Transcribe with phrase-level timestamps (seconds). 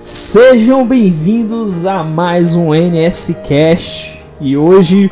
[0.00, 5.10] Sejam bem-vindos a mais um NS Cast e hoje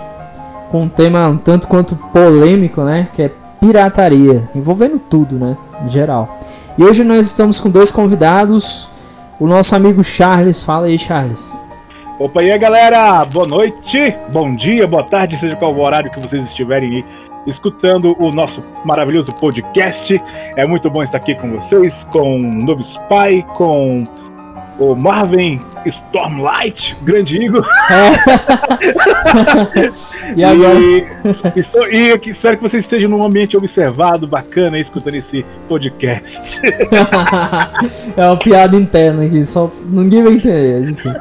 [0.71, 3.07] com um tema um tanto quanto polêmico, né?
[3.13, 5.59] Que é pirataria, envolvendo tudo, né?
[5.85, 6.39] Em geral.
[6.79, 8.89] E hoje nós estamos com dois convidados.
[9.39, 11.63] O nosso amigo Charles, fala aí, Charles.
[12.19, 16.19] Opa, e aí galera, boa noite, bom dia, boa tarde, seja qual o horário que
[16.19, 17.05] vocês estiverem aí
[17.47, 20.19] escutando o nosso maravilhoso podcast.
[20.57, 24.03] É muito bom estar aqui com vocês, com Novo Spy, com
[24.79, 27.67] o Marvin Stormlight, grande Igor.
[27.91, 28.11] É.
[30.37, 30.79] e agora?
[30.79, 31.07] E,
[31.57, 36.61] estou, e aqui, espero que você esteja num ambiente observado, bacana, escutando esse podcast.
[38.17, 41.13] é uma piada interna aqui, só ninguém vai entender, enfim.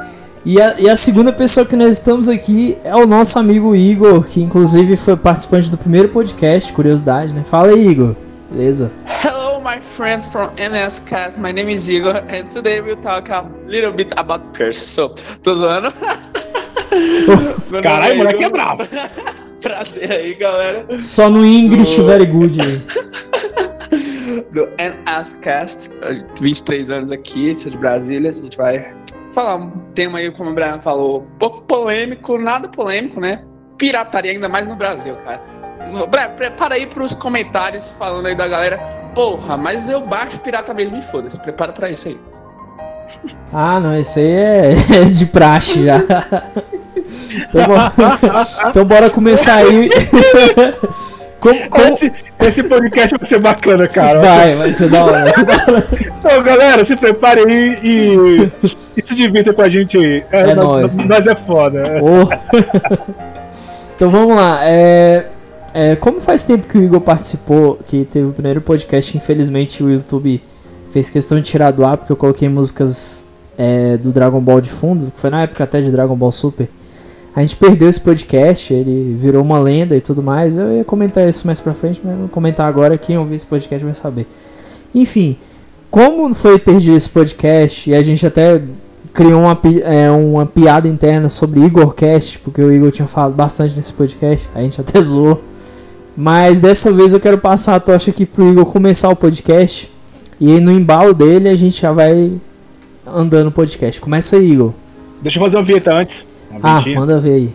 [0.44, 4.22] E a, e a segunda pessoa que nós estamos aqui é o nosso amigo Igor,
[4.24, 7.42] que inclusive foi participante do primeiro podcast, curiosidade, né?
[7.44, 8.14] Fala aí, Igor.
[8.50, 8.90] Beleza?
[9.22, 11.36] Hello my friends from NSCast.
[11.36, 14.78] My name is Igor, and today we'll talk a little bit about Curse.
[14.78, 15.10] So,
[15.42, 15.92] tô zoando.
[17.82, 18.82] Caralho, moleque é bravo.
[19.60, 20.86] Prazer aí, galera.
[21.02, 22.56] Só no English, very good.
[24.54, 25.90] do NSCast,
[26.40, 28.30] 23 anos aqui, sou de Brasília.
[28.30, 28.96] A gente vai
[29.34, 33.44] falar um tema aí, como o Brian falou, um pouco polêmico, nada polêmico, né?
[33.78, 35.40] Pirataria, ainda mais no Brasil, cara.
[36.36, 38.78] Prepara aí pros comentários falando aí da galera.
[39.14, 41.40] Porra, mas eu baixo pirata mesmo e foda-se.
[41.40, 42.20] Prepara pra isso aí.
[43.50, 46.04] Ah, não, isso aí é, é de praxe já.
[47.30, 47.62] Então,
[48.70, 49.90] então bora começar aí.
[51.38, 51.94] Como, como...
[51.94, 54.18] Esse, esse, podcast vai ser bacana, cara.
[54.18, 55.88] Vai, vai ser da hora, vai ser da hora.
[56.18, 58.50] Então, galera, se prepare aí e,
[58.96, 60.24] e se divirta com a gente aí.
[60.32, 62.00] É, é nós, nós, nós é foda.
[62.02, 63.27] Oh.
[63.98, 64.60] Então vamos lá.
[64.62, 65.26] É,
[65.74, 69.90] é, como faz tempo que o Igor participou, que teve o primeiro podcast, infelizmente o
[69.90, 70.40] YouTube
[70.88, 73.26] fez questão de tirar do ar, porque eu coloquei músicas
[73.58, 76.68] é, do Dragon Ball de fundo, que foi na época até de Dragon Ball Super.
[77.34, 80.56] A gente perdeu esse podcast, ele virou uma lenda e tudo mais.
[80.56, 82.96] Eu ia comentar isso mais pra frente, mas vou comentar agora.
[82.96, 84.28] Quem ouvir esse podcast vai saber.
[84.94, 85.36] Enfim,
[85.90, 88.62] como foi perdido esse podcast, e a gente até
[89.18, 93.92] criou uma, é, uma piada interna sobre Igorcast, porque o Igor tinha falado bastante nesse
[93.92, 95.42] podcast, a gente até zoou.
[96.16, 99.90] Mas dessa vez eu quero passar a tocha aqui pro Igor começar o podcast.
[100.38, 102.30] E aí no embalo dele a gente já vai
[103.04, 104.00] andando o podcast.
[104.00, 104.72] Começa aí, Igor.
[105.20, 106.24] Deixa eu fazer uma vinheta antes.
[106.48, 107.52] Uma ah, manda ver aí.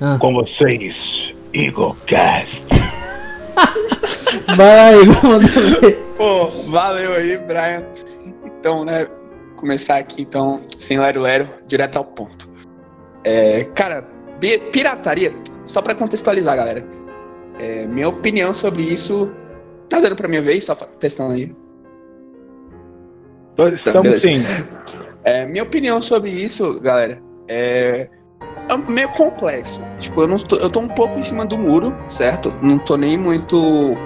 [0.00, 0.16] Ah.
[0.18, 2.66] Com vocês, Igorcast.
[4.56, 6.12] vai, Igor, manda ver.
[6.16, 7.84] Pô, valeu aí, Brian.
[8.44, 9.06] Então, né,
[9.58, 12.48] começar aqui então, sem lero-lero, direto ao ponto.
[13.24, 14.06] É, cara,
[14.72, 15.34] pirataria,
[15.66, 16.84] só para contextualizar, galera.
[17.58, 19.32] É, minha opinião sobre isso.
[19.88, 20.64] Tá dando pra minha vez?
[20.64, 21.54] Só testando aí.
[23.74, 24.38] Estamos sim.
[25.24, 28.08] É, minha opinião sobre isso, galera, é,
[28.68, 29.82] é meio complexo.
[29.98, 32.56] Tipo, eu, não tô, eu tô um pouco em cima do muro, certo?
[32.62, 33.96] Não tô nem muito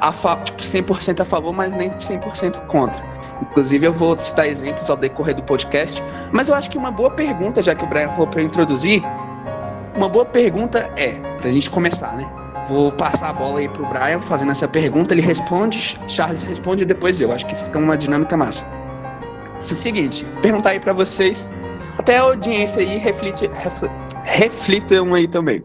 [0.00, 3.02] a tipo, 100% a favor, mas nem 100% contra.
[3.42, 6.02] Inclusive, eu vou citar exemplos ao decorrer do podcast.
[6.32, 9.02] Mas eu acho que uma boa pergunta, já que o Brian falou para eu introduzir,
[9.96, 12.28] uma boa pergunta é, para a gente começar, né?
[12.66, 16.86] Vou passar a bola aí pro Brian fazendo essa pergunta, ele responde, Charles responde e
[16.86, 17.32] depois eu.
[17.32, 18.66] Acho que fica uma dinâmica massa.
[19.60, 21.48] Seguinte, perguntar aí para vocês,
[21.96, 23.50] até a audiência aí reflete,
[24.24, 25.64] reflitam aí também.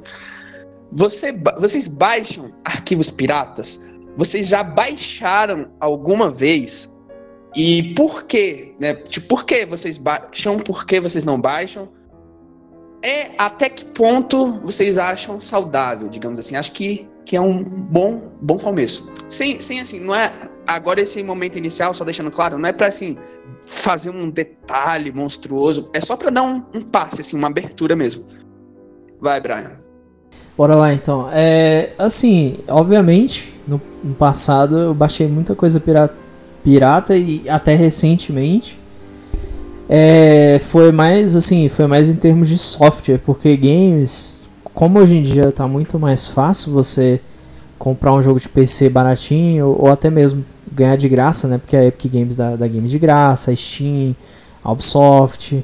[0.91, 3.81] Você, vocês baixam arquivos piratas?
[4.15, 6.93] Vocês já baixaram alguma vez?
[7.55, 8.75] E por quê?
[8.79, 8.95] Né?
[8.95, 10.57] Tipo, por que vocês baixam?
[10.57, 11.89] Por que vocês não baixam?
[13.03, 16.55] É até que ponto vocês acham saudável, digamos assim?
[16.55, 19.11] Acho que, que é um bom, bom começo.
[19.27, 20.31] Sem, sem assim, não é.
[20.65, 23.17] Agora, esse momento inicial, só deixando claro, não é para assim,
[23.65, 25.89] fazer um detalhe monstruoso.
[25.93, 28.25] É só para dar um, um passe, assim, uma abertura mesmo.
[29.19, 29.79] Vai, Brian.
[30.57, 31.29] Bora lá então.
[31.31, 36.15] É, assim, obviamente, no, no passado eu baixei muita coisa pirata,
[36.63, 38.79] pirata e até recentemente.
[39.89, 45.21] É, foi mais assim, foi mais em termos de software, porque games, como hoje em
[45.21, 47.19] dia está muito mais fácil você
[47.77, 51.57] comprar um jogo de PC baratinho ou, ou até mesmo ganhar de graça, né?
[51.57, 54.15] Porque a Epic Games dá, dá games de graça, a Steam,
[54.63, 55.63] a Ubisoft,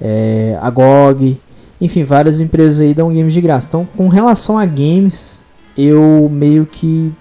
[0.00, 1.40] é, a GOG.
[1.80, 3.66] Enfim, várias empresas aí dão games de graça.
[3.68, 5.42] Então, com relação a games,
[5.76, 7.12] eu meio que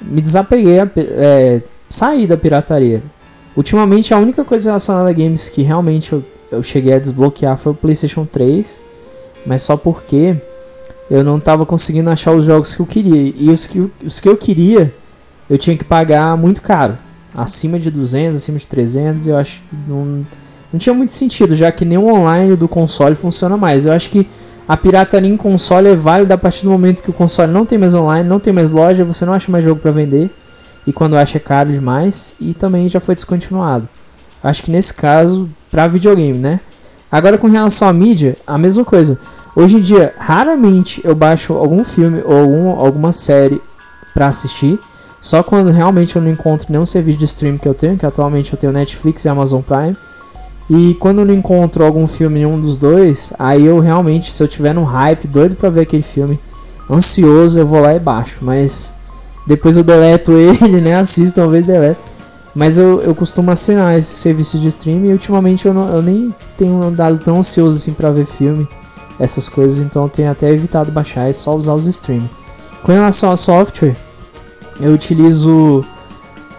[0.00, 3.02] me desapeguei, a, é, saí da pirataria.
[3.56, 7.72] Ultimamente, a única coisa relacionada a games que realmente eu, eu cheguei a desbloquear foi
[7.72, 8.82] o PlayStation 3,
[9.46, 10.36] mas só porque
[11.10, 13.34] eu não estava conseguindo achar os jogos que eu queria.
[13.36, 14.94] E os que, os que eu queria,
[15.48, 16.96] eu tinha que pagar muito caro.
[17.34, 20.24] Acima de 200, acima de 300, eu acho que não
[20.72, 23.86] não tinha muito sentido, já que nem o online do console funciona mais.
[23.86, 24.26] Eu acho que
[24.68, 27.78] a pirataria em console é válida a partir do momento que o console não tem
[27.78, 30.30] mais online, não tem mais loja, você não acha mais jogo para vender.
[30.86, 32.34] E quando acha é caro demais.
[32.40, 33.88] E também já foi descontinuado.
[34.42, 36.60] Acho que nesse caso, para videogame, né?
[37.12, 39.18] Agora com relação à mídia, a mesma coisa.
[39.54, 43.60] Hoje em dia, raramente eu baixo algum filme ou algum, alguma série
[44.14, 44.78] para assistir.
[45.20, 48.52] Só quando realmente eu não encontro nenhum serviço de stream que eu tenho, que atualmente
[48.52, 49.96] eu tenho Netflix e Amazon Prime.
[50.70, 54.46] E quando não encontro algum filme em um dos dois, aí eu realmente, se eu
[54.46, 56.38] tiver no hype, doido pra ver aquele filme,
[56.88, 58.38] ansioso, eu vou lá e baixo.
[58.40, 58.94] Mas
[59.44, 60.94] depois eu deleto ele, né?
[60.94, 62.00] Assisto, talvez deleto.
[62.54, 66.32] Mas eu, eu costumo assinar esse serviço de streaming e ultimamente eu, não, eu nem
[66.56, 68.68] tenho andado tão ansioso assim pra ver filme,
[69.18, 72.30] essas coisas, então eu tenho até evitado baixar e só usar os streaming.
[72.82, 73.96] Com relação a software,
[74.80, 75.84] eu utilizo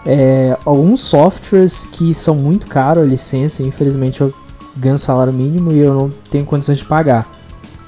[0.06, 4.34] é, alguns softwares que são muito caros, a licença, infelizmente eu
[4.76, 7.30] ganho salário mínimo e eu não tenho condições de pagar.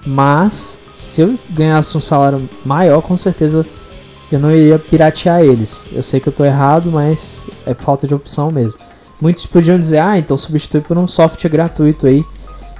[0.05, 3.65] Mas se eu ganhasse um salário maior, com certeza
[4.31, 5.89] eu não iria piratear eles.
[5.91, 8.77] Eu sei que eu estou errado, mas é falta de opção mesmo.
[9.21, 12.25] Muitos podiam dizer, ah, então substitui por um software gratuito aí.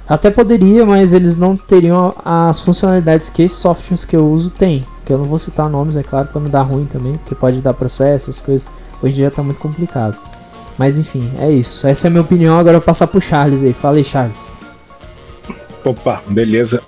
[0.06, 4.84] Até poderia, mas eles não teriam as funcionalidades que esses softwares que eu uso têm.
[5.04, 7.62] Que eu não vou citar nomes, é claro, para não dar ruim também, porque pode
[7.62, 8.66] dar processo, essas coisas.
[9.02, 10.16] Hoje dia tá muito complicado.
[10.76, 11.86] Mas enfim, é isso.
[11.86, 12.58] Essa é a minha opinião.
[12.58, 13.72] Agora eu vou passar pro Charles aí.
[13.72, 14.52] Fala aí, Charles.
[15.84, 16.82] Opa, beleza.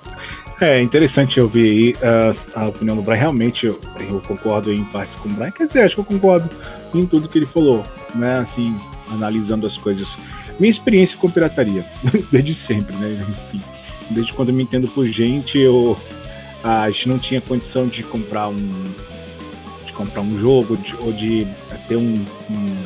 [0.59, 3.19] É interessante ouvir aí a, a opinião do Brian.
[3.19, 5.51] Realmente eu, eu, concordo em parte com o Brian.
[5.51, 6.49] Quer dizer, acho que eu concordo
[6.93, 8.39] em tudo que ele falou, né?
[8.39, 8.75] Assim,
[9.11, 10.07] analisando as coisas.
[10.59, 11.85] Minha experiência com pirataria,
[12.31, 13.23] desde sempre, né?
[13.29, 13.61] Enfim,
[14.09, 15.95] desde quando eu me entendo por gente, eu,
[16.63, 18.93] a gente não tinha condição de comprar um
[19.85, 21.47] de comprar um jogo de, ou de
[21.87, 22.15] ter um,
[22.49, 22.85] um,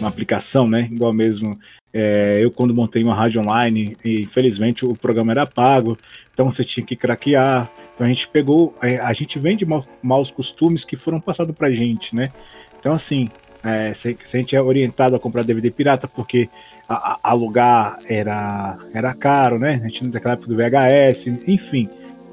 [0.00, 0.88] uma aplicação, né?
[0.90, 1.58] Igual mesmo
[1.92, 5.96] é, eu quando montei uma rádio online, e infelizmente o programa era pago,
[6.32, 7.70] então você tinha que craquear.
[7.94, 11.70] Então a gente pegou, é, a gente vende maus, maus costumes que foram passados pra
[11.70, 12.30] gente, né?
[12.78, 13.30] Então assim,
[13.64, 16.50] é, se, se, a gente é orientado a comprar DVD pirata porque
[16.86, 19.80] a, a, alugar era, era caro, né?
[19.82, 21.88] A gente não naquela época do VHS, enfim.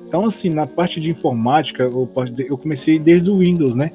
[0.06, 3.92] Então assim, na parte de informática, eu, eu comecei desde o Windows, né?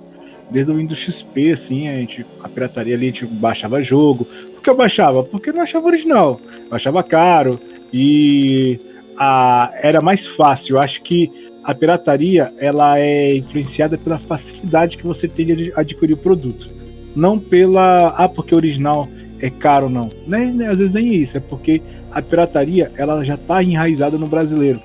[0.50, 4.24] Desde o Windows XP, assim, a gente, a pirataria ali, a gente baixava jogo.
[4.24, 5.22] Por que eu baixava?
[5.22, 6.40] Porque eu não achava original.
[6.70, 7.58] Eu achava caro
[7.92, 8.78] e
[9.16, 10.76] a, era mais fácil.
[10.76, 11.30] Eu acho que
[11.62, 16.66] a pirataria ela é influenciada pela facilidade que você tem de adquirir o produto.
[17.14, 18.08] Não pela.
[18.16, 19.06] Ah, porque original
[19.40, 20.08] é caro, não.
[20.26, 24.80] Nem, às vezes nem isso, é porque a pirataria ela já está enraizada no brasileiro.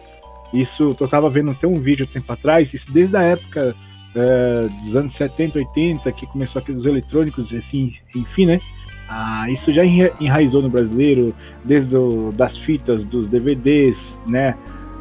[0.53, 3.73] Isso, eu estava vendo até um vídeo tempo atrás, isso desde a época
[4.15, 8.59] é, dos anos 70, 80, que começou aqui dos eletrônicos, assim, enfim, né?
[9.09, 14.55] Ah, isso já enraizou no brasileiro, desde o, das fitas, dos DVDs, né?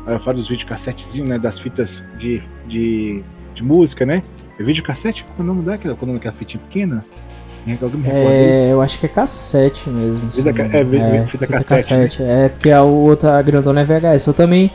[0.06, 1.38] Eu falo dos videocassetezinhos, né?
[1.38, 3.22] Das fitas de, de,
[3.54, 4.22] de música, né?
[4.58, 5.24] É videocassete?
[5.24, 5.94] Qual é o nome daquela?
[5.94, 7.04] Qual é o nome daquela fitinha pequena?
[8.06, 10.26] É, eu acho que é cassete mesmo.
[10.26, 12.20] Assim, é, é, fita, fita cassete.
[12.20, 12.46] Né?
[12.46, 14.26] É, porque a outra a grandona é VHS.
[14.26, 14.70] Eu também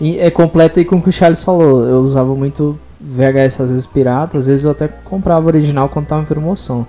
[0.00, 1.86] é completa aí com o que o Charles falou.
[1.86, 6.22] Eu usava muito VHS às vezes pirata, às vezes eu até comprava original quando tava
[6.22, 6.86] em promoção.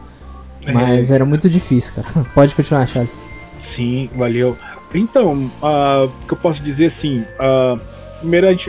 [0.66, 1.16] Mas é.
[1.16, 2.26] era muito difícil, cara.
[2.34, 3.24] Pode continuar, Charles.
[3.62, 4.56] Sim, valeu.
[4.94, 7.80] Então, uh, o que eu posso dizer assim, uh,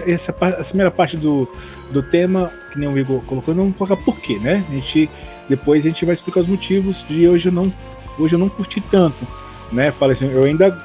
[0.06, 1.48] essa, essa primeira parte do,
[1.92, 4.64] do tema, que nem o Igor colocou, não colocar por quê, né?
[4.68, 5.10] A gente,
[5.48, 7.70] depois a gente vai explicar os motivos de hoje eu não,
[8.18, 9.26] hoje eu não curti tanto,
[9.70, 9.92] né?
[9.92, 10.76] Falei assim, eu ainda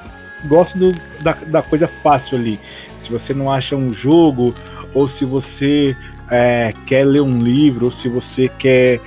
[0.47, 0.91] gosto do,
[1.21, 2.59] da, da coisa fácil ali.
[2.97, 4.53] Se você não acha um jogo,
[4.93, 5.95] ou se você
[6.29, 9.01] é, quer ler um livro, ou se você quer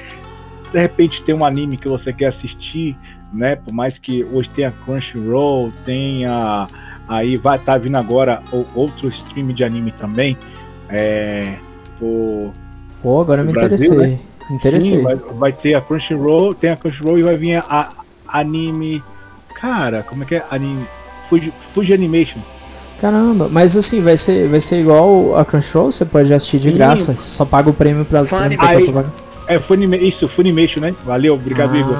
[0.73, 2.97] de repente ter um anime que você quer assistir,
[3.33, 3.57] né?
[3.57, 6.67] Por mais que hoje tenha Crunchyroll, tenha
[7.09, 8.43] aí vai estar tá vindo agora
[8.75, 10.37] outro stream de anime também.
[10.89, 11.57] É,
[11.99, 12.53] por,
[13.03, 13.99] Pô, agora me Brasil, interessei.
[13.99, 14.19] Né?
[14.51, 14.97] Interessei.
[14.97, 17.89] Sim, vai, vai, ter a Crunchyroll, tem a Crunchyroll e vai vir a,
[18.27, 19.03] a anime.
[19.55, 20.45] Cara, como é que é?
[20.51, 20.87] Anime.
[21.29, 22.41] Fuji, Fuji Animation.
[23.03, 25.91] Caramba, mas assim, vai ser, vai ser igual a Crunchyroll?
[25.91, 26.77] Você pode assistir de Sim.
[26.77, 29.05] graça, você só paga o prêmio pra, pra, pra,
[29.49, 30.95] É, Funima, isso, Funimation, né?
[31.05, 31.97] Valeu, obrigado, ah, Igor.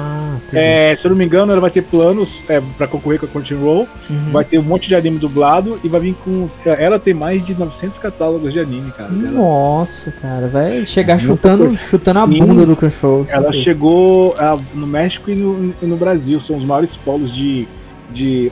[0.53, 3.29] É, se eu não me engano, ela vai ter planos é, pra concorrer com a
[3.29, 4.31] Crunchyroll, uhum.
[4.31, 6.47] vai ter um monte de anime dublado e vai vir com...
[6.65, 9.09] Ela tem mais de 900 catálogos de anime, cara.
[9.11, 13.25] Nossa, cara, vai chegar chutando, chutando a bunda do Crunchyroll.
[13.29, 17.67] Ela chegou ela, no México e no, e no Brasil, são os maiores polos de,
[18.13, 18.49] de,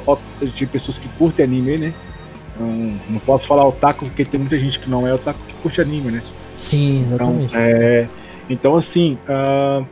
[0.53, 1.93] de pessoas que curtem anime, né?
[2.59, 5.81] Não, não posso falar otaku porque tem muita gente que não é otaku que curte
[5.81, 6.21] anime, né?
[6.55, 7.55] Sim, exatamente.
[7.55, 8.07] Então, é,
[8.49, 9.85] então assim, uh,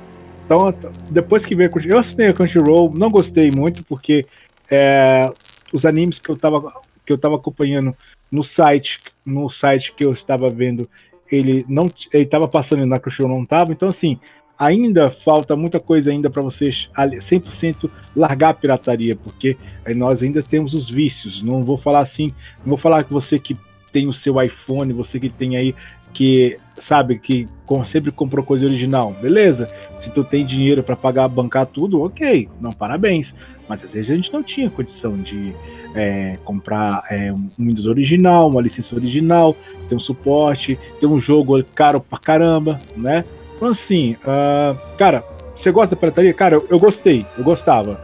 [0.50, 0.74] então,
[1.12, 4.26] depois que veio a eu assinei a Crunchyroll, não gostei muito porque
[4.70, 5.32] é,
[5.72, 6.74] os animes que eu tava,
[7.06, 7.96] que eu tava acompanhando
[8.32, 10.90] no site, no site que eu estava vendo,
[11.32, 14.20] ele não ele tava passando na Crunchyroll não tava, então assim,
[14.60, 19.58] ainda falta muita coisa ainda para vocês 100% largar a pirataria, porque
[19.96, 21.42] nós ainda temos os vícios.
[21.42, 23.58] Não vou falar assim, não vou falar que você que
[23.92, 25.74] tem o seu iPhone, você que tem aí
[26.14, 27.46] que sabe que
[27.86, 29.72] sempre comprou coisa original, beleza?
[29.98, 33.34] Se tu tem dinheiro para pagar, bancar tudo, ok, não parabéns.
[33.68, 35.54] Mas às vezes a gente não tinha condição de
[35.94, 39.56] é, comprar é, um Windows original, uma licença original,
[39.88, 43.24] ter um suporte, ter um jogo caro pra caramba, né?
[43.60, 45.22] Então assim, uh, cara,
[45.54, 46.34] você gosta da pirataria?
[46.34, 48.02] Cara, eu, eu gostei, eu gostava.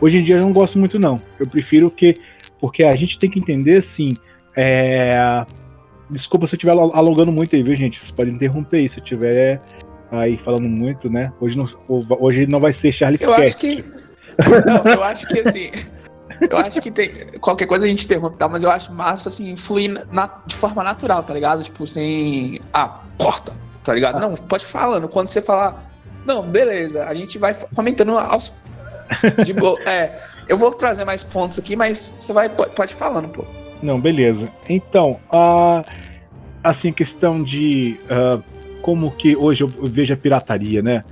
[0.00, 1.18] Hoje em dia eu não gosto muito não.
[1.40, 2.14] Eu prefiro que
[2.60, 4.14] porque a gente tem que entender assim,
[4.54, 5.46] é,
[6.10, 7.98] Desculpa se eu estiver alongando muito aí, viu, gente?
[7.98, 9.60] Vocês podem interromper aí se eu estiver
[10.10, 11.32] aí falando muito, né?
[11.38, 13.84] Hoje não, hoje não vai ser Charles Eu acho que.
[14.64, 15.70] Não, eu acho que assim.
[16.48, 17.10] Eu acho que tem.
[17.40, 18.48] Qualquer coisa a gente interrompe, tá?
[18.48, 21.62] Mas eu acho massa, assim, fluir na, de forma natural, tá ligado?
[21.62, 22.58] Tipo, sem.
[22.72, 24.20] Ah, corta, tá ligado?
[24.20, 25.08] Não, pode falando.
[25.08, 25.82] Quando você falar.
[26.26, 28.52] Não, beleza, a gente vai comentando aos.
[29.42, 29.80] De boa.
[29.88, 32.50] É, eu vou trazer mais pontos aqui, mas você vai.
[32.50, 33.44] Pode falando, pô.
[33.82, 34.50] Não, beleza.
[34.68, 35.82] Então, a
[36.62, 38.42] assim, questão de uh,
[38.82, 41.02] como que hoje eu vejo a pirataria, né?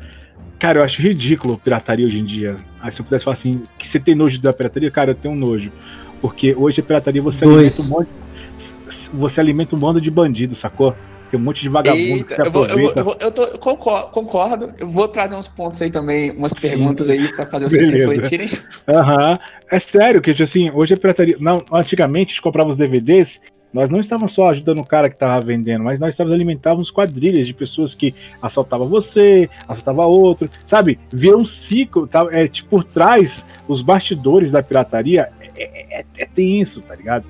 [0.58, 2.56] Cara, eu acho ridículo pirataria hoje em dia.
[2.82, 5.32] Aí se eu pudesse falar assim, que você tem nojo da pirataria, cara, eu tenho
[5.32, 5.72] um nojo.
[6.20, 7.78] Porque hoje a pirataria você Dois.
[7.78, 10.94] alimenta um monte, você alimenta um bando de bandidos, sacou?
[11.30, 14.74] Tem um monte de vagabundo Eita, que eu, vou, eu, vou, eu, tô, concordo, concordo,
[14.78, 16.68] Eu vou trazer uns pontos aí também, umas Sim.
[16.68, 18.12] perguntas aí para fazer vocês Beleza.
[18.12, 18.48] refletirem.
[18.88, 19.30] Aham.
[19.30, 19.36] Uhum.
[19.70, 21.36] É sério que, assim, hoje a pirataria.
[21.40, 23.40] Não, antigamente a gente comprava os DVDs.
[23.72, 27.46] Nós não estávamos só ajudando o cara que estava vendendo, mas nós estávamos alimentando quadrilhas
[27.46, 30.98] de pessoas que assaltavam você, assaltava outro, sabe?
[31.12, 32.26] Via um ciclo, tá?
[32.30, 35.28] é, tipo, por trás, os bastidores da pirataria
[35.58, 37.26] é, é, é tenso, tá ligado?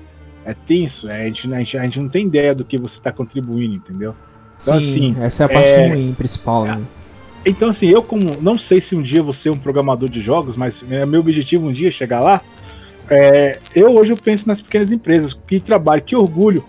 [0.47, 2.97] É tenso, é, a, gente, a, gente, a gente não tem ideia do que você
[2.97, 4.15] está contribuindo, entendeu?
[4.61, 6.81] Então, Sim, assim, essa é a parte é, ruim, principal, né?
[7.45, 10.55] Então, assim, eu como não sei se um dia vou ser um programador de jogos,
[10.55, 12.41] mas é meu objetivo um dia chegar lá.
[13.09, 16.63] É, eu hoje eu penso nas pequenas empresas, que trabalho, que orgulho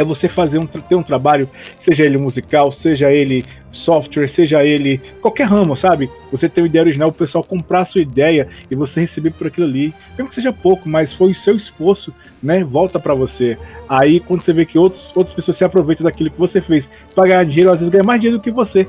[0.00, 4.98] é você fazer um, ter um trabalho, seja ele musical, seja ele software, seja ele
[5.20, 6.10] qualquer ramo, sabe?
[6.32, 9.46] Você tem uma ideia original, o pessoal comprar a sua ideia e você receber por
[9.46, 12.64] aquilo ali, mesmo que seja pouco, mas foi o seu esforço, né?
[12.64, 13.58] Volta para você.
[13.88, 17.28] Aí quando você vê que outros, outras pessoas se aproveitam daquilo que você fez para
[17.28, 18.88] ganhar dinheiro, às vezes ganha mais dinheiro do que você,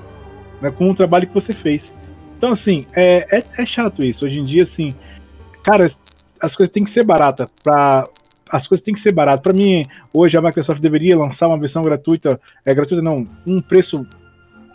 [0.61, 0.71] né?
[0.71, 1.93] Com o trabalho que você fez.
[2.37, 4.25] Então, assim, é, é, é chato isso.
[4.25, 4.93] Hoje em dia, assim,
[5.61, 5.85] cara,
[6.39, 8.07] as coisas têm que ser baratas para
[8.51, 9.41] as coisas têm que ser baratas.
[9.41, 14.05] Para mim, hoje a Microsoft deveria lançar uma versão gratuita, é gratuita não, um preço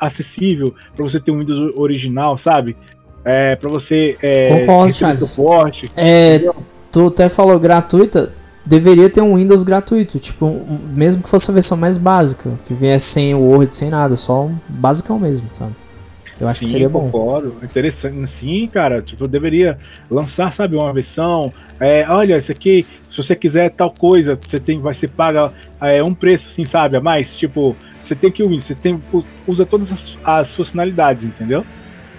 [0.01, 2.77] acessível para você ter um Windows original, sabe?
[3.25, 5.91] É, para você é, Concordo, suporte.
[5.97, 6.49] É,
[6.93, 8.33] tu até falou gratuita,
[8.65, 12.73] deveria ter um Windows gratuito, tipo, um, mesmo que fosse a versão mais básica, que
[12.73, 15.73] viesse sem o Word, sem nada, só um basicão mesmo, sabe?
[16.39, 17.11] Eu acho sim, que seria bom.
[17.11, 17.57] Concordo.
[17.63, 18.31] Interessante.
[18.31, 19.01] Sim, cara.
[19.01, 19.79] Tipo, deveria
[20.11, 21.53] lançar, sabe, uma versão.
[21.81, 26.03] É, olha, isso aqui, se você quiser tal coisa, você tem, vai ser paga é,
[26.03, 27.35] um preço, assim, sabe, a mais.
[27.35, 29.03] Tipo, você tem que você tem,
[29.47, 31.65] usa todas as, as funcionalidades, entendeu?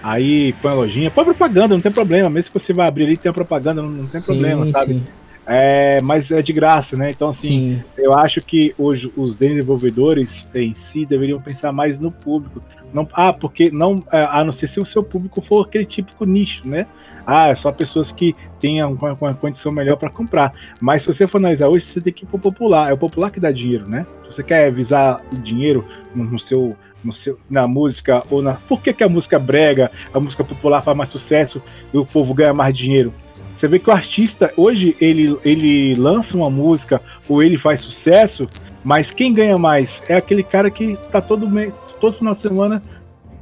[0.02, 2.28] Aí põe a lojinha, põe propaganda, não tem problema.
[2.28, 4.94] Mesmo que você vai abrir ali, tem a propaganda, não, não tem sim, problema, sabe?
[4.94, 5.04] Sim.
[5.46, 7.10] É, mas é de graça, né?
[7.10, 7.82] Então, assim, sim.
[7.96, 12.60] eu acho que hoje os desenvolvedores em si deveriam pensar mais no público.
[12.92, 16.24] Não, ah, porque não, é, a não ser se o seu público for aquele típico
[16.24, 16.86] nicho, né?
[17.26, 20.52] Ah, é só pessoas que tenham uma, uma condição melhor para comprar.
[20.80, 22.90] Mas se você for analisar hoje, você tem que ir pro popular.
[22.90, 24.06] É o popular que dá dinheiro, né?
[24.24, 25.84] Se você quer visar dinheiro
[26.14, 28.54] no, no seu no seu, na música ou na.
[28.54, 31.62] Por que, que a música brega, a música popular faz mais sucesso
[31.92, 33.12] e o povo ganha mais dinheiro?
[33.54, 38.46] Você vê que o artista hoje ele, ele lança uma música ou ele faz sucesso,
[38.84, 42.82] mas quem ganha mais é aquele cara que tá todo mês, todo final de semana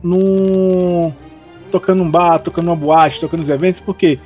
[0.03, 1.13] num,
[1.71, 4.19] tocando um bar, tocando uma boate, tocando os eventos, porque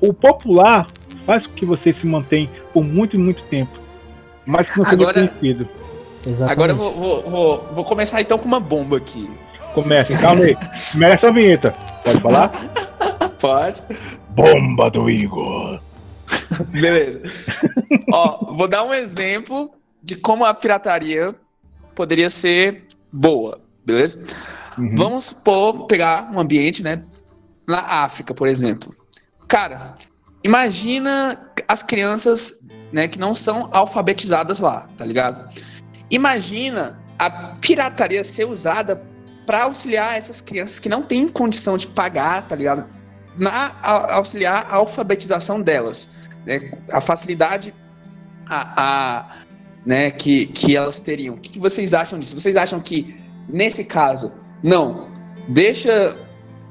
[0.00, 0.86] o popular
[1.26, 3.78] faz com que você se mantenha por muito e muito tempo.
[4.46, 5.14] Mas que não seja Agora...
[5.14, 5.68] conhecido.
[6.26, 6.52] Exatamente.
[6.52, 9.30] Agora eu vou, vou, vou, vou, começar então com uma bomba aqui.
[9.74, 10.56] Começa, calma aí.
[10.94, 11.74] Merece a vinheta.
[12.04, 12.50] Pode falar?
[13.40, 13.82] Pode.
[14.30, 15.80] Bomba do Igor.
[16.68, 17.22] Beleza.
[18.12, 19.70] Ó, vou dar um exemplo
[20.02, 21.34] de como a pirataria
[21.94, 24.24] poderia ser boa, beleza?
[24.76, 24.94] Uhum.
[24.96, 27.02] Vamos supor, pegar um ambiente, né?
[27.66, 28.94] Na África, por exemplo.
[29.48, 29.94] Cara,
[30.44, 32.60] imagina as crianças,
[32.92, 35.48] né, que não são alfabetizadas lá, tá ligado?
[36.10, 39.02] Imagina a pirataria ser usada
[39.46, 42.86] para auxiliar essas crianças que não têm condição de pagar, tá ligado?
[43.38, 46.10] Na a, auxiliar a alfabetização delas.
[46.44, 47.74] né, a facilidade
[48.46, 49.36] a, a,
[49.84, 51.34] né, que, que elas teriam.
[51.34, 52.38] O que, que vocês acham disso?
[52.38, 53.16] Vocês acham que,
[53.48, 55.08] nesse caso, não,
[55.48, 56.16] deixa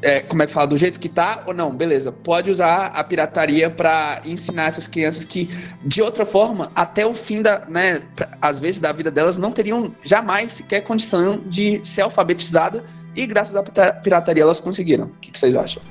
[0.02, 3.04] é, como é que fala, do jeito que tá, ou não, beleza, pode usar a
[3.04, 5.50] pirataria para ensinar essas crianças que,
[5.84, 8.02] de outra forma, até o fim da, né,
[8.42, 12.84] às vezes da vida delas, não teriam jamais sequer condição de ser alfabetizada
[13.16, 13.64] e graças à
[13.94, 15.06] pirataria elas conseguiram.
[15.06, 15.82] O que, que vocês acham?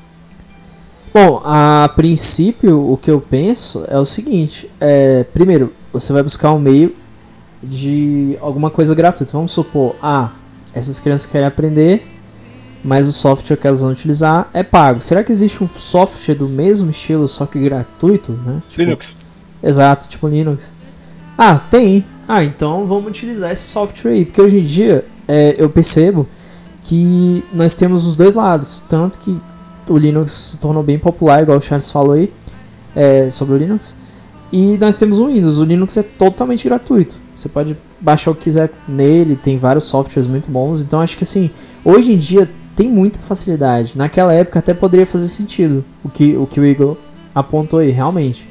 [1.13, 6.53] Bom, a princípio, o que eu penso é o seguinte: é, primeiro, você vai buscar
[6.53, 6.95] um meio
[7.63, 9.33] de alguma coisa gratuita.
[9.33, 10.31] Vamos supor, ah,
[10.75, 12.16] essas crianças querem aprender
[12.87, 15.01] mas o software que elas vão utilizar é pago.
[15.01, 18.63] Será que existe um software do mesmo estilo, só que gratuito, né?
[18.69, 19.13] Tipo, Linux.
[19.61, 20.73] Exato, tipo Linux.
[21.37, 22.05] Ah, tem.
[22.29, 26.29] Ah, então vamos utilizar esse software aí, porque hoje em dia é, eu percebo
[26.85, 29.37] que nós temos os dois lados, tanto que
[29.89, 32.33] o Linux se tornou bem popular, igual o Charles falou aí,
[32.95, 33.97] é, sobre o Linux,
[34.53, 35.59] e nós temos o Windows.
[35.59, 37.17] O Linux é totalmente gratuito.
[37.35, 40.81] Você pode baixar o que quiser nele, tem vários softwares muito bons.
[40.81, 41.51] Então acho que assim,
[41.85, 43.97] hoje em dia tem muita facilidade.
[43.97, 46.97] Naquela época até poderia fazer sentido o que o, que o Igor
[47.35, 48.47] apontou aí, realmente.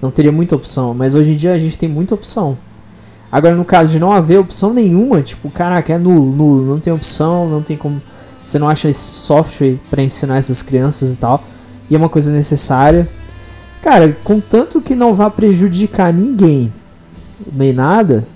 [0.00, 2.56] Não teria muita opção, mas hoje em dia a gente tem muita opção.
[3.30, 6.92] Agora, no caso de não haver opção nenhuma, tipo, caraca, é nulo, nulo, não tem
[6.92, 8.00] opção, não tem como.
[8.44, 11.44] Você não acha esse software para ensinar essas crianças e tal,
[11.90, 13.08] e é uma coisa necessária.
[13.82, 16.72] Cara, contanto que não vá prejudicar ninguém,
[17.52, 18.26] nem nada,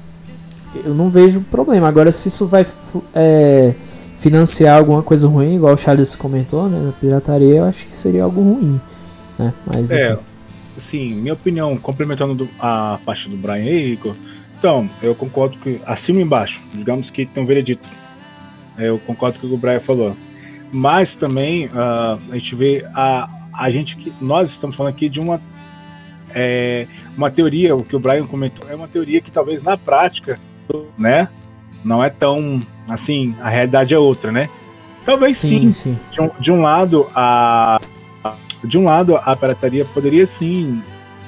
[0.85, 1.89] eu não vejo problema.
[1.89, 2.67] Agora, se isso vai
[3.15, 3.75] é,
[4.21, 8.23] financiar alguma coisa ruim, igual o Charles comentou, né, na pirataria, eu acho que seria
[8.23, 8.81] algo ruim,
[9.39, 9.53] né?
[9.67, 10.17] Mas é,
[10.77, 14.15] sim, minha opinião, complementando a parte do Brian Henrico,
[14.61, 17.89] então, eu concordo que acima e embaixo, digamos que tem um veredito.
[18.77, 20.15] Eu concordo com o que o Brian falou.
[20.71, 25.19] Mas também uh, a gente vê a, a gente que nós estamos falando aqui de
[25.19, 25.41] uma
[26.35, 30.39] é, uma teoria, o que o Brian comentou, é uma teoria que talvez na prática,
[30.97, 31.29] né,
[31.83, 34.49] não é tão assim, a realidade é outra, né?
[35.05, 35.73] Talvez sim.
[35.73, 35.73] sim.
[35.73, 35.99] sim.
[36.11, 37.81] De, um, de um lado, a
[38.63, 40.83] de um lado a pirataria poderia sim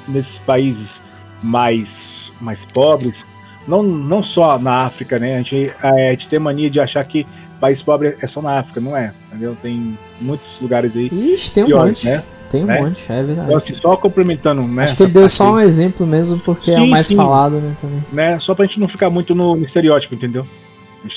[0.06, 1.00] nesses países
[1.42, 3.24] mais mais pobres,
[3.66, 5.34] não, não só na África, né?
[5.34, 7.24] A gente, a gente tem mania de achar que
[7.60, 9.12] país pobre é só na África, não é?
[9.28, 9.56] Entendeu?
[9.62, 11.06] Tem muitos lugares aí.
[11.06, 12.06] Ixi, tem um piores, monte.
[12.06, 12.22] Né?
[12.50, 12.80] Tem um né?
[12.80, 13.46] monte, é verdade.
[13.46, 14.82] Então, assim, só complementando, né?
[14.82, 17.14] Acho que ele deu só um exemplo mesmo, porque sim, é o mais sim.
[17.14, 17.74] falado, né?
[17.80, 18.04] Também.
[18.12, 18.38] Né?
[18.40, 20.44] Só pra gente não ficar muito no estereótipo, entendeu?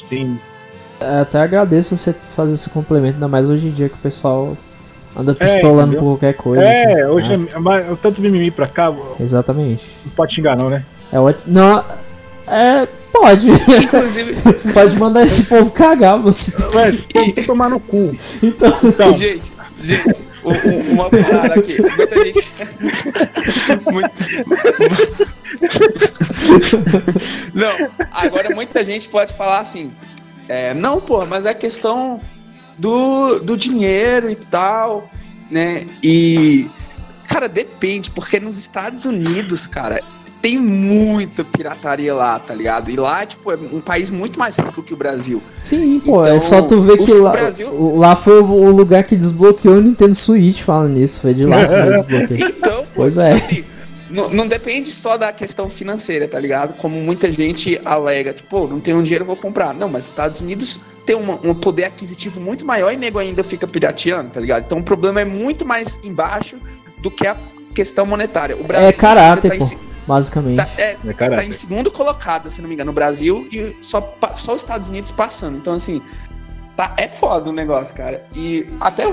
[0.09, 0.39] Tem.
[0.99, 4.57] É, até agradeço você fazer esse complemento, ainda mais hoje em dia que o pessoal
[5.15, 6.63] anda é, pistolando é, por qualquer coisa.
[6.63, 7.47] É, assim, hoje né?
[7.53, 8.93] é, é tanto mimimi pra cá.
[9.19, 9.83] Exatamente.
[10.05, 10.83] Não pode xingar, não, né?
[11.11, 11.53] É ótimo.
[11.53, 11.83] Não,
[12.47, 12.87] é.
[13.11, 13.49] Pode.
[13.49, 14.35] Inclusive.
[14.73, 16.53] pode mandar esse povo cagar, você.
[16.73, 17.07] Mas,
[17.45, 18.13] tomar no cu.
[18.43, 19.13] Então, então.
[19.13, 20.21] gente, gente,
[20.91, 21.77] uma parada aqui.
[21.81, 22.51] Muita gente.
[27.53, 29.91] não, agora muita gente pode falar assim.
[30.47, 32.21] É, não, pô, mas é questão
[32.77, 35.09] do, do dinheiro e tal,
[35.49, 35.85] né?
[36.03, 36.69] E.
[37.27, 39.99] Cara, depende, porque nos Estados Unidos, cara,
[40.41, 42.91] tem muita pirataria lá, tá ligado?
[42.91, 45.41] E lá, tipo, é um país muito mais rico que o Brasil.
[45.57, 47.95] Sim, pô, então, é só tu ver que lá, Brasil...
[47.95, 51.73] lá foi o lugar que desbloqueou o Nintendo Switch falando nisso, foi de lá que
[51.73, 52.55] foi desbloqueado.
[52.65, 53.33] Então, pois tipo é.
[53.33, 53.63] Assim,
[54.09, 56.75] não, não, depende só da questão financeira, tá ligado?
[56.77, 59.73] Como muita gente alega, tipo, não tenho dinheiro, vou comprar.
[59.73, 63.67] Não, mas Estados Unidos tem uma, um poder aquisitivo muito maior e nego ainda fica
[63.67, 64.63] pirateando, tá ligado?
[64.65, 66.57] Então o problema é muito mais embaixo
[67.01, 67.35] do que a
[67.73, 68.55] questão monetária.
[68.55, 70.57] O Brasil é caráter, tá pô basicamente.
[70.57, 74.15] Tá, é, é tá em segundo colocado, se não me engano, no Brasil e só,
[74.35, 75.57] só os Estados Unidos passando.
[75.57, 76.01] Então, assim,
[76.75, 78.25] tá, é foda o negócio, cara.
[78.33, 79.05] E até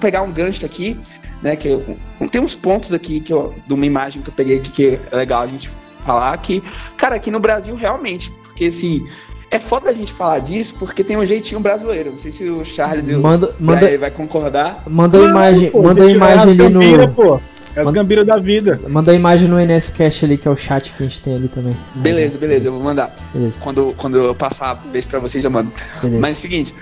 [0.00, 0.98] pegar um gancho aqui,
[1.42, 1.84] né, que eu,
[2.30, 5.16] tem uns pontos aqui que eu, de uma imagem que eu peguei aqui que é
[5.16, 5.70] legal a gente
[6.04, 6.62] falar que,
[6.96, 9.06] cara, aqui no Brasil realmente, porque assim,
[9.50, 12.10] é foda a gente falar disso porque tem um jeitinho brasileiro.
[12.10, 14.82] Não sei se o Charles manda, e o manda, vai concordar.
[14.86, 17.08] Manda a imagem, pô, manda a imagem ali no.
[17.12, 17.40] Pô.
[17.76, 18.80] É as gambiras da vida.
[18.88, 21.48] Manda a imagem no NSCast ali, que é o chat que a gente tem ali
[21.48, 21.76] também.
[21.94, 23.14] Beleza, beleza, eu vou mandar.
[23.32, 23.60] Beleza.
[23.60, 25.72] Quando, quando eu passar a vez pra vocês, eu mando.
[26.02, 26.20] Beleza.
[26.20, 26.74] Mas é o seguinte,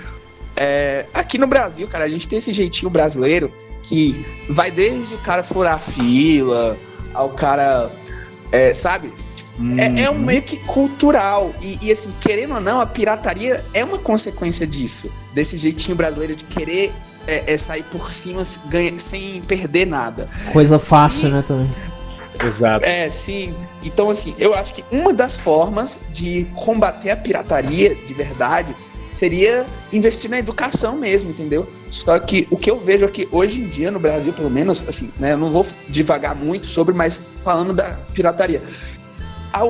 [0.55, 3.51] é, aqui no Brasil, cara, a gente tem esse jeitinho brasileiro
[3.83, 6.77] que vai desde o cara furar fila,
[7.13, 7.91] ao cara,
[8.51, 9.13] é, sabe?
[9.77, 10.19] É, é, um uhum.
[10.19, 11.53] meio que cultural.
[11.61, 15.11] E, e, assim, querendo ou não, a pirataria é uma consequência disso.
[15.33, 16.93] Desse jeitinho brasileiro de querer
[17.27, 20.29] é, é sair por cima ganha, sem perder nada.
[20.51, 21.69] Coisa fácil, sim, né, também.
[22.43, 22.85] Exato.
[22.85, 23.53] É, sim.
[23.83, 28.75] Então, assim, eu acho que uma das formas de combater a pirataria de verdade
[29.09, 31.67] seria investir na educação mesmo, entendeu?
[31.89, 35.11] Só que o que eu vejo aqui hoje em dia no Brasil, pelo menos, assim,
[35.17, 38.61] né, eu não vou divagar muito sobre, mas falando da pirataria.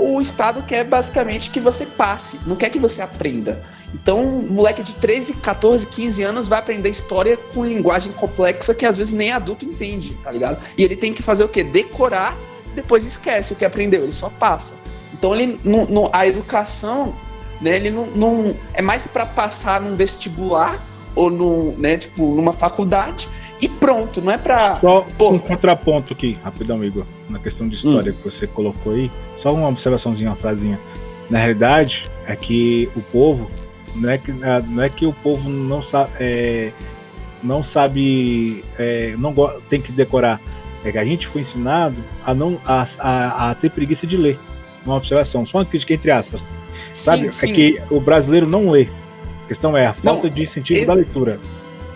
[0.02, 3.63] O Estado quer basicamente que você passe, não quer que você aprenda.
[3.93, 8.86] Então, um moleque de 13, 14, 15 anos vai aprender história com linguagem complexa que
[8.86, 10.60] às vezes nem adulto entende, tá ligado?
[10.78, 11.63] E ele tem que fazer o quê?
[11.63, 12.38] Decorar,
[12.76, 14.76] depois esquece o que aprendeu, ele só passa.
[15.13, 17.15] Então, ele, no, no a educação,
[17.62, 20.84] né, ele não, não é mais para passar num vestibular
[21.15, 23.28] ou no, né, tipo, numa faculdade
[23.62, 24.80] e pronto, não é pra.
[24.80, 25.32] Só Pô.
[25.32, 28.15] um contraponto aqui, rapidão, Igor, na questão de história hum.
[28.15, 29.12] que você colocou aí.
[29.39, 30.80] Só uma observaçãozinha, uma frasinha.
[31.30, 33.50] Na realidade, é que o povo,
[33.97, 36.12] não é que, ah, não é que o povo não sabe.
[36.19, 36.71] É,
[37.43, 38.63] não sabe.
[38.77, 39.33] É, não
[39.69, 40.39] tem que decorar.
[40.83, 44.39] É que a gente foi ensinado a não a, a, a ter preguiça de ler.
[44.86, 46.41] Uma observação, só uma crítica entre aspas.
[46.91, 47.23] Sabe?
[47.23, 47.51] Sim, é sim.
[47.51, 48.88] É que o brasileiro não lê.
[49.43, 51.39] A questão é a falta não, de incentivo da leitura.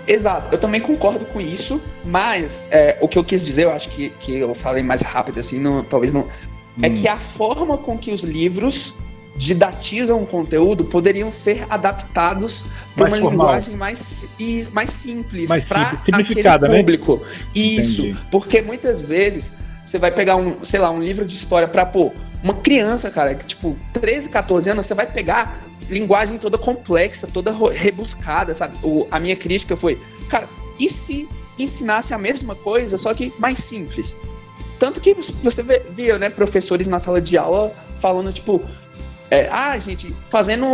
[0.07, 3.89] Exato, eu também concordo com isso, mas é, o que eu quis dizer, eu acho
[3.89, 6.21] que, que eu falei mais rápido assim, não, talvez não.
[6.21, 6.81] É hum.
[6.81, 8.95] É que a forma com que os livros
[9.41, 13.31] didatizam o conteúdo poderiam ser adaptados para uma formal.
[13.31, 16.59] linguagem mais, e, mais simples para aquele né?
[16.59, 17.17] público.
[17.17, 17.25] Né?
[17.55, 18.27] Isso, Entendi.
[18.29, 22.11] porque muitas vezes você vai pegar um, sei lá, um livro de história para pô,
[22.43, 27.51] uma criança, cara, que tipo 13, 14 anos, você vai pegar linguagem toda complexa, toda
[27.73, 28.77] rebuscada, sabe?
[28.83, 29.97] O, a minha crítica foi,
[30.29, 30.47] cara,
[30.79, 31.27] e se
[31.57, 34.15] ensinasse a mesma coisa, só que mais simples?
[34.77, 38.59] Tanto que você via, né, professores na sala de aula falando, tipo,
[39.31, 40.65] é, ah, gente, fazendo,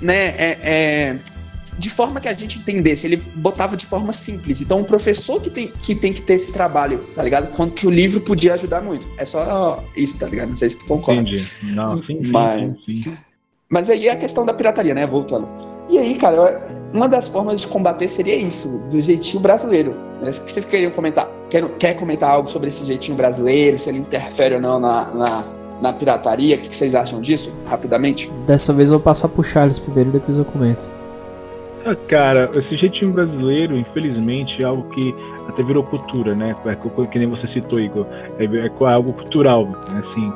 [0.00, 1.18] né, é, é,
[1.78, 4.60] de forma que a gente entendesse, ele botava de forma simples.
[4.60, 7.54] Então, o professor que tem que, tem que ter esse trabalho, tá ligado?
[7.56, 9.08] Quando que o livro podia ajudar muito.
[9.16, 10.48] É só isso, tá ligado?
[10.48, 11.20] Não sei se tu concorda.
[11.20, 11.46] Entendi.
[11.62, 12.60] Não, sim, sim, Mas...
[12.84, 13.16] sim, sim.
[13.68, 15.06] Mas aí é a questão da pirataria, né?
[15.06, 15.48] Voltando.
[15.88, 16.62] E aí, cara,
[16.92, 19.96] uma das formas de combater seria isso, do jeitinho brasileiro.
[20.20, 21.26] O que vocês queriam comentar?
[21.48, 25.44] Quer, quer comentar algo sobre esse jeitinho brasileiro, se ele interfere ou não na, na,
[25.82, 26.56] na pirataria?
[26.56, 28.30] O que vocês acham disso, rapidamente?
[28.46, 30.88] Dessa vez eu vou passar pro Charles primeiro e depois eu comento.
[31.84, 35.14] Ah, cara, esse jeitinho brasileiro, infelizmente, é algo que
[35.48, 36.54] até virou cultura, né?
[36.64, 38.06] É, que nem você citou, Igor.
[38.38, 39.98] É, é algo cultural, né?
[39.98, 40.32] Assim,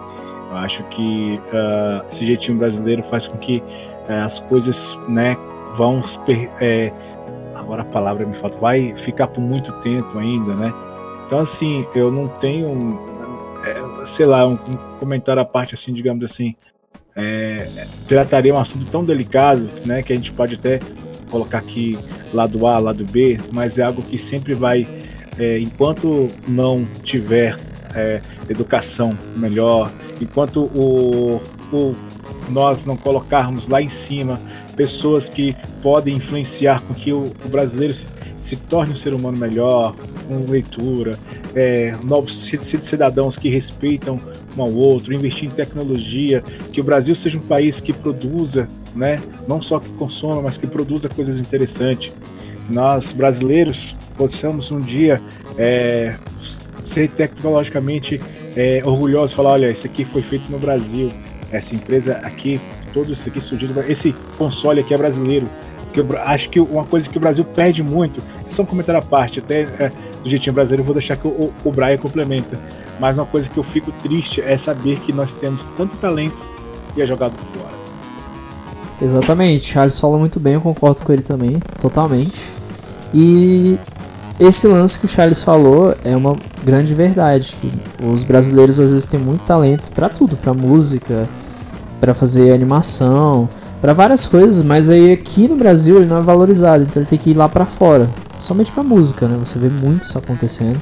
[0.50, 3.62] eu acho que uh, esse jeitinho brasileiro faz com que
[4.08, 5.36] uh, as coisas, né,
[5.76, 6.02] vão
[6.60, 6.92] é,
[7.54, 10.72] agora a palavra me falta, vai ficar por muito tempo ainda, né?
[11.26, 13.15] Então assim, eu não tenho, é,
[14.06, 16.54] sei lá, um, um, comentário à parte assim, digamos assim,
[17.14, 17.68] é,
[18.06, 20.80] pirataria é um assunto tão delicado, né, que a gente pode até
[21.30, 21.98] colocar aqui
[22.32, 24.86] lado A, lado B, mas é algo que sempre vai,
[25.38, 27.56] é, enquanto não tiver
[27.94, 29.90] é, educação melhor,
[30.20, 31.40] enquanto o,
[31.72, 31.94] o,
[32.50, 34.38] nós não colocarmos lá em cima
[34.76, 38.06] pessoas que podem influenciar com que o, o brasileiro se,
[38.38, 41.18] se, torne um ser humano melhor, com leitura,
[41.54, 42.50] é, novos
[42.84, 44.18] cidadãos que respeitam
[44.56, 49.16] um ao outro, investir em tecnologia, que o Brasil seja um país que produza, né,
[49.46, 52.18] não só que consuma, mas que produza coisas interessantes.
[52.68, 55.20] Nós brasileiros possamos um dia
[55.56, 56.14] é,
[56.86, 58.20] ser tecnologicamente
[58.56, 61.12] é, orgulhoso, falar, olha, isso aqui foi feito no Brasil,
[61.52, 62.60] essa empresa aqui,
[62.92, 65.46] todo isso aqui surgiu, esse console aqui é brasileiro.
[65.96, 69.02] Que eu acho que uma coisa que o Brasil perde muito, só um comentário à
[69.02, 69.90] parte, até é,
[70.22, 72.60] do jeitinho brasileiro, eu vou deixar que o, o Brian complementa.
[73.00, 76.36] Mas uma coisa que eu fico triste é saber que nós temos tanto talento
[76.94, 77.74] e é jogado fora.
[79.00, 82.52] Exatamente, Charles fala muito bem, eu concordo com ele também, totalmente.
[83.14, 83.78] E
[84.38, 87.56] esse lance que o Charles falou é uma grande verdade.
[88.02, 91.26] os brasileiros às vezes têm muito talento para tudo, para música,
[91.98, 93.48] para fazer animação,
[93.80, 97.18] para várias coisas, mas aí aqui no Brasil ele não é valorizado, então ele tem
[97.18, 98.08] que ir lá para fora,
[98.38, 99.36] somente para música, né?
[99.38, 100.80] Você vê muito isso acontecendo.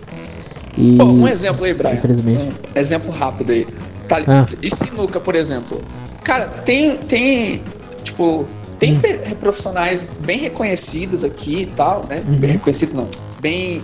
[0.77, 1.95] E Pô, um exemplo aí, Brian.
[1.95, 2.53] Infelizmente.
[2.77, 3.67] Um exemplo rápido aí.
[4.09, 4.47] Tá, ah.
[4.63, 5.81] E sinuca, por exemplo.
[6.23, 7.63] Cara, tem tem
[8.03, 8.47] tipo
[8.79, 9.01] tem hum.
[9.39, 12.23] profissionais bem reconhecidos aqui e tal, né?
[12.27, 12.37] Uhum.
[12.37, 13.09] Bem reconhecidos não
[13.45, 13.83] bem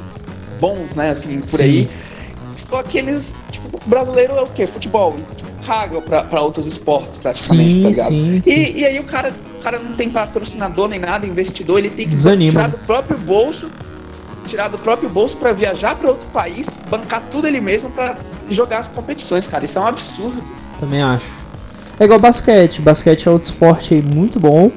[0.59, 1.63] bons, né, assim, por Sim.
[1.63, 1.91] aí.
[2.57, 4.67] Só que eles, tipo, o brasileiro é o quê?
[4.67, 5.15] Futebol.
[5.19, 8.09] E, tipo, caga pra, pra outros esportes, praticamente, sim, tá ligado?
[8.09, 8.79] Sim, e, sim.
[8.79, 12.11] e aí o cara, o cara não tem patrocinador nem nada, investidor, ele tem que
[12.11, 12.51] Desanima.
[12.51, 13.71] tirar do próprio bolso,
[14.47, 18.17] tirar do próprio bolso para viajar para outro país, bancar tudo ele mesmo para
[18.51, 19.65] jogar as competições, cara.
[19.65, 20.43] Isso é um absurdo.
[20.79, 21.33] Também acho.
[21.99, 22.81] É igual basquete.
[22.81, 24.73] Basquete é outro esporte aí muito bom,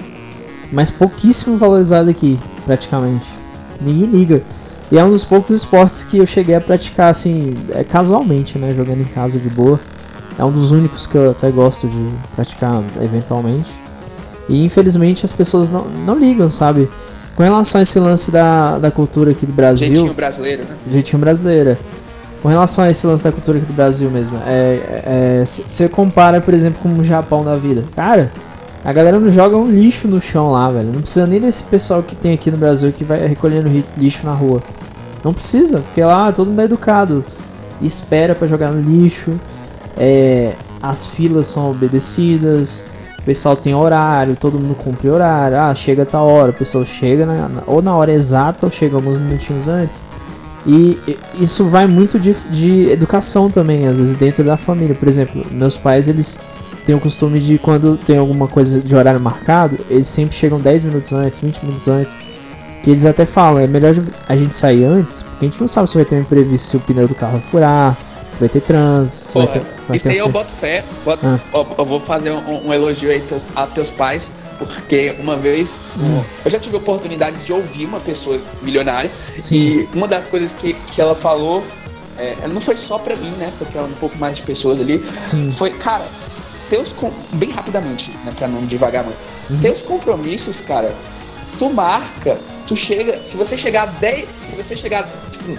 [0.71, 3.25] mas pouquíssimo valorizado aqui, praticamente.
[3.81, 4.43] Ninguém liga.
[4.91, 8.73] E é um dos poucos esportes que eu cheguei a praticar assim, é, casualmente, né?
[8.73, 9.79] Jogando em casa de boa.
[10.37, 13.71] É um dos únicos que eu até gosto de praticar eventualmente.
[14.49, 16.89] E infelizmente as pessoas não, não ligam, sabe?
[17.35, 19.87] Com relação a esse lance da, da cultura aqui do Brasil.
[19.87, 20.75] Jeitinho brasileiro, né?
[20.89, 21.79] Jeitinho brasileira.
[22.41, 26.41] Com relação a esse lance da cultura aqui do Brasil mesmo, é, você é, compara,
[26.41, 27.85] por exemplo, com o Japão da vida.
[27.95, 28.33] Cara,
[28.83, 30.91] a galera não joga um lixo no chão lá, velho.
[30.91, 34.33] Não precisa nem desse pessoal que tem aqui no Brasil que vai recolhendo lixo na
[34.33, 34.61] rua.
[35.23, 37.23] Não precisa, porque lá todo mundo é educado.
[37.81, 39.31] Espera para jogar no lixo.
[39.97, 42.83] É, as filas são obedecidas.
[43.19, 45.57] O pessoal tem horário, todo mundo cumpre horário.
[45.57, 48.71] Ah, chega a tal hora, o pessoal chega na, na, ou na hora exata ou
[48.71, 50.01] chega alguns minutinhos antes.
[50.65, 50.97] E
[51.39, 54.95] isso vai muito de, de educação também, às vezes dentro da família.
[54.95, 56.39] Por exemplo, meus pais, eles
[56.85, 60.83] têm o costume de quando tem alguma coisa de horário marcado, eles sempre chegam 10
[60.83, 62.15] minutos antes, 20 minutos antes.
[62.83, 63.95] Que eles até falam, é melhor
[64.27, 66.75] a gente sair antes, porque a gente não sabe se vai ter um imprevisto, se
[66.75, 67.97] o pneu do carro furar,
[68.33, 69.65] se vai ter trânsito, Porra, vai ter.
[69.87, 70.83] Vai isso ter aí eu boto fé.
[71.05, 71.39] Boto, Ah.
[71.53, 75.77] eu, eu vou fazer um, um elogio aí teus, a teus pais, porque uma vez
[75.97, 76.23] Hum.
[76.43, 79.55] eu já tive a oportunidade de ouvir uma pessoa milionária Sim.
[79.55, 81.63] e uma das coisas que, que ela falou,
[82.17, 83.51] é, não foi só pra mim, né?
[83.55, 85.03] Foi pra um pouco mais de pessoas ali.
[85.21, 85.51] Sim.
[85.51, 86.05] Foi, cara,
[86.69, 86.93] teus
[87.33, 89.17] bem rapidamente, né, pra não devagar muito.
[89.49, 89.59] Uhum.
[89.59, 90.93] Teus compromissos, cara,
[91.59, 95.57] tu marca, tu chega, se você chegar 10, se você chegar tipo,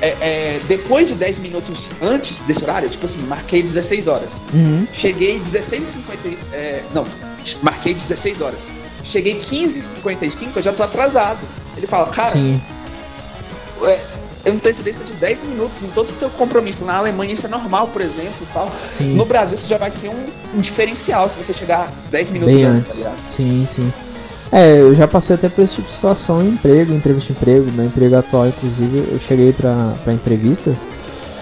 [0.00, 4.40] é, é, depois de 10 minutos antes desse horário, tipo assim, marquei 16 horas.
[4.52, 4.86] Uhum.
[4.92, 6.36] Cheguei 16h50.
[6.52, 7.04] É, não,
[7.62, 8.68] marquei 16 horas.
[9.04, 11.38] Cheguei 15h55, eu já tô atrasado.
[11.76, 12.60] Ele fala, cara, Sim.
[13.84, 14.06] é,
[14.50, 16.86] antecedência de 10 minutos em todos os teus compromissos.
[16.86, 18.70] Na Alemanha isso é normal, por exemplo, tal.
[18.88, 19.14] Sim.
[19.14, 22.64] No Brasil isso já vai ser um, um diferencial se você chegar 10 minutos Bem
[22.64, 23.02] antes, antes.
[23.02, 23.24] tá ligado?
[23.24, 23.92] sim, sim.
[24.50, 27.38] É, eu já passei até por esse tipo de situação em emprego, em entrevista de
[27.38, 30.74] emprego, meu emprego atual, inclusive, eu cheguei pra, pra entrevista,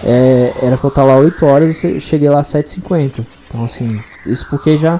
[0.03, 3.25] é, era pra eu estar lá 8 horas e eu cheguei lá às 7h50.
[3.47, 4.99] Então, assim, isso porque já,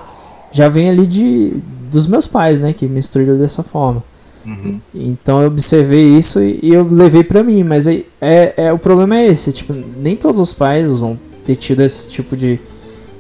[0.52, 4.04] já vem ali de, dos meus pais, né, que me instruíram dessa forma.
[4.46, 4.80] Uhum.
[4.94, 9.18] Então eu observei isso e, e eu levei pra mim, mas é, é, o problema
[9.18, 12.60] é esse, tipo, nem todos os pais vão ter tido esse tipo de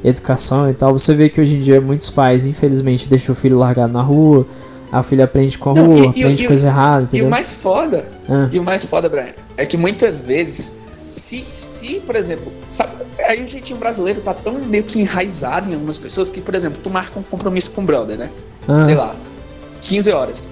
[0.03, 0.93] educação e tal.
[0.93, 4.45] Você vê que hoje em dia muitos pais, infelizmente, deixam o filho largado na rua,
[4.99, 7.27] a filha aprende com a Não, rua, e- e- aprende e- coisa errada, E entendeu?
[7.27, 10.79] o mais foda, Ah, e o mais foda, Brian, é que muitas vezes,
[11.09, 12.91] se, se por exemplo, sabe,
[13.27, 16.79] aí o jeitinho brasileiro tá tão meio que enraizado em algumas pessoas que, por exemplo,
[16.81, 18.29] tu marca um compromisso com o brother, né?
[18.67, 19.15] ah, sei lá,
[19.81, 20.43] 15 horas.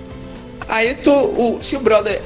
[0.68, 2.22] Aí tu, o, se o brother,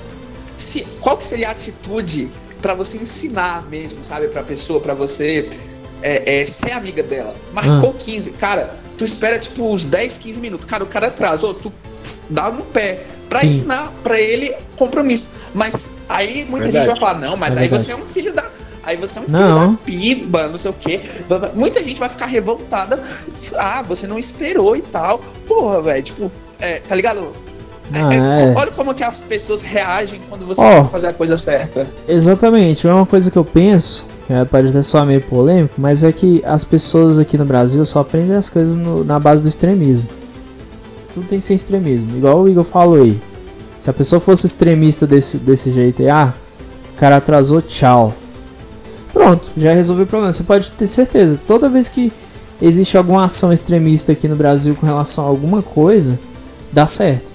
[0.55, 2.29] se, qual que seria a atitude
[2.61, 5.49] pra você ensinar mesmo, sabe, pra pessoa, pra você
[6.01, 7.35] é, é, ser amiga dela?
[7.53, 10.65] Marcou 15, cara, tu espera tipo uns 10, 15 minutos.
[10.65, 11.71] Cara, o cara atrasou, tu
[12.29, 13.47] dá no pé pra Sim.
[13.47, 15.29] ensinar pra ele compromisso.
[15.53, 16.85] Mas aí muita Verdade.
[16.85, 17.83] gente vai falar, não, mas É aí verdade.
[17.83, 18.45] você é um filho da.
[18.83, 19.71] Aí você é um filho Não.
[19.73, 21.01] da piba, não sei o quê.
[21.53, 23.01] Muita gente vai ficar revoltada.
[23.57, 25.19] Ah, você não esperou e tal.
[25.45, 26.31] Porra, velho, tipo,
[26.61, 27.33] é, tá ligado?
[27.93, 28.53] Ah, É, é.
[28.57, 31.85] Olha como que as pessoas reagem quando você vai fazer a coisa certa.
[32.07, 36.03] Exatamente, é uma coisa que eu penso, que é, pode até soar meio polêmico, mas
[36.03, 39.47] é que as pessoas aqui no Brasil só aprendem as coisas no- na base do
[39.49, 40.07] extremismo.
[41.17, 43.19] Tudo tem que ser extremismo, igual o Igor falou aí.
[43.79, 46.31] Se a pessoa fosse extremista desse, desse jeito aí, ah,
[46.93, 48.13] o cara atrasou, tchau.
[49.11, 50.31] Pronto, já resolveu o problema.
[50.31, 52.13] Você pode ter certeza, toda vez que
[52.61, 56.19] existe alguma ação extremista aqui no Brasil com relação a alguma coisa,
[56.71, 57.31] dá certo.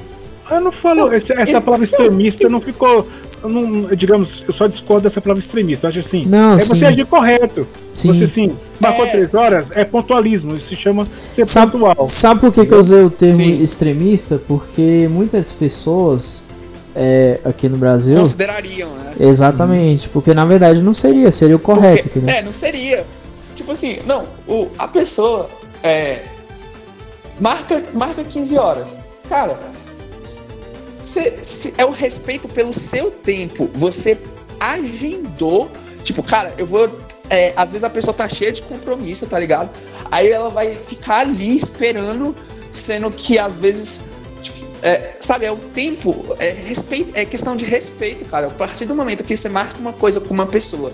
[0.49, 3.09] Eu não falo, essa palavra extremista não ficou.
[3.43, 5.87] Eu não- digamos, eu só discordo dessa palavra extremista.
[5.87, 6.25] Eu acho assim.
[6.27, 6.77] Não, é sim.
[6.77, 7.67] você agir correto.
[7.95, 8.09] Sim.
[8.13, 9.11] Você sim, marcou É.
[9.11, 10.57] três horas, é pontualismo.
[10.57, 12.05] Isso se chama ser Sabe, pontual.
[12.05, 13.63] sabe por que, que eu usei o termo Sim.
[13.63, 14.41] extremista?
[14.49, 16.43] Porque muitas pessoas
[16.95, 18.17] é, aqui no Brasil.
[18.19, 19.13] Considerariam, né?
[19.19, 22.35] Exatamente, porque na verdade não seria, seria o correto, Porque- entendeu?
[22.37, 23.07] É, não seria.
[23.55, 25.49] Tipo assim, não, o, a pessoa
[25.83, 26.21] é,
[27.41, 28.99] marca, marca 15 horas.
[29.29, 29.59] Cara,
[31.77, 33.71] é o respeito pelo seu tempo.
[33.75, 34.19] Você
[34.59, 35.71] agendou.
[36.03, 36.91] Tipo, cara, eu vou.
[37.31, 39.71] é, às vezes a pessoa tá cheia de compromisso, tá ligado?
[40.11, 42.35] Aí ela vai ficar ali esperando,
[42.71, 44.01] sendo que às vezes.
[44.41, 48.49] tipo, é, sabe, é o tempo, é, respeito, é questão de respeito, cara.
[48.49, 50.93] A partir do momento que você marca uma coisa com uma pessoa,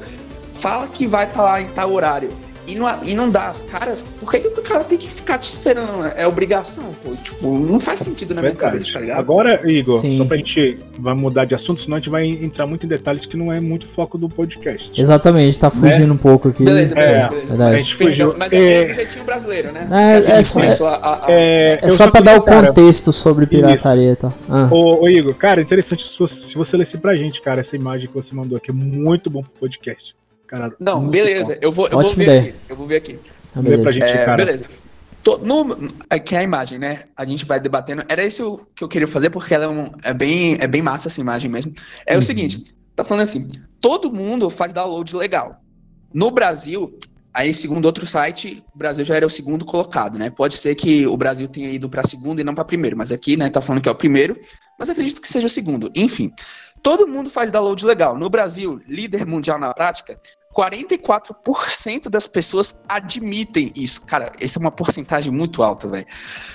[0.52, 2.30] fala que vai estar lá em tal horário
[2.68, 5.38] e não, e não dá as caras, por que, que o cara tem que ficar
[5.38, 6.04] te esperando?
[6.16, 7.14] É obrigação, pô.
[7.14, 8.72] Tipo, não faz sentido na minha Verdade.
[8.78, 9.18] cabeça, tá ligado?
[9.18, 10.18] Agora, Igor, Sim.
[10.18, 13.26] só pra gente vai mudar de assunto, senão a gente vai entrar muito em detalhes
[13.26, 14.90] que não é muito foco do podcast.
[14.98, 16.64] Exatamente, tá fugindo um pouco aqui.
[16.64, 17.64] Beleza, beleza, É, beleza.
[17.68, 18.34] A gente fugiu.
[18.38, 19.88] mas É, é do jeitinho brasileiro, né?
[20.26, 24.12] É, é só- começou a- a- é, É só pra dar o contexto sobre pirataria
[24.12, 24.32] e tal.
[24.48, 27.76] Ah, Ô, ô, Igor, cara, interessante se você, se você lesse pra gente, cara, essa
[27.76, 30.14] imagem que você mandou aqui, é muito bom pro podcast.
[30.48, 32.40] Cara, Não, beleza, eu vou, eu vou ver ideia.
[32.40, 32.54] aqui.
[32.68, 33.20] Eu vou ver aqui.
[33.54, 33.92] ah, Lê pra beleza.
[33.92, 34.36] gente, É, cara.
[34.44, 34.64] beleza.
[35.22, 37.04] to, no, aqui é a imagem, né?
[37.14, 38.02] A gente vai debatendo.
[38.08, 41.08] Era isso que eu queria fazer, porque ela é, um, é, bem, é bem massa
[41.08, 41.72] essa imagem mesmo.
[42.06, 42.20] É uhum.
[42.20, 42.64] o seguinte:
[42.96, 43.46] tá falando assim,
[43.80, 45.60] todo mundo faz download legal.
[46.12, 46.96] No Brasil,
[47.34, 50.28] Aí, segundo outro site, o Brasil já era o segundo colocado, né?
[50.28, 53.36] Pode ser que o Brasil tenha ido para segundo e não para primeiro, mas aqui,
[53.36, 54.36] né, tá falando que é o primeiro,
[54.78, 55.88] mas acredito que seja o segundo.
[55.94, 56.32] Enfim,
[56.82, 58.18] todo mundo faz download legal.
[58.18, 60.18] No Brasil, líder mundial na prática,
[60.58, 64.04] 44% das pessoas admitem isso.
[64.04, 66.06] Cara, essa é uma porcentagem muito alta, velho.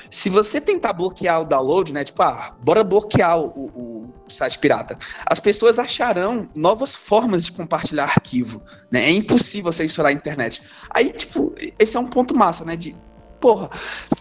[0.09, 2.03] Se você tentar bloquear o download, né?
[2.03, 4.97] Tipo, ah, bora bloquear o, o, site pirata.
[5.25, 8.61] As pessoas acharão novas formas de compartilhar arquivo,
[8.91, 9.05] né?
[9.05, 10.61] É impossível censurar a internet.
[10.89, 12.75] Aí, tipo, esse é um ponto massa, né?
[12.75, 12.93] De
[13.43, 13.69] porra,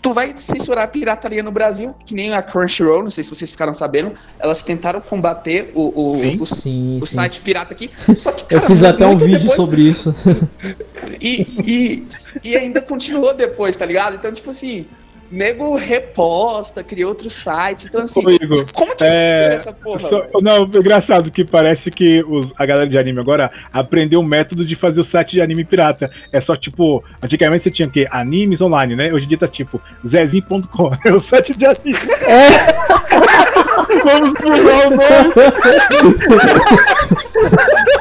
[0.00, 3.52] tu vai censurar a pirataria no Brasil, que nem a Crunchyroll, não sei se vocês
[3.52, 7.14] ficaram sabendo, elas tentaram combater o, o, sim, o, sim, o sim.
[7.14, 9.54] site pirata aqui, só que, cara, Eu fiz até um vídeo depois...
[9.54, 10.12] sobre isso.
[11.20, 12.04] E, e,
[12.42, 14.16] e ainda continuou depois, tá ligado?
[14.16, 14.86] Então, tipo assim,
[15.32, 17.86] nego reposta, cria outro site.
[17.86, 20.08] Então, assim, Igor, como que é, essa porra?
[20.08, 24.24] Só, não, é engraçado que parece que os, a galera de anime agora aprendeu o
[24.24, 26.10] método de fazer o site de anime pirata.
[26.30, 29.10] É só tipo, antigamente você tinha que animes online, né?
[29.12, 31.98] Hoje em dia tá tipo zezinho.com, é o site de anime.
[32.26, 33.52] É.
[34.04, 35.32] Vamos mudar o nome.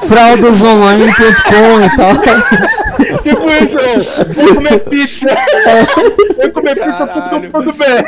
[0.08, 2.14] Fraudasonline.com e tal.
[3.24, 5.30] Tipo isso, vou comer pizza.
[6.38, 8.06] Vou comer pizza.com.br.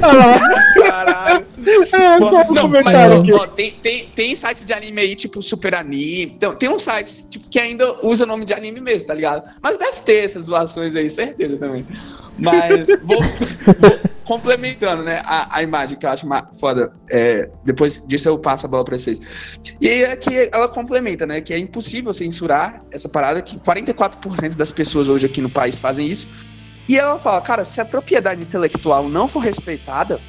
[0.00, 1.51] Caralho.
[1.64, 6.32] É, não, mas, ó, tem, tem, tem site de anime aí, tipo Super Anime.
[6.34, 9.48] Então, tem um site tipo, que ainda usa o nome de anime mesmo, tá ligado?
[9.62, 11.86] Mas deve ter essas zoações aí, certeza também.
[12.38, 16.26] Mas vou, vou complementando, né, a, a, imagem que eu acho
[16.58, 16.92] foda.
[17.10, 19.58] É, depois disso eu passo a bola pra vocês.
[19.80, 24.56] E aí é que ela complementa, né, que é impossível censurar essa parada, que 44%
[24.56, 26.28] das pessoas hoje aqui no país fazem isso.
[26.88, 30.20] E ela fala, cara, se a propriedade intelectual não for respeitada,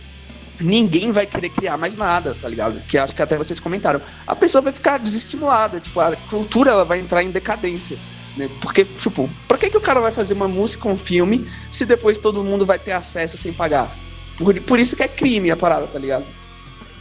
[0.59, 2.81] ninguém vai querer criar mais nada, tá ligado?
[2.87, 4.01] Que acho que até vocês comentaram.
[4.25, 7.97] A pessoa vai ficar desestimulada, tipo, a cultura ela vai entrar em decadência.
[8.37, 8.49] Né?
[8.61, 12.17] Porque, tipo, pra que, que o cara vai fazer uma música, um filme, se depois
[12.17, 13.95] todo mundo vai ter acesso sem pagar?
[14.37, 16.25] Por, por isso que é crime a parada, tá ligado?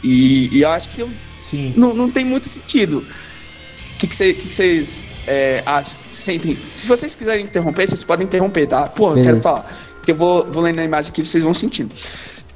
[0.03, 1.73] E, e eu acho que eu, Sim.
[1.75, 2.99] Não, não tem muito sentido.
[2.99, 5.97] O que, que, cê, que, que vocês é, acham?
[6.11, 6.53] Sentem.
[6.53, 8.87] Se vocês quiserem interromper, vocês podem interromper, tá?
[8.87, 9.65] Pô, eu quero falar.
[9.95, 11.95] Porque eu vou, vou lendo a imagem aqui vocês vão sentindo.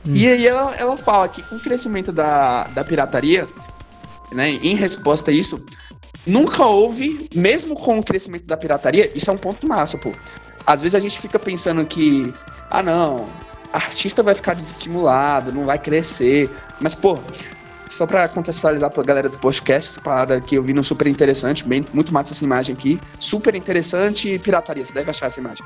[0.08, 0.12] Hum.
[0.14, 3.48] E aí ela, ela fala que com o crescimento da, da pirataria,
[4.32, 5.64] né, em resposta a isso,
[6.28, 10.12] Nunca houve, mesmo com o crescimento da pirataria, isso é um ponto massa, pô.
[10.66, 12.34] Às vezes a gente fica pensando que,
[12.70, 13.30] ah não,
[13.72, 16.50] artista vai ficar desestimulado, não vai crescer.
[16.82, 17.18] Mas, pô,
[17.90, 21.64] só pra contextualizar pra galera do podcast, essa parada que eu vi no super interessante,
[21.64, 23.00] bem, muito massa essa imagem aqui.
[23.22, 25.66] Super interessante pirataria, você deve achar essa imagem.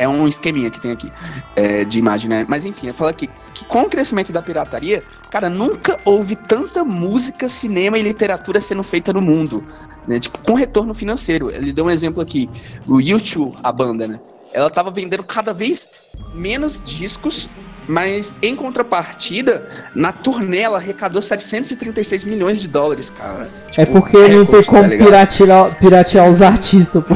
[0.00, 1.12] É um esqueminha que tem aqui
[1.54, 2.46] é, de imagem, né?
[2.48, 7.50] Mas enfim, fala aqui que com o crescimento da pirataria, cara, nunca houve tanta música,
[7.50, 9.62] cinema e literatura sendo feita no mundo,
[10.08, 10.18] né?
[10.18, 11.50] Tipo, com retorno financeiro.
[11.50, 12.48] Ele deu um exemplo aqui,
[12.86, 14.18] o YouTube, a banda, né?
[14.54, 15.88] Ela tava vendendo cada vez
[16.34, 17.48] menos discos,
[17.86, 23.48] mas em contrapartida, na turnê ela arrecadou 736 milhões de dólares, cara.
[23.66, 27.14] É tipo, é porque não tem como tá piratear, piratear os artistas, pô.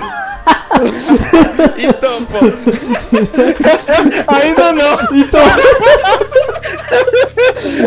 [1.79, 2.39] então, pô.
[4.35, 5.17] Ainda não.
[5.17, 5.43] Então.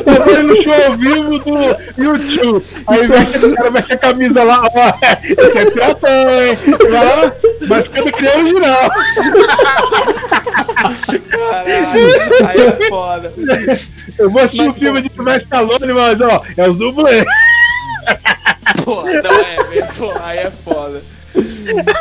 [0.05, 2.65] Eu fui no show ao vivo do YouTube.
[2.87, 3.25] Aí então...
[3.25, 4.93] vem o cara mexe a camisa lá, ó.
[5.23, 6.57] Esse é piratão, hein?
[6.89, 7.31] Lá,
[7.67, 8.91] mas quando cria original.
[11.29, 11.71] Caralho,
[12.47, 13.33] aí é foda.
[14.17, 17.25] Eu vou assistir o um filme de Sylvester Stallone, mas ó, é os dublês.
[18.83, 21.01] Pô, não é, pô, aí é foda.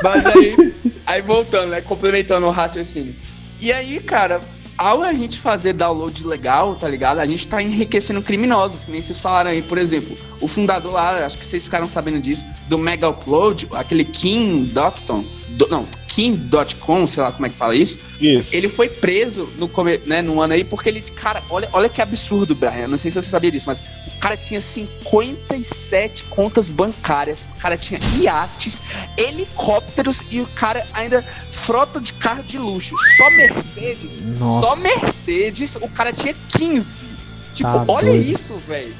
[0.03, 0.75] Mas aí,
[1.07, 1.81] aí voltando, né?
[1.81, 3.14] Complementando o raciocínio.
[3.61, 4.40] E aí, cara,
[4.77, 7.20] ao a gente fazer download legal, tá ligado?
[7.20, 11.25] A gente tá enriquecendo criminosos, que nem vocês falaram aí, por exemplo, o fundador lá,
[11.25, 17.07] acho que vocês ficaram sabendo disso, do Mega Upload, aquele Kim Docton, do, não, Kim.com,
[17.07, 17.99] sei lá como é que fala isso.
[18.18, 18.49] Isso.
[18.51, 19.70] Ele foi preso no,
[20.07, 22.88] né, no ano aí porque ele, cara, olha, olha que absurdo, Brian.
[22.88, 27.76] Não sei se você sabia disso, mas o cara tinha 57 contas bancárias, o cara
[27.76, 28.80] tinha iates,
[29.18, 32.97] helicópteros e o cara ainda frota de carro de luxo.
[33.18, 34.66] Só Mercedes, Nossa.
[34.66, 37.11] só Mercedes, o cara tinha 15.
[37.53, 38.24] Tipo, tá olha doido.
[38.24, 38.95] isso, velho.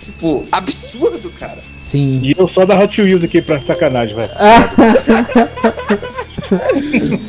[0.00, 1.62] Tipo, absurdo, cara.
[1.76, 2.20] Sim.
[2.22, 4.30] E eu só da Hot Wheels aqui pra sacanagem, velho.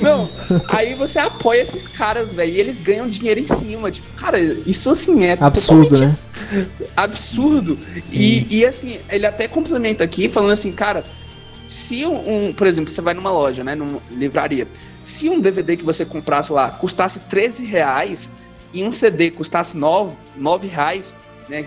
[0.01, 0.29] Não,
[0.69, 3.89] aí você apoia esses caras, velho, e eles ganham dinheiro em cima.
[3.89, 6.17] Tipo, cara, isso assim é absurdo, né?
[6.95, 7.79] Absurdo.
[8.11, 11.05] E, e assim, ele até complementa aqui, falando assim, cara,
[11.67, 14.67] se um, por exemplo, você vai numa loja, né, numa livraria,
[15.03, 18.31] se um DVD que você comprasse lá custasse 13 reais
[18.73, 21.13] e um CD custasse 9, 9 reais,
[21.49, 21.65] né,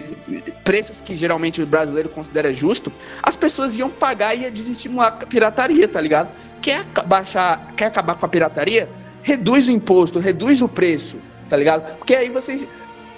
[0.64, 5.27] preços que geralmente o brasileiro considera justo, as pessoas iam pagar e ia desestimular a
[5.27, 6.31] pirataria, tá ligado?
[6.61, 8.89] Quer baixar, quer acabar com a pirataria?
[9.22, 11.18] Reduz o imposto, reduz o preço,
[11.49, 11.97] tá ligado?
[11.97, 12.66] Porque aí vocês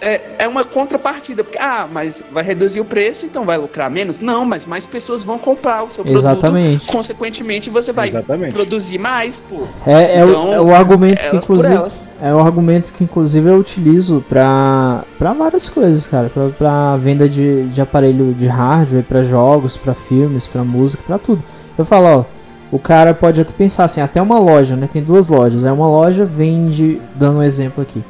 [0.01, 4.21] é, é uma contrapartida, porque, ah, mas vai reduzir o preço, então vai lucrar menos?
[4.21, 6.21] Não, mas mais pessoas vão comprar o seu produto.
[6.21, 6.87] Exatamente.
[6.87, 8.53] Consequentemente, você vai Exatamente.
[8.53, 9.63] produzir mais, pô.
[9.87, 11.83] É, é, Então, o, é o argumento que inclusive
[12.21, 17.29] é o argumento que inclusive eu utilizo pra, pra várias coisas, cara, pra, pra venda
[17.29, 21.43] de, de aparelho de hardware, pra jogos, pra filmes, pra música, pra tudo.
[21.77, 22.25] Eu falo, ó,
[22.71, 24.89] o cara pode até pensar assim, até uma loja, né?
[24.93, 25.65] Tem duas lojas.
[25.65, 28.03] Aí uma loja vende, dando um exemplo aqui.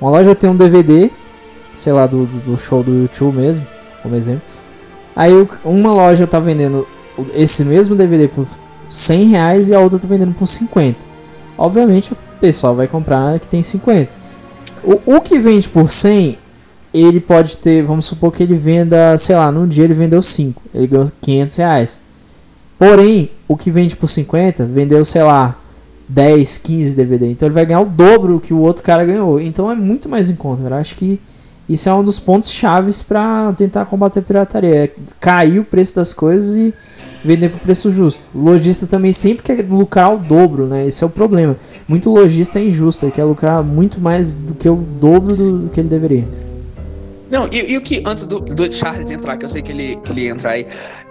[0.00, 1.10] Uma loja tem um DVD,
[1.74, 3.66] sei lá, do, do show do YouTube mesmo,
[4.02, 4.42] como exemplo.
[5.14, 5.32] Aí
[5.64, 6.86] uma loja tá vendendo
[7.34, 8.46] esse mesmo DVD por
[8.88, 10.98] 100 reais e a outra tá vendendo por 50.
[11.56, 14.10] Obviamente o pessoal vai comprar que tem 50.
[14.82, 16.38] O, o que vende por 100,
[16.92, 20.62] ele pode ter, vamos supor que ele venda, sei lá, num dia ele vendeu 5,
[20.74, 22.00] ele ganhou 500 reais.
[22.78, 25.56] Porém, o que vende por 50 vendeu, sei lá,
[26.08, 27.30] 10, 15 DVD.
[27.30, 29.40] Então ele vai ganhar o dobro que o outro cara ganhou.
[29.40, 30.68] Então é muito mais em conta.
[30.68, 31.20] Eu acho que
[31.68, 34.84] isso é um dos pontos chaves para tentar combater a pirataria.
[34.84, 34.90] É
[35.20, 36.74] cair o preço das coisas e
[37.24, 38.26] vender por preço justo.
[38.34, 40.86] O lojista também sempre quer lucrar o dobro, né?
[40.86, 41.56] Esse é o problema.
[41.86, 45.68] Muito lojista é injusto, ele quer lucrar muito mais do que o dobro do, do
[45.68, 46.51] que ele deveria.
[47.32, 49.96] Não, e, e o que, antes do, do Charles entrar, que eu sei que ele,
[49.96, 50.66] que ele entra aí,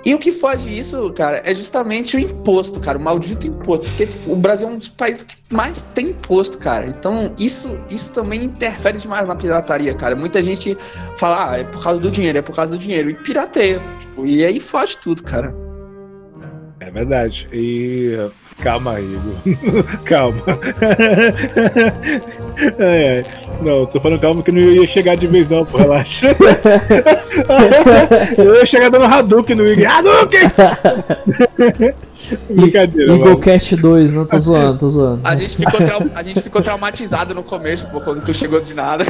[0.05, 3.87] e o que foge isso, cara, é justamente o imposto, cara, o maldito imposto.
[3.87, 6.85] Porque, tipo, o Brasil é um dos países que mais tem imposto, cara.
[6.85, 10.15] Então, isso, isso também interfere demais na pirataria, cara.
[10.15, 10.77] Muita gente
[11.17, 13.81] fala, ah, é por causa do dinheiro, é por causa do dinheiro, e pirateia.
[13.99, 15.55] Tipo, e aí foge tudo, cara.
[16.79, 17.47] É verdade.
[17.51, 18.15] E.
[18.61, 19.83] Calma aí, Igor.
[20.05, 20.41] calma.
[22.79, 23.23] Ai, ai.
[23.61, 26.27] Não, tô falando calma que não ia chegar de vez, não, pô, relaxa.
[28.37, 29.85] Eu ia chegar dando Hadouken no Igor.
[29.87, 30.41] Hadouken!
[32.49, 33.39] Brincadeira, mano.
[33.39, 35.21] Cat 2, não tô zoando, tô zoando.
[35.27, 35.79] A gente ficou,
[36.13, 39.03] a gente ficou traumatizado no começo, pô, quando tu chegou de nada.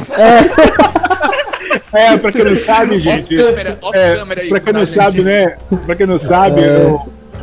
[1.92, 3.36] É, pra quem não sabe, Off gente.
[3.36, 4.94] câmera, off É, câmera pra isso, quem tá, não gente?
[4.94, 5.56] sabe, né?
[5.84, 6.84] Pra quem não sabe, É.
[6.84, 7.02] eu-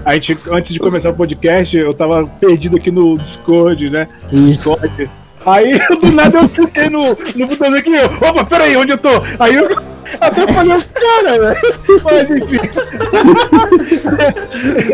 [0.09, 4.07] a gente, antes de começar o podcast, eu tava perdido aqui no Discord, né?
[4.31, 4.75] Isso.
[4.75, 5.09] Discord.
[5.45, 9.09] Aí, do nada, eu cliquei no, no botão aqui, eu, opa, peraí, onde eu tô?
[9.39, 9.69] Aí eu
[10.19, 11.59] até falei, cara, velho.
[12.03, 12.57] Mas enfim,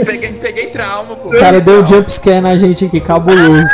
[0.05, 1.29] Peguei, peguei trauma, pô.
[1.29, 3.69] O cara deu um jumpscare na gente aqui, cabuloso.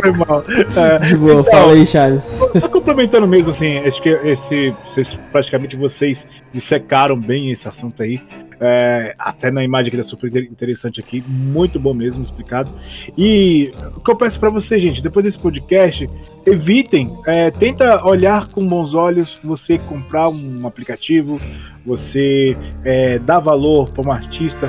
[0.00, 0.42] Foi mal.
[0.76, 2.44] É, De boa, fala aí, Charles.
[2.58, 8.20] Só complementando mesmo, assim, acho que esse, vocês, praticamente vocês dissecaram bem esse assunto aí.
[8.60, 12.70] É, até na imagem que tá super interessante aqui, muito bom mesmo explicado.
[13.16, 16.08] E o que eu peço pra vocês, gente, depois desse podcast,
[16.44, 21.40] evitem, é, tenta olhar com bons olhos você comprar um aplicativo,
[21.86, 24.68] você é, dar valor para um artista.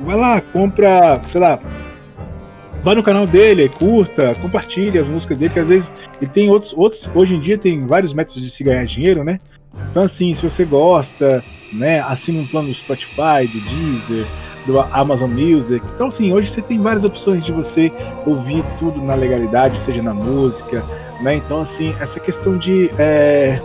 [0.00, 1.60] Vai lá, compra, sei lá,
[2.82, 6.72] vai no canal dele, curta, compartilhe as músicas dele, que às vezes ele tem outros,
[6.76, 7.08] outros.
[7.14, 9.38] Hoje em dia tem vários métodos de se ganhar dinheiro, né?
[9.90, 14.26] Então, assim, se você gosta, né, assina um plano do Spotify, do Deezer,
[14.66, 15.84] do Amazon Music.
[15.94, 17.90] Então, assim, hoje você tem várias opções de você
[18.26, 20.82] ouvir tudo na legalidade, seja na música,
[21.20, 21.36] né?
[21.36, 22.90] Então, assim, essa questão de.
[22.98, 23.60] É,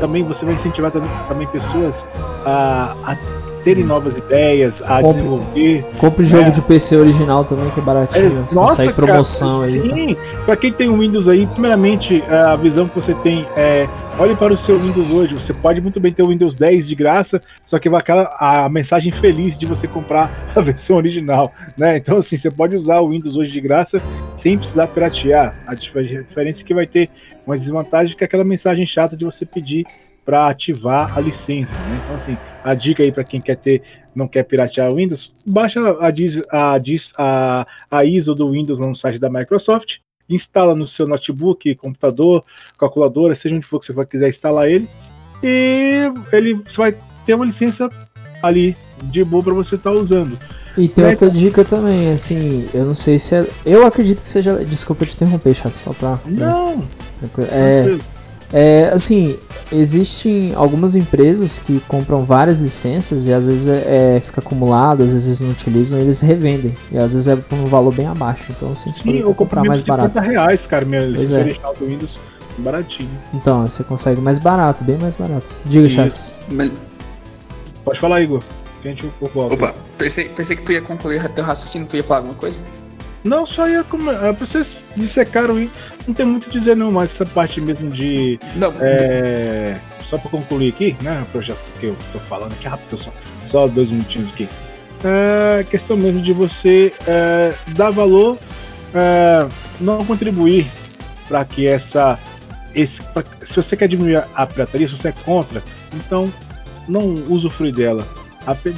[0.00, 2.06] também você vai incentivar também, também pessoas
[2.44, 3.16] a, a
[3.62, 5.84] terem novas ideias, a Compre- desenvolver.
[5.98, 6.50] Compre jogo É.
[6.50, 8.30] de PC original também, que é baratinho.
[8.46, 9.80] Você Nossa, consegue cara, promoção aí.
[9.88, 9.94] tá?
[9.94, 13.88] Sim, pra quem tem um Windows aí, primeiramente, a visão que você tem é.
[14.18, 15.34] Olhe para o seu Windows hoje.
[15.34, 18.68] Você pode muito bem ter o Windows 10 de graça, só que vai aquela a
[18.68, 21.96] mensagem feliz de você comprar a versão original, né?
[21.96, 24.02] Então, assim, você pode usar o Windows hoje de graça
[24.36, 25.54] sem precisar piratear.
[25.66, 27.08] A diferença é que vai ter
[27.46, 29.84] uma desvantagem que é aquela mensagem chata de você pedir
[30.24, 32.00] para ativar a licença, né?
[32.04, 33.82] Então, assim, a dica aí para quem quer ter,
[34.14, 36.78] não quer piratear o Windows, baixa a, a,
[37.18, 39.96] a, a ISO do Windows lá no site da Microsoft,
[40.28, 42.44] instala no seu notebook, computador,
[42.78, 44.88] calculadora, seja onde for que você quiser instalar ele,
[45.42, 46.94] e ele você vai
[47.26, 47.88] ter uma licença
[48.42, 50.38] ali de boa para você estar usando.
[50.76, 53.46] E tem É, outra dica também, assim, eu não sei se é.
[53.64, 54.64] Eu acredito que seja.
[54.64, 56.18] Desculpa te interromper, chato, só pra.
[56.24, 56.82] Não,
[57.50, 57.98] É,
[58.52, 59.36] é, assim,
[59.70, 65.12] existem algumas empresas que compram várias licenças e às vezes é, é, fica acumulado, às
[65.12, 66.74] vezes não utilizam, eles revendem.
[66.90, 68.52] E às vezes é por um valor bem abaixo.
[68.56, 70.30] Então, assim, você sim, pode eu comprar mais de 50 barato.
[70.30, 71.40] reais, cara, minha Pois licença é.
[71.44, 72.10] original do Windows,
[72.58, 73.10] baratinho.
[73.32, 75.46] Então, você consegue mais barato, bem mais barato.
[75.64, 75.96] Diga, Isso.
[75.96, 76.40] Charles.
[76.50, 76.72] Mas-
[77.84, 78.40] Pode falar, Igor.
[78.80, 79.54] que A gente volta.
[79.54, 82.60] Opa, pensei, pensei que tu ia concluir teu raciocínio, tu ia falar alguma coisa?
[83.24, 84.16] Não, só ia comer.
[84.22, 85.70] É, vocês dissecaram e
[86.06, 88.38] não tem muito a dizer não, mas essa parte mesmo de.
[88.56, 89.76] Não, É,
[90.10, 91.24] só pra concluir aqui, né?
[91.40, 93.12] Já que eu tô falando aqui rápido, só,
[93.48, 94.48] só dois minutinhos aqui.
[95.04, 98.38] É questão mesmo de você é, dar valor,
[98.94, 99.46] é,
[99.80, 100.66] não contribuir
[101.28, 102.18] para que essa.
[102.74, 105.62] Esse, pra- se você quer diminuir a pirataria, se você é contra,
[105.94, 106.32] então
[106.88, 108.06] não usufrui dela.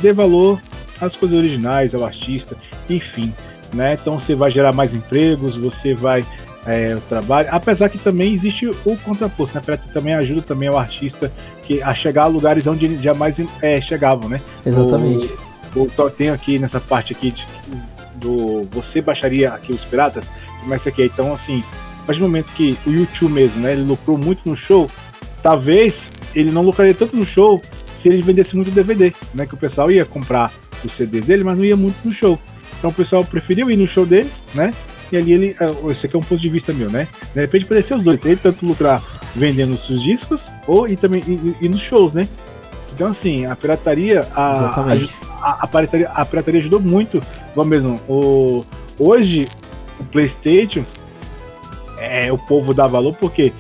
[0.03, 0.61] Dê valor
[1.01, 2.57] às coisas originais, ao artista,
[2.91, 3.33] enfim.
[3.75, 3.97] Né?
[4.01, 6.25] Então você vai gerar mais empregos, você vai
[6.67, 9.61] é, o trabalho, apesar que também existe o contraposto, né?
[9.61, 11.31] A pirataria também ajuda também o artista
[11.63, 14.41] que, a chegar a lugares onde eles jamais é, chegavam, né?
[14.65, 15.35] Exatamente.
[15.75, 17.47] O, o, tem aqui nessa parte aqui de-
[18.15, 21.63] do você baixaria aqui os piratas, começa aqui, então assim,
[22.03, 24.91] a partir do momento que o YouTube mesmo, né, ele lucrou muito no show,
[25.43, 27.61] talvez ele não lucraria tanto no show
[27.95, 30.51] se ele vendesse muito DVD, né, que o pessoal ia comprar
[30.83, 32.39] os CDs dele, mas não ia muito no show.
[32.79, 34.73] Então o pessoal preferiu ir no show deles, né?
[35.13, 37.07] E ali ele, ah, esse aqui é um ponto de vista meu, né?
[37.35, 39.03] De repente ser os dois, ele tanto lucrar
[39.35, 42.29] vendendo os discos ou e também e, e nos shows, né?
[42.95, 47.21] Então assim, a pirataria, a, a, a pirataria, a pirataria ajudou muito.
[47.51, 48.65] Igual mesmo, o,
[48.99, 49.47] hoje
[49.99, 50.85] o PlayStation
[51.99, 53.53] é o povo dá valor porque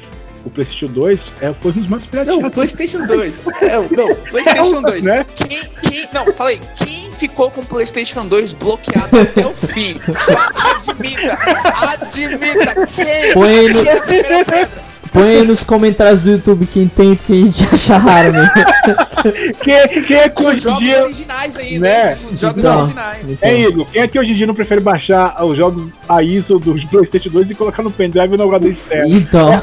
[0.45, 2.55] o PlayStation 2 é, foi um dos mais não, pirateados.
[2.55, 3.43] PlayStation 2.
[3.63, 5.05] É, não, PlayStation 2.
[5.05, 5.27] Né?
[5.35, 10.01] Quem, quem, não, falei, quem ficou com o PlayStation 2 bloqueado até o fim?
[10.19, 10.37] Só
[10.71, 11.39] admita,
[11.93, 13.33] admita, quem?
[13.33, 13.69] Põe aí
[15.15, 15.19] a.
[15.21, 18.51] Põe aí nos comentários do YouTube quem tem, quem já acharam, né?
[19.63, 21.03] Quem, quem é que hoje em jogos dia.
[21.05, 22.05] originais aí, né?
[22.07, 22.17] né?
[22.17, 22.79] Com jogos Então.
[22.81, 23.33] originais.
[23.33, 26.23] Então, É, Igor, quem é que hoje em dia não prefere baixar os jogos a
[26.23, 29.15] ISO do PlayStation 2 e colocar no pendrive e no HD externo?
[29.15, 29.51] Então.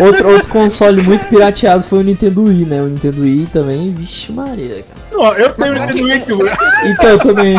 [0.00, 2.82] outro, outro console muito pirateado foi o Nintendo Wii, né?
[2.82, 5.07] O Nintendo Wii também, vixe Maria, cara.
[5.18, 7.54] Não, eu tenho Será que, Nintendo Wii, será que- Então eu também.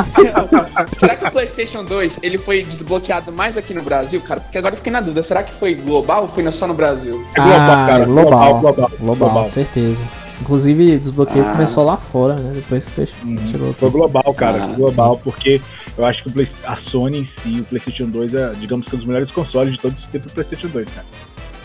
[0.92, 4.40] será que o PlayStation 2 ele foi desbloqueado mais aqui no Brasil, cara?
[4.40, 5.22] Porque agora eu fiquei na dúvida.
[5.24, 7.24] Será que foi global ou foi só no Brasil?
[7.36, 8.06] É global, ah, cara.
[8.06, 8.60] global.
[8.60, 9.46] Global, Global, global.
[9.46, 10.06] certeza.
[10.42, 11.52] Inclusive, o desbloqueio Ah.
[11.52, 12.54] começou lá fora, né?
[12.56, 13.38] Depois fechou, Uhum.
[13.46, 13.98] chegou Foi aqui.
[13.98, 14.64] global, cara.
[14.64, 15.62] Ah, global, porque
[15.98, 18.96] eu acho que o a Sony em si, o PlayStation 2, é, digamos que é
[18.96, 21.06] um dos melhores consoles de todos os tempos do PlayStation 2, cara.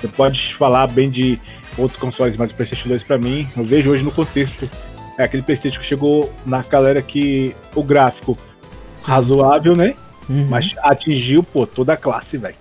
[0.01, 1.39] Você pode falar bem de
[1.79, 4.69] outros consoles, mas o PlayStation 2, pra mim, eu vejo hoje no contexto.
[5.19, 8.37] É aquele PlayStation que chegou na galera que o gráfico
[8.93, 9.11] Sim.
[9.11, 9.95] razoável, né?
[10.29, 10.47] Uhum.
[10.49, 12.57] Mas atingiu, pô, toda a classe, velho.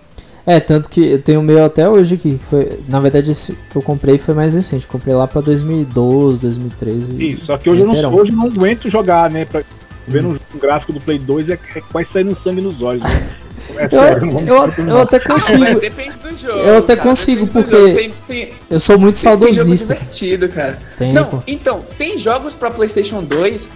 [0.45, 2.38] É, tanto que eu tenho o meu até hoje aqui.
[2.38, 4.86] que Foi, na verdade, esse que eu comprei foi mais recente.
[4.88, 7.32] Comprei lá pra 2012, 2013.
[7.32, 9.45] Isso, só que hoje eu, não, hoje eu não aguento jogar, né?
[9.45, 9.64] Pra,
[10.06, 13.04] vendo um gráfico do Play 2 é, é quase saindo sangue nos olhos.
[13.04, 13.36] Né?
[13.78, 15.80] É Eu, sério, eu, eu até É, consigo.
[15.80, 16.59] depende do jogo.
[16.59, 17.93] Eu até cara, consigo, porque.
[17.93, 19.93] Tem, tem, Eu sou muito tem, tem jogo saudosista.
[19.93, 20.78] divertido, cara.
[20.97, 23.70] Tem, Não, então, tem jogos pra PlayStation 2,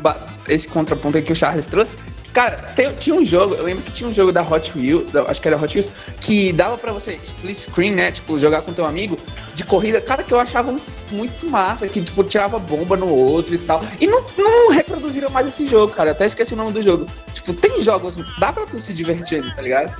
[0.00, 1.96] ba- esse contraponto aí que o Charles trouxe.
[2.32, 5.22] Cara, tem- tinha um jogo, eu lembro que tinha um jogo da Hot Wheels, da-
[5.24, 8.12] acho que era Hot Wheels, que dava pra você split screen, né?
[8.12, 9.18] Tipo, jogar com teu amigo
[9.54, 10.00] de corrida.
[10.00, 10.74] Cara, que eu achava
[11.10, 13.84] muito massa, que tipo, tirava bomba no outro e tal.
[14.00, 16.10] E não, não reproduziram mais esse jogo, cara.
[16.10, 17.06] Eu até esqueci o nome do jogo.
[17.34, 19.92] Tipo, tem jogos, dá pra tu se divertir tá ligado?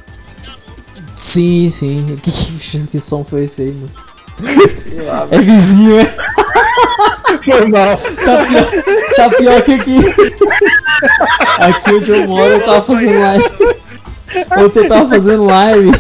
[1.11, 2.17] Sim, sim.
[2.23, 4.69] Que, que, que som foi esse aí, moço?
[4.69, 6.05] Sei lá, É vizinho, é?
[7.45, 7.97] Foi mal.
[7.97, 8.83] Tá pior,
[9.17, 9.99] tá pior que aqui.
[11.59, 13.45] Aqui onde eu moro eu tava fazendo live.
[14.59, 15.91] Ontem eu tava fazendo live.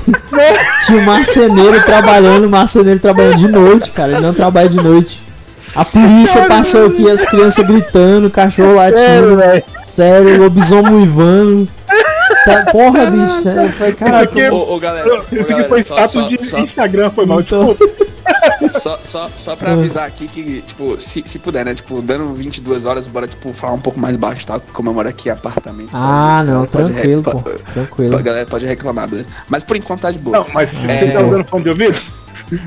[0.87, 4.13] Tinha um marceneiro trabalhando, o marceneiro trabalhando de noite, cara.
[4.13, 5.23] Ele não trabalha de noite.
[5.75, 9.39] A polícia passou aqui, as crianças gritando, cachorro latindo.
[9.85, 11.69] Sério, o lobisomem uivando.
[12.45, 13.43] Tá, porra, bicho.
[13.43, 13.95] tá- Eu falei,
[14.47, 14.57] é- tô...
[14.57, 17.27] Ô, ô, galera, ô, Isso aqui galera, foi só- status só- de só- Instagram, foi
[17.27, 17.41] mal.
[17.41, 17.95] Então- Desculpa.
[18.73, 21.75] Só, só, só pra avisar aqui que, tipo, se, se puder, né?
[21.75, 24.61] Tipo, dando 22 horas, bora, tipo, falar um pouco mais baixo, tá?
[24.73, 25.91] Como eu moro aqui em apartamento.
[25.95, 27.41] Ah, pode- não, pode tranquilo, pô.
[27.73, 28.17] Tranquilo.
[28.17, 29.29] A galera pode reclamar, beleza?
[29.49, 30.39] Mas por enquanto tá de boa.
[30.39, 31.09] Não, mas você É.
[31.11, 31.99] tá usando fone de ouvido?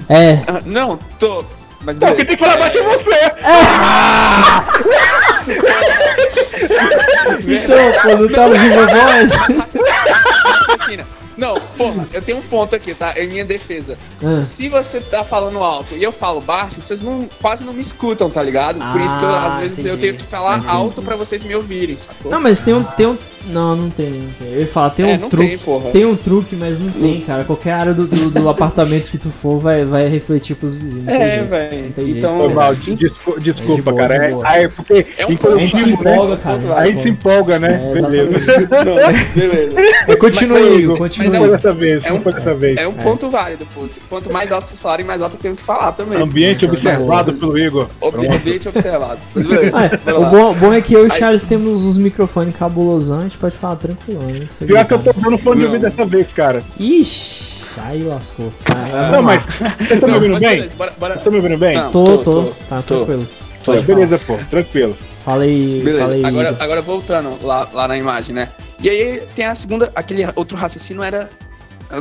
[0.09, 1.43] É, Ah, não, tô.
[1.85, 3.11] Mas Não, quem tem que falar baixo é você.
[7.47, 9.35] então, pô, não tá no Viva Voz?
[9.35, 11.05] Raciocina.
[11.37, 13.13] Não, porra, eu tenho um ponto aqui, tá?
[13.19, 13.97] Em minha defesa.
[14.23, 14.37] Ah.
[14.37, 18.29] Se você tá falando alto e eu falo baixo, vocês não, quase não me escutam,
[18.29, 18.79] tá ligado?
[18.91, 20.01] Por isso que eu, Ah, às vezes eu entendi.
[20.01, 22.31] tenho que falar alto pra vocês me ouvirem, sacou?
[22.31, 23.17] Não, mas tem um, tem um.
[23.45, 24.53] Não, não tem, não tem.
[24.53, 25.49] Eu ia falar, tem É, um não truque.
[25.49, 25.89] tem, porra.
[25.91, 27.43] Tem um truque, mas não tem, cara.
[27.43, 31.09] Qualquer área do, do, do apartamento que tu for vai, vai refletir pros vizinhos.
[31.09, 31.49] É, jeito.
[31.49, 31.71] velho.
[31.81, 32.01] Jeito.
[32.17, 32.73] Então, Foi mal.
[32.73, 34.27] em- Desculpa, de desculpa boa, cara.
[34.29, 35.29] de É, ah, é porque É um.
[35.29, 36.13] A gente se coletivo, né?
[36.13, 36.73] empolga, cara.
[36.75, 37.91] A gente se empolga, né?
[37.91, 38.39] É, Beleza.
[38.85, 38.95] Não,
[39.35, 40.17] beleza.
[40.17, 41.49] Continua Igor, mas continua é aí.
[41.49, 42.79] um- Dessa vez, É não um- foi dessa vez.
[42.79, 43.85] É um ponto válido, pô.
[44.09, 46.21] Quanto mais alto vocês falarem, mais alto eu tenho que falar também.
[46.21, 47.87] Ambiente observado pelo Igor.
[48.01, 48.33] Ob- Pronto.
[48.35, 49.19] Ambiente observado.
[49.73, 52.55] Ah, bora o bom, bom é que eu e o Aí- Charles temos os microfones
[52.55, 54.47] cabulosão, a gente pode falar tranquilão, né?
[54.49, 55.73] Você Pior que eu tô usando fone de Não.
[55.73, 56.61] ouvido dessa vez, cara.
[56.79, 58.51] Ixi, aí lascou.
[58.69, 59.21] Ah, Não, lá.
[59.21, 60.49] mas vocês estão me ouvindo bem?
[60.57, 61.13] beleza, bora, bora.
[61.13, 61.75] Vocês estão me ouvindo bem?
[61.77, 61.91] Não.
[61.91, 62.95] Tô, tô, tô, tá tô.
[62.97, 63.27] tranquilo.
[63.65, 64.93] Pode beleza, pô, tranquilo.
[64.93, 65.37] falar.
[65.37, 66.25] Falei, Beleza, falei.
[66.25, 68.49] agora, agora voltando lá, lá na imagem, né?
[68.83, 71.29] E aí tem a segunda, aquele outro raciocínio era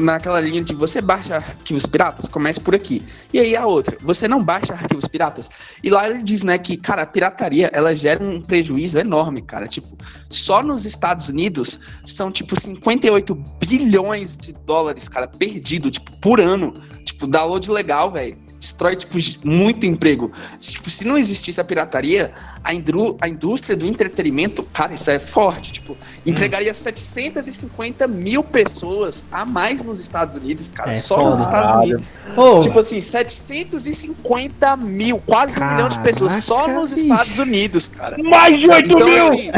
[0.00, 3.04] naquela linha de você baixa arquivos piratas, comece por aqui.
[3.32, 5.48] E aí a outra, você não baixa arquivos piratas.
[5.80, 9.68] E lá ele diz, né, que, cara, a pirataria, ela gera um prejuízo enorme, cara.
[9.68, 9.96] Tipo,
[10.28, 16.74] só nos Estados Unidos são, tipo, 58 bilhões de dólares, cara, perdido, tipo, por ano.
[17.04, 18.36] Tipo, download legal, velho.
[18.62, 20.30] Destrói, tipo, muito emprego.
[20.60, 22.32] Se, Tipo, se não existisse a pirataria,
[22.62, 25.72] a, indru- a indústria do entretenimento, cara, isso é forte.
[25.72, 30.90] Tipo, empregaria 750 mil pessoas a mais nos Estados Unidos, cara.
[30.90, 31.30] É só foda.
[31.30, 31.74] nos Estados.
[31.74, 32.12] Unidos.
[32.36, 37.06] Ô, Tipo assim, 750 mil, quase um milhão de pessoas só Caraca, nos bicho.
[37.06, 38.16] Estados Unidos, cara.
[38.22, 39.26] Mais de 8 Então, mil!
[39.32, 39.50] assim.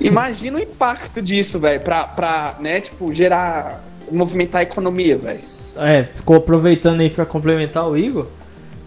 [0.00, 3.82] imagina o impacto disso, velho, pra, pra, né, tipo, gerar.
[4.10, 5.38] Movimentar a economia, velho.
[5.78, 8.26] é, ficou aproveitando aí pra complementar o Igor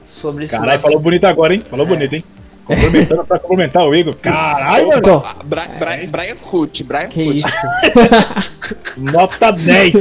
[0.05, 1.61] sobre esse Caralho, falou bonito agora, hein?
[1.69, 2.23] Falou bonito, hein?
[2.65, 4.13] Complementando pra complementar o Igor.
[4.15, 4.99] Caralho, mano.
[4.99, 7.47] Então, Bra Bra Brian Hood, Brian que isso.
[8.97, 9.93] Nota 10.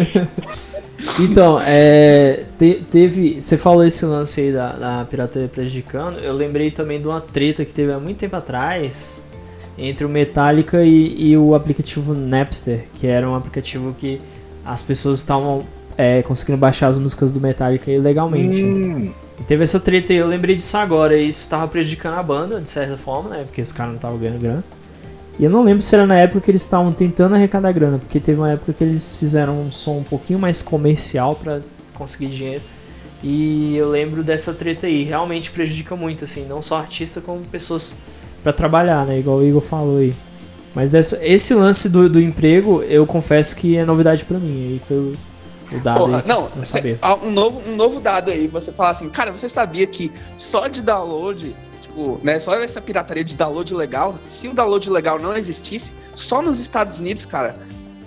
[1.20, 3.40] Então, é, te- teve.
[3.40, 6.18] Você falou esse lance aí da, da pirataria prejudicando.
[6.18, 9.26] Eu lembrei também de uma treta que teve há muito tempo atrás
[9.78, 14.20] entre o Metallica e, e o aplicativo Napster, que era um aplicativo que
[14.66, 15.64] as pessoas estavam
[15.96, 18.62] é, conseguindo baixar as músicas do Metallica ilegalmente.
[18.62, 19.12] Hum,
[19.46, 22.68] teve essa treta aí, eu lembrei disso agora, e isso tava prejudicando a banda, de
[22.68, 23.44] certa forma, né?
[23.44, 24.64] Porque os caras não estavam ganhando grana.
[25.38, 28.18] E eu não lembro se era na época que eles estavam tentando arrecadar grana, porque
[28.18, 31.60] teve uma época que eles fizeram um som um pouquinho mais comercial pra
[31.94, 32.62] conseguir dinheiro.
[33.22, 37.96] E eu lembro dessa treta aí, realmente prejudica muito, assim, não só artista, como pessoas
[38.42, 39.18] pra trabalhar, né?
[39.18, 40.14] Igual o Igor falou aí.
[40.76, 44.72] Mas essa- esse lance do, do emprego, eu confesso que é novidade pra mim.
[44.74, 45.12] Aí foi o,
[45.72, 48.90] o dado Porra, aí não, cê- ah, um, novo, um novo dado aí, você falar
[48.90, 53.72] assim, cara, você sabia que só de download, tipo, né, só essa pirataria de download
[53.74, 57.56] legal, se o download legal não existisse, só nos Estados Unidos, cara,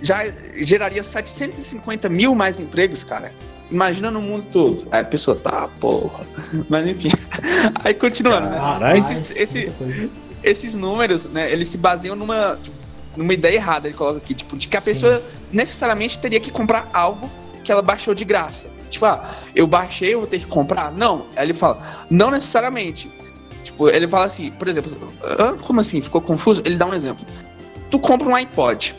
[0.01, 0.19] já
[0.63, 3.33] geraria 750 mil mais empregos, cara.
[3.71, 4.87] Imagina no mundo todo.
[4.91, 6.25] Aí a pessoa, tá, porra.
[6.69, 7.09] Mas enfim.
[7.83, 8.57] Aí continuando, né?
[8.57, 8.97] Caralho.
[8.97, 10.09] Esse- esse- muita coisa.
[10.43, 12.75] Esses números, né, eles se baseiam numa, tipo,
[13.15, 14.91] numa ideia errada, ele coloca aqui, tipo, de que a Sim.
[14.91, 17.29] pessoa necessariamente teria que comprar algo
[17.63, 18.69] que ela baixou de graça.
[18.89, 20.91] Tipo, ah, eu baixei, eu vou ter que comprar?
[20.91, 21.27] Não.
[21.35, 23.11] Aí ele fala, não necessariamente.
[23.63, 25.55] Tipo, ele fala assim, por exemplo, "Hã?
[25.57, 26.01] como assim?
[26.01, 26.61] Ficou confuso?
[26.65, 27.25] Ele dá um exemplo.
[27.91, 28.95] Tu compra um iPod.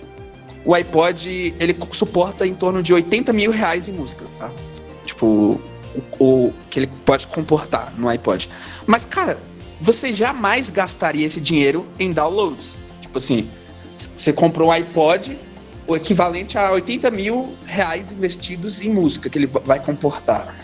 [0.64, 4.52] O iPod, ele suporta em torno de 80 mil reais em música, tá?
[5.04, 5.60] Tipo,
[6.18, 8.48] o, o que ele pode comportar no iPod.
[8.86, 9.40] Mas, cara,
[9.80, 12.78] você jamais gastaria esse dinheiro em downloads.
[13.00, 13.48] Tipo assim,
[13.96, 15.38] você comprou um iPod,
[15.86, 20.54] o equivalente a 80 mil reais investidos em música que ele va- vai comportar.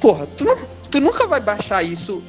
[0.00, 0.58] Porra, tu, não-
[0.90, 2.22] tu nunca vai baixar isso,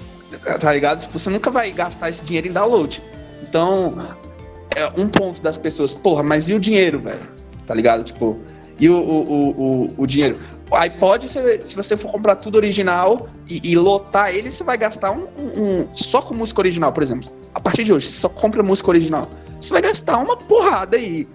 [0.59, 1.01] tá ligado?
[1.01, 3.03] Tipo, você nunca vai gastar esse dinheiro em download.
[3.43, 3.95] Então,
[4.75, 7.19] é um ponto das pessoas, porra, mas e o dinheiro, velho?
[7.65, 8.03] Tá ligado?
[8.03, 8.39] Tipo,
[8.79, 9.49] e o, o,
[9.87, 10.39] o, o dinheiro?
[10.69, 14.77] O iPod, você- se você for comprar tudo original e, e lotar ele, você vai
[14.77, 17.29] gastar um, um- um- Só com música original, por exemplo.
[17.55, 19.27] A partir de hoje, você só compra música original.
[19.61, 21.27] Você vai gastar uma porrada aí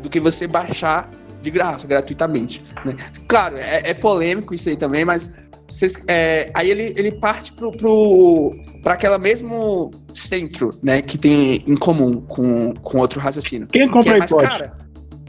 [0.00, 1.10] do que você baixar
[1.42, 2.64] de graça, gratuitamente.
[2.84, 2.96] né?
[3.28, 5.30] Claro, é, é polêmico isso aí também, mas
[5.68, 8.54] vocês- é, aí ele, ele parte pro, pro,
[8.86, 13.68] aquela mesmo centro, né, que tem em comum com, com outro raciocínio.
[13.68, 14.48] Quem Que compra é, mas, iPod?
[14.48, 14.76] cara,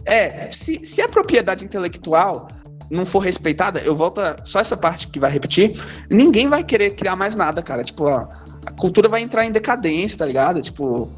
[0.06, 2.48] é, se, se a propriedade intelectual
[2.90, 5.80] não for respeitada, eu volto a, só essa parte que vai repetir,
[6.10, 7.84] ninguém vai querer criar mais nada, cara.
[7.84, 8.28] Tipo, ó,
[8.66, 10.62] a cultura vai entrar em decadência, tá ligado?
[10.62, 11.10] Tipo,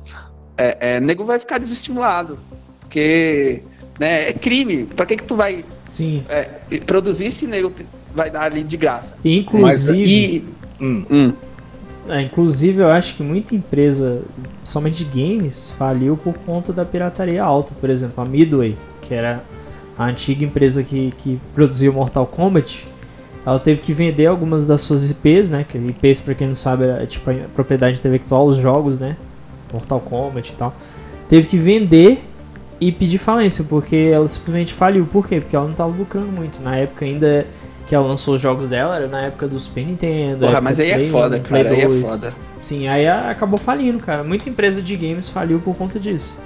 [0.58, 2.38] é, é, nego vai ficar desestimulado.
[2.82, 3.64] Porque,
[4.00, 4.86] né, é crime.
[4.86, 6.24] Pra que que tu vai Sim.
[6.30, 6.44] é,
[6.86, 7.72] produzir se nego
[8.14, 9.16] vai dar ali de graça?
[9.24, 10.46] Inclusive, E.
[10.84, 11.06] Hum.
[11.10, 11.34] Hum,
[12.10, 14.22] é, inclusive, eu acho que muita empresa,
[14.64, 17.74] somente de games, faliu por conta da pirataria alta.
[17.80, 19.44] Por exemplo, a Midway, que era
[20.02, 22.86] a antiga empresa que, que produziu Mortal Kombat,
[23.46, 25.66] ela teve que vender algumas das suas IPs, né?
[25.68, 29.16] Que IPs, pra quem não sabe, é tipo a propriedade intelectual, os jogos, né?
[29.72, 30.74] Mortal Kombat e tal.
[31.28, 32.24] Teve que vender
[32.80, 35.06] e pedir falência, porque ela simplesmente faliu.
[35.06, 35.40] Por quê?
[35.40, 36.62] Porque ela não tava lucrando muito.
[36.62, 37.46] Na época ainda
[37.88, 40.46] que ela lançou os jogos dela, era na época do Super Nintendo.
[40.46, 41.76] porra, mas aí é Play foda, 1, Play cara.
[41.76, 42.02] Aí é 2.
[42.02, 42.34] foda.
[42.60, 44.24] Sim, aí acabou falindo, cara.
[44.24, 46.38] Muita empresa de games faliu por conta disso.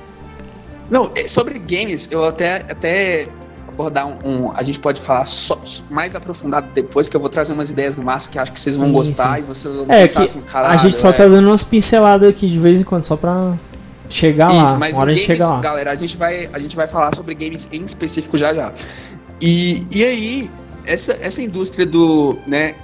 [0.89, 3.27] Não, é, sobre games, eu até, até
[3.75, 5.59] abordar um, um, A gente pode falar só,
[5.89, 8.77] mais aprofundado depois, que eu vou trazer umas ideias no massa que acho que vocês
[8.77, 9.41] vão gostar sim.
[9.41, 10.73] e vocês vão é, pensar assim, caralho.
[10.73, 11.13] A gente só é...
[11.13, 13.53] tá dando umas pinceladas aqui de vez em quando, só pra
[14.09, 14.79] chegar Isso, lá.
[14.79, 15.59] Mas hora games, chegar lá.
[15.59, 18.73] galera, a gente, vai, a gente vai falar sobre games em específico já já.
[19.41, 20.51] E, e aí,
[20.85, 22.37] essa, essa indústria do.
[22.47, 22.75] né,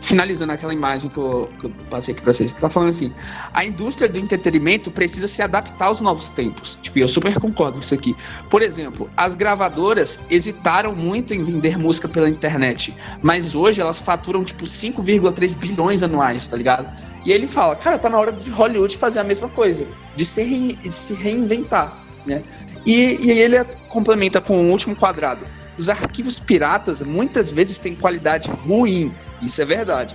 [0.00, 3.12] finalizando aquela imagem que eu, que eu passei aqui pra vocês, tá falando assim:
[3.52, 6.78] a indústria do entretenimento precisa se adaptar aos novos tempos.
[6.80, 8.14] Tipo, eu super concordo com isso aqui.
[8.48, 14.44] Por exemplo, as gravadoras hesitaram muito em vender música pela internet, mas hoje elas faturam
[14.44, 16.96] tipo 5,3 bilhões anuais, tá ligado?
[17.24, 20.74] E ele fala: cara, tá na hora de Hollywood fazer a mesma coisa, de se,
[20.74, 22.42] de se reinventar, né?
[22.86, 25.44] E, e ele complementa com o último quadrado
[25.80, 29.12] os arquivos piratas muitas vezes têm qualidade ruim,
[29.42, 30.14] isso é verdade.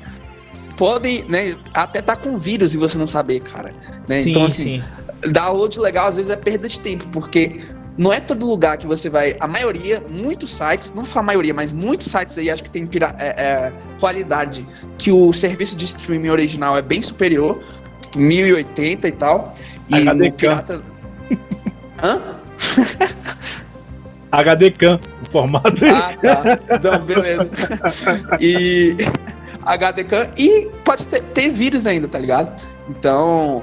[0.78, 3.74] Podem, né, até estar tá com vírus e você não saber, cara.
[4.07, 4.20] Né?
[4.20, 5.32] Sim, então, assim, sim.
[5.32, 7.61] download legal às vezes é perda de tempo, porque
[7.97, 9.36] não é todo lugar que você vai.
[9.39, 12.86] A maioria, muitos sites, não fala a maioria, mas muitos sites aí acho que tem
[12.86, 14.68] pira, é, é, qualidade
[14.99, 17.59] que o serviço de streaming original é bem superior,
[18.16, 19.55] 1080 e tal.
[19.89, 20.82] E HD o pirata.
[22.03, 22.36] Hã?
[24.32, 24.99] HD Cam,
[25.36, 25.86] formato.
[25.86, 26.80] Ah, tá.
[26.82, 27.50] Não, beleza.
[28.40, 28.96] E
[29.66, 32.56] HD Cam e pode ter, ter, vírus ainda, tá ligado?
[32.90, 33.62] Então,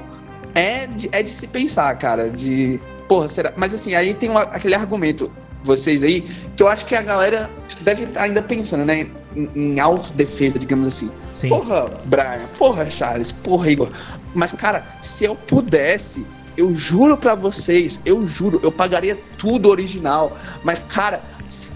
[0.53, 3.53] é de, é de se pensar, cara, de porra, será?
[3.55, 5.31] Mas assim, aí tem uma, aquele argumento
[5.63, 6.21] vocês aí,
[6.55, 7.49] que eu acho que a galera
[7.81, 9.07] deve estar ainda pensando, né?
[9.35, 11.09] Em, em autodefesa, digamos assim.
[11.17, 11.47] Sim.
[11.47, 13.89] Porra, Brian, porra, Charles, porra, Igor.
[14.35, 20.35] Mas, cara, se eu pudesse, eu juro para vocês, eu juro, eu pagaria tudo original.
[20.63, 21.23] Mas, cara,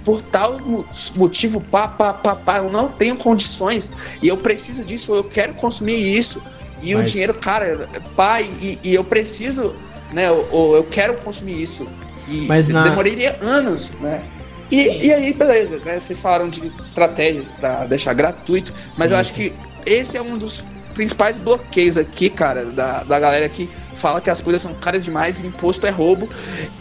[0.03, 0.59] por tal
[1.15, 5.53] motivo, pá, pá, pá, pá, eu não tenho condições e eu preciso disso, eu quero
[5.55, 6.41] consumir isso.
[6.81, 7.01] E mas...
[7.01, 9.75] o dinheiro, cara, pai, e, e, eu preciso,
[10.13, 10.29] né?
[10.31, 11.87] Ou eu, eu quero consumir isso.
[12.27, 12.83] E mas na...
[12.83, 14.23] demoraria anos, né?
[14.69, 15.99] E, e, aí, beleza, né?
[15.99, 19.53] Vocês falaram de estratégias para deixar gratuito, mas sim, eu acho que
[19.85, 20.63] esse é um dos
[20.97, 25.43] principais bloqueios aqui, cara, da, da galera que fala que as coisas são caras demais
[25.43, 26.27] e imposto é roubo.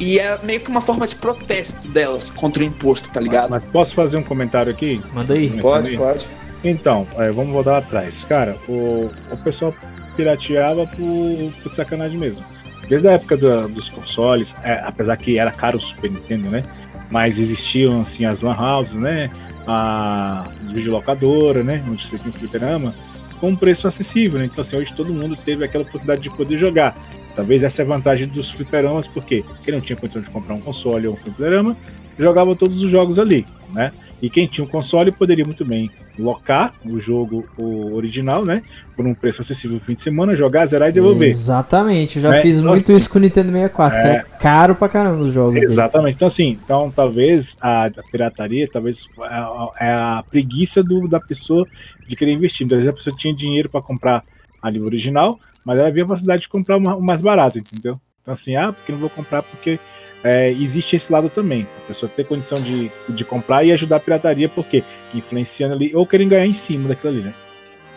[0.01, 3.51] E é meio que uma forma de protesto delas contra o imposto, tá ligado?
[3.51, 5.03] Mas, mas posso fazer um comentário aqui?
[5.13, 5.51] Manda aí.
[5.61, 6.27] Pode, pode.
[6.65, 8.25] Então, é, vamos voltar atrás.
[8.27, 9.75] Cara, o, o pessoal
[10.17, 12.43] pirateava por, por sacanagem mesmo.
[12.89, 16.63] Desde a época do, dos consoles, é, apesar que era caro o Super Nintendo, né?
[17.11, 19.29] Mas existiam assim as lan houses, né?
[19.69, 21.85] A videolocadora, né?
[21.87, 22.95] Onde você tinha fliperama
[23.41, 24.47] com um preço acessível, né?
[24.47, 26.95] Então, assim, hoje todo mundo teve aquela oportunidade de poder jogar.
[27.35, 30.61] Talvez essa é a vantagem dos fliperamas, porque quem não tinha condição de comprar um
[30.61, 31.77] console ou um fliperama,
[32.19, 33.93] jogava todos os jogos ali, né?
[34.21, 38.63] E quem tinha um console poderia muito bem locar o jogo o original, né?
[38.97, 41.29] Por um preço acessível no fim de semana, jogar, zerar e devolver.
[41.29, 42.41] Exatamente, eu já né?
[42.41, 44.03] fiz então, muito assim, isso com o Nintendo 64, é...
[44.03, 45.63] que era caro pra caramba os jogos.
[45.63, 46.17] Exatamente, dele.
[46.17, 51.21] então assim, então talvez a, a pirataria, talvez é a, é a preguiça do, da
[51.21, 51.67] pessoa
[52.09, 52.65] de querer investir.
[52.65, 54.25] Então, às vezes a pessoa tinha dinheiro para comprar
[54.63, 58.01] a livro original, mas ela havia a possibilidade de comprar o mais barato, entendeu?
[58.23, 59.79] Então assim, ah, porque não vou comprar porque
[60.25, 61.67] é, existe esse lado também.
[61.85, 64.83] A pessoa ter condição de, de comprar e ajudar a pirataria, porque
[65.15, 67.35] influenciando ali, ou querem ganhar em cima daquilo ali, né?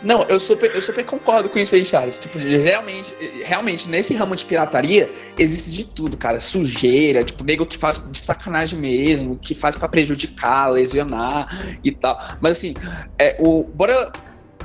[0.02, 2.18] Não, eu super, eu super concordo com isso aí, Charles.
[2.18, 3.14] Tipo, realmente,
[3.44, 6.40] realmente, nesse ramo de pirataria, existe de tudo, cara.
[6.40, 11.48] Sujeira, tipo, nego que faz de sacanagem mesmo, que faz para prejudicar, lesionar
[11.84, 12.18] e tal.
[12.40, 12.74] Mas assim,
[13.18, 13.94] é, o, bora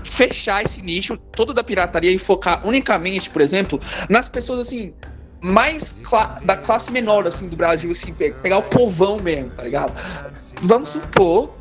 [0.02, 4.94] fechar esse nicho todo da pirataria e focar unicamente, por exemplo, nas pessoas assim,
[5.46, 9.94] mais cla da classe menor, assim, do Brasil, assim, pegar o povão mesmo, tá ligado?
[10.62, 11.52] Vamos supor.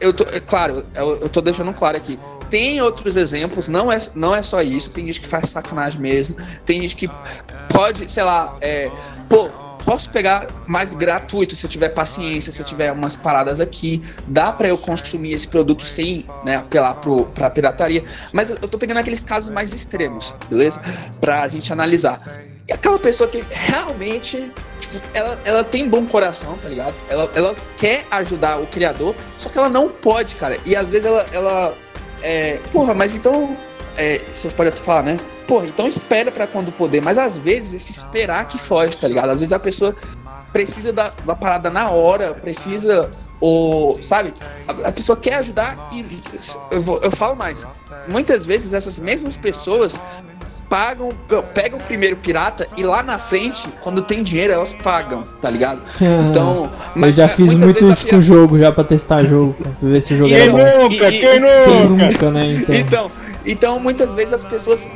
[0.00, 2.18] Eu tô, é claro, eu, eu tô deixando claro aqui.
[2.50, 4.90] Tem outros exemplos, não é, não é só isso.
[4.90, 6.34] Tem gente que faz sacanagem mesmo.
[6.64, 7.08] Tem gente que
[7.68, 8.90] pode, sei lá, é,
[9.28, 9.48] pô,
[9.84, 14.50] posso pegar mais gratuito se eu tiver paciência, se eu tiver umas paradas aqui, dá
[14.50, 18.02] para eu consumir esse produto sem né, apelar pro, pra pirataria,
[18.32, 20.80] mas eu tô pegando aqueles casos mais extremos, beleza?
[21.20, 22.20] Pra gente analisar.
[22.68, 26.94] E aquela pessoa que realmente, tipo, ela, ela tem bom coração, tá ligado?
[27.08, 30.58] Ela, ela quer ajudar o criador, só que ela não pode, cara.
[30.64, 31.74] E às vezes ela, ela
[32.22, 33.54] é, porra, mas então,
[33.98, 35.20] é, você pode falar, né?
[35.46, 37.02] Pô, então espera para quando poder.
[37.02, 39.28] Mas às vezes esse esperar que foge, tá ligado?
[39.28, 39.94] Às vezes a pessoa
[40.50, 43.10] precisa da, da parada na hora, precisa,
[43.40, 44.32] ou, sabe?
[44.66, 46.06] A, a pessoa quer ajudar e
[46.70, 47.66] eu, vou, eu falo mais.
[48.08, 50.00] Muitas vezes essas mesmas pessoas
[50.74, 51.10] pagam,
[51.54, 55.80] pegam o primeiro pirata e lá na frente, quando tem dinheiro, elas pagam, tá ligado?
[56.00, 56.68] Então.
[56.96, 60.00] Mas eu já fiz muito isso com o jogo já pra testar jogo, pra ver
[60.00, 60.82] se o jogo quem era bom.
[60.82, 61.64] Nunca, e, quem, nunca?
[61.64, 62.30] quem nunca?
[62.32, 62.46] né?
[62.50, 62.74] Então.
[62.74, 63.10] então,
[63.46, 64.90] então muitas vezes as pessoas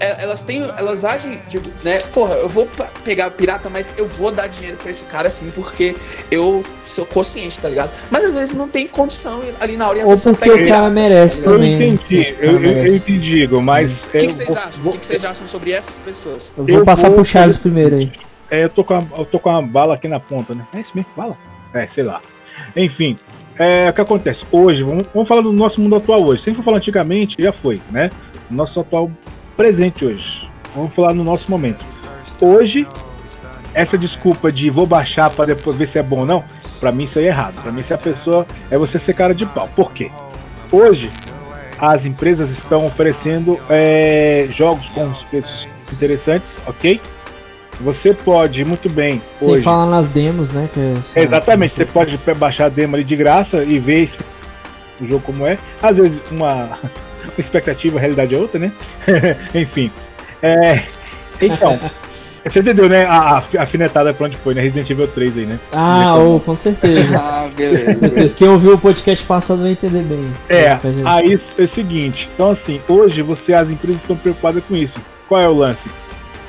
[0.00, 2.00] elas têm, elas agem, tipo, né?
[2.12, 2.68] Porra, eu vou
[3.04, 5.94] pegar pirata, mas eu vou dar dinheiro pra esse cara assim, porque
[6.30, 7.90] eu sou consciente, tá ligado?
[8.10, 10.06] Mas às vezes não tem condição ali na hora.
[10.06, 11.72] Ou porque o cara merece eu também.
[11.72, 14.04] Eu entendi, eu, eu, eu entendi, mas.
[14.04, 14.84] O que, que, vocês acham?
[14.84, 16.52] O que, que, vocês acham sobre essas pessoas?
[16.56, 18.12] Eu vou eu passar vou, pro Charles primeiro aí.
[18.50, 20.66] É, eu tô, com a, eu tô com uma bala aqui na ponta, né?
[20.72, 21.36] É isso mesmo, bala?
[21.74, 22.20] É, sei lá.
[22.74, 23.16] Enfim,
[23.58, 24.44] é, o que acontece?
[24.50, 26.42] Hoje, vamos, vamos falar do nosso mundo atual hoje.
[26.42, 28.10] Sempre falar antigamente, já foi, né?
[28.50, 29.10] Nosso atual
[29.58, 30.48] presente hoje.
[30.72, 31.84] Vamos falar no nosso momento.
[32.40, 32.86] Hoje,
[33.74, 36.44] essa desculpa de vou baixar para depois ver se é bom ou não,
[36.78, 37.60] para mim isso aí é errado.
[37.60, 39.68] Para mim, se a pessoa é você ser cara de pau.
[39.74, 40.12] Por quê?
[40.70, 41.10] Hoje,
[41.76, 47.00] as empresas estão oferecendo é, jogos com preços interessantes, ok?
[47.80, 49.20] Você pode muito bem.
[49.34, 50.68] Sem hoje, falar nas demos, né?
[50.72, 54.08] Que é exatamente, você pode baixar a demo ali de graça e ver
[55.00, 55.58] o jogo como é.
[55.82, 56.78] Às vezes uma
[57.36, 58.72] expectativa, a realidade é outra, né?
[59.54, 59.90] Enfim.
[60.42, 60.84] É,
[61.40, 61.78] então,
[62.44, 63.04] você entendeu, né?
[63.04, 64.62] A, a afinetada pra onde foi, né?
[64.62, 65.58] Resident Evil 3 aí, né?
[65.72, 67.16] Ah, oh, com certeza.
[67.18, 68.08] ah, beleza.
[68.08, 68.34] beleza.
[68.34, 70.26] Quem ouviu o podcast passado vai entender bem.
[70.48, 72.28] É, aí é o seguinte.
[72.34, 75.00] Então, assim, hoje você, as empresas estão preocupadas com isso.
[75.28, 75.88] Qual é o lance?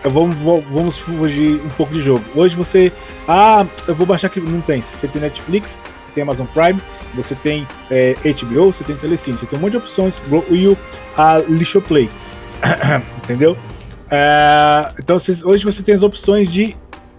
[0.03, 0.37] Vamos,
[0.71, 2.23] vamos fugir um pouco de jogo.
[2.33, 2.91] Hoje você.
[3.27, 4.39] Ah, eu vou baixar aqui.
[4.39, 4.81] Não tem.
[4.81, 6.79] Você tem Netflix, você tem Amazon Prime,
[7.13, 10.13] você tem é, HBO, você tem Telecine, você tem um monte de opções.
[10.49, 10.77] E o
[11.17, 12.09] a Lixo Play.
[13.23, 13.57] Entendeu?
[14.09, 16.75] É, então hoje você tem as opções de,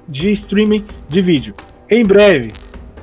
[0.09, 1.55] de streaming de vídeo.
[1.89, 2.53] Em breve.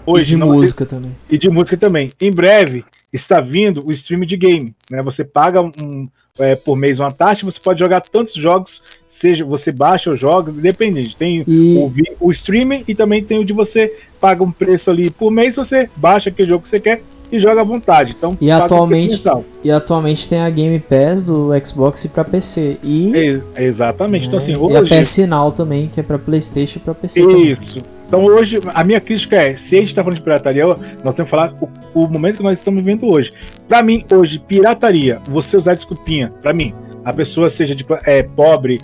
[0.05, 1.15] Hoje, e de música também.
[1.29, 2.11] E de música também.
[2.19, 4.75] Em breve está vindo o streaming de game.
[4.89, 5.01] Né?
[5.01, 6.09] Você paga um,
[6.39, 8.81] é, por mês uma taxa, você pode jogar tantos jogos,
[9.17, 11.15] seja você baixa ou joga, independente.
[11.15, 11.77] Tem e...
[12.19, 15.55] o, o streaming e também tem o de você paga um preço ali por mês,
[15.55, 17.01] você baixa aquele jogo que você quer
[17.31, 18.15] e joga à vontade.
[18.17, 19.21] Então, e atualmente,
[19.63, 22.77] e atualmente tem a Game Pass do Xbox para PC.
[22.83, 24.25] E, é, exatamente.
[24.25, 24.73] É, então, assim, hoje...
[24.73, 27.29] E a PS Now também, que é para PlayStation e para PC Isso.
[27.29, 27.97] também.
[28.07, 31.15] Então hoje, a minha crítica é, se a gente está falando de pirataria, nós temos
[31.15, 33.33] que falar o, o momento que nós estamos vivendo hoje.
[33.67, 38.79] Para mim, hoje, pirataria, você usar desculpinha, para mim, a pessoa seja de, é, pobre,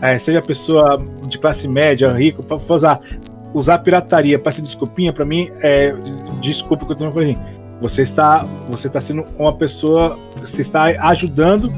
[0.00, 3.00] é, seja pessoa de classe média, rico, para usar,
[3.52, 5.94] usar pirataria para ser desculpinha, para mim, é
[6.40, 7.38] desculpa que eu estou falando.
[7.80, 11.72] Você está, você está sendo uma pessoa, você está ajudando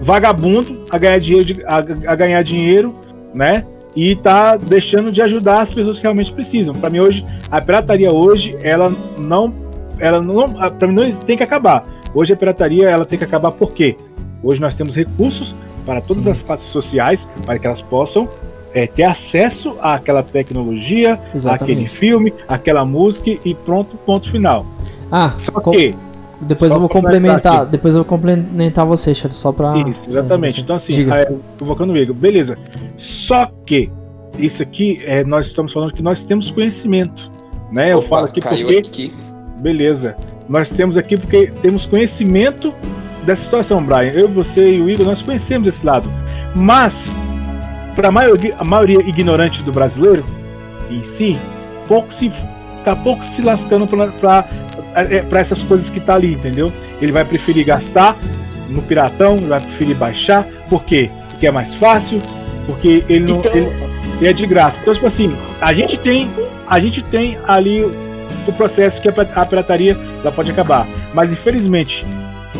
[0.00, 1.76] vagabundo a ganhar dinheiro, a,
[2.12, 2.92] a ganhar dinheiro,
[3.32, 3.64] né?
[3.96, 6.74] e tá deixando de ajudar as pessoas que realmente precisam.
[6.74, 9.54] Para mim hoje, a pirataria hoje, ela não
[9.98, 11.86] ela não para mim não tem que acabar.
[12.14, 13.96] Hoje a pirataria ela tem que acabar porque
[14.42, 15.54] hoje nós temos recursos
[15.86, 16.30] para todas Sim.
[16.30, 18.28] as classes sociais para que elas possam
[18.74, 21.72] é, ter acesso àquela tecnologia, Exatamente.
[21.72, 24.66] àquele filme, àquela música e pronto, ponto final.
[25.10, 25.94] Ah, só que
[26.40, 27.70] depois só eu vou complementar, aqui.
[27.70, 29.78] depois eu vou complementar você, Charles, só pra.
[29.88, 30.60] Isso, exatamente.
[30.60, 31.34] Então, assim, Diga.
[31.58, 32.58] convocando o Igor, beleza.
[32.98, 33.90] Só que
[34.38, 37.30] isso aqui, é, nós estamos falando que nós temos conhecimento.
[37.72, 37.94] Né?
[37.94, 38.76] Opa, eu falo aqui porque.
[38.76, 39.12] Aqui.
[39.58, 40.16] Beleza.
[40.48, 42.72] Nós temos aqui porque temos conhecimento
[43.26, 44.12] dessa situação, Brian.
[44.12, 46.10] Eu, você e o Igor, nós conhecemos esse lado.
[46.54, 47.06] Mas,
[47.94, 50.24] para a maioria, a maioria ignorante do brasileiro
[50.90, 51.36] em si,
[51.88, 52.30] pouco se
[52.84, 54.46] tá pouco se lascando para
[54.94, 56.72] é, para essas coisas que tá ali, entendeu?
[57.02, 58.16] Ele vai preferir gastar
[58.70, 61.10] no piratão, vai preferir baixar, por quê?
[61.28, 62.20] Porque é mais fácil,
[62.64, 63.52] porque ele não então...
[63.54, 63.70] ele,
[64.20, 64.78] ele é de graça.
[64.80, 66.30] Então, tipo assim, a gente tem
[66.66, 72.06] a gente tem ali o processo que a pirataria ela pode acabar, mas infelizmente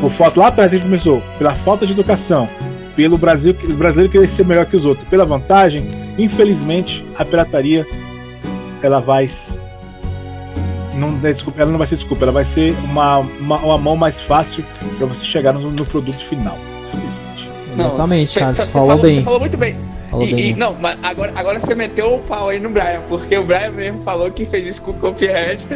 [0.01, 2.49] por falta lá atrás a gente começou pela falta de educação,
[2.94, 5.86] pelo Brasil, o brasileiro querer ser melhor que os outros, pela vantagem,
[6.18, 7.86] infelizmente a pirataria
[8.82, 9.28] ela vai
[10.94, 13.97] não é desculpa, ela não vai ser desculpa, ela vai ser uma, uma, uma mão
[13.97, 14.64] mais fácil
[14.97, 16.57] para você chegar no, no, produto final.
[17.76, 19.14] Não, Exatamente, você, você, falou, falou, bem.
[19.14, 19.76] Você falou muito bem.
[20.22, 23.44] E, e, não, mas agora, agora você meteu o pau aí no Brian, porque o
[23.44, 25.66] Brian mesmo falou que fez isso com o Copyhead.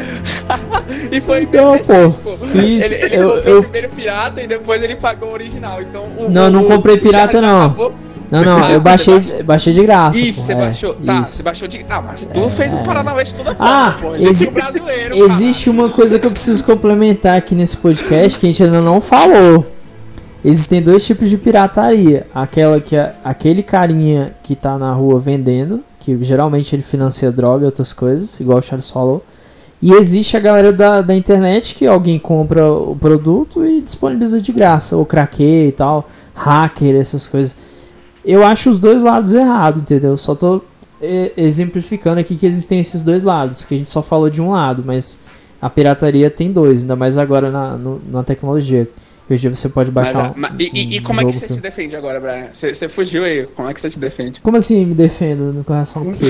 [1.11, 3.59] e foi não, pô, fiz, ele, ele eu, comprou eu...
[3.59, 5.81] o primeiro pirata e depois ele pagou o original.
[5.81, 7.65] Então, o, não, não comprei pirata não.
[7.65, 7.93] Acabou,
[8.31, 10.17] não, não, eu baixei, baixei de graça.
[10.17, 10.93] Isso, pô, você é, baixou.
[10.93, 11.31] Tá, isso.
[11.31, 11.85] você baixou de.
[11.89, 14.15] Ah, mas tu é, fez um Paranauê de toda forma, ah, pô.
[14.15, 15.17] Exi brasileiro.
[15.17, 15.77] Existe cara.
[15.77, 19.65] uma coisa que eu preciso complementar aqui nesse podcast que a gente ainda não falou.
[20.43, 22.25] Existem dois tipos de pirataria.
[22.33, 27.63] Aquela que é aquele carinha que tá na rua vendendo, que geralmente ele financia droga
[27.63, 29.23] e outras coisas, igual o Charles falou.
[29.81, 34.51] E existe a galera da, da internet que alguém compra o produto e disponibiliza de
[34.51, 37.55] graça, ou craqueia e tal, hacker, essas coisas.
[38.23, 40.15] Eu acho os dois lados errados, entendeu?
[40.17, 40.61] Só tô
[41.35, 44.83] exemplificando aqui que existem esses dois lados, que a gente só falou de um lado,
[44.85, 45.17] mas
[45.59, 48.87] a pirataria tem dois, ainda mais agora na, no, na tecnologia.
[49.33, 50.31] Hoje em dia você pode Mas, baixar.
[50.31, 52.49] ah, ma- um- e, e- um como é que você se defende agora, Brian?
[52.51, 53.47] Você você fugiu aí.
[53.47, 54.39] Como é que você se defende?
[54.41, 56.25] Como assim me defendo com relação ao quê?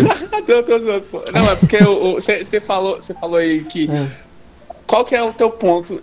[0.47, 1.23] Não, tô zoando, pô.
[1.33, 3.89] Não, é porque você falou, você falou aí que.
[3.89, 4.07] É.
[4.85, 6.01] Qual que é o teu ponto?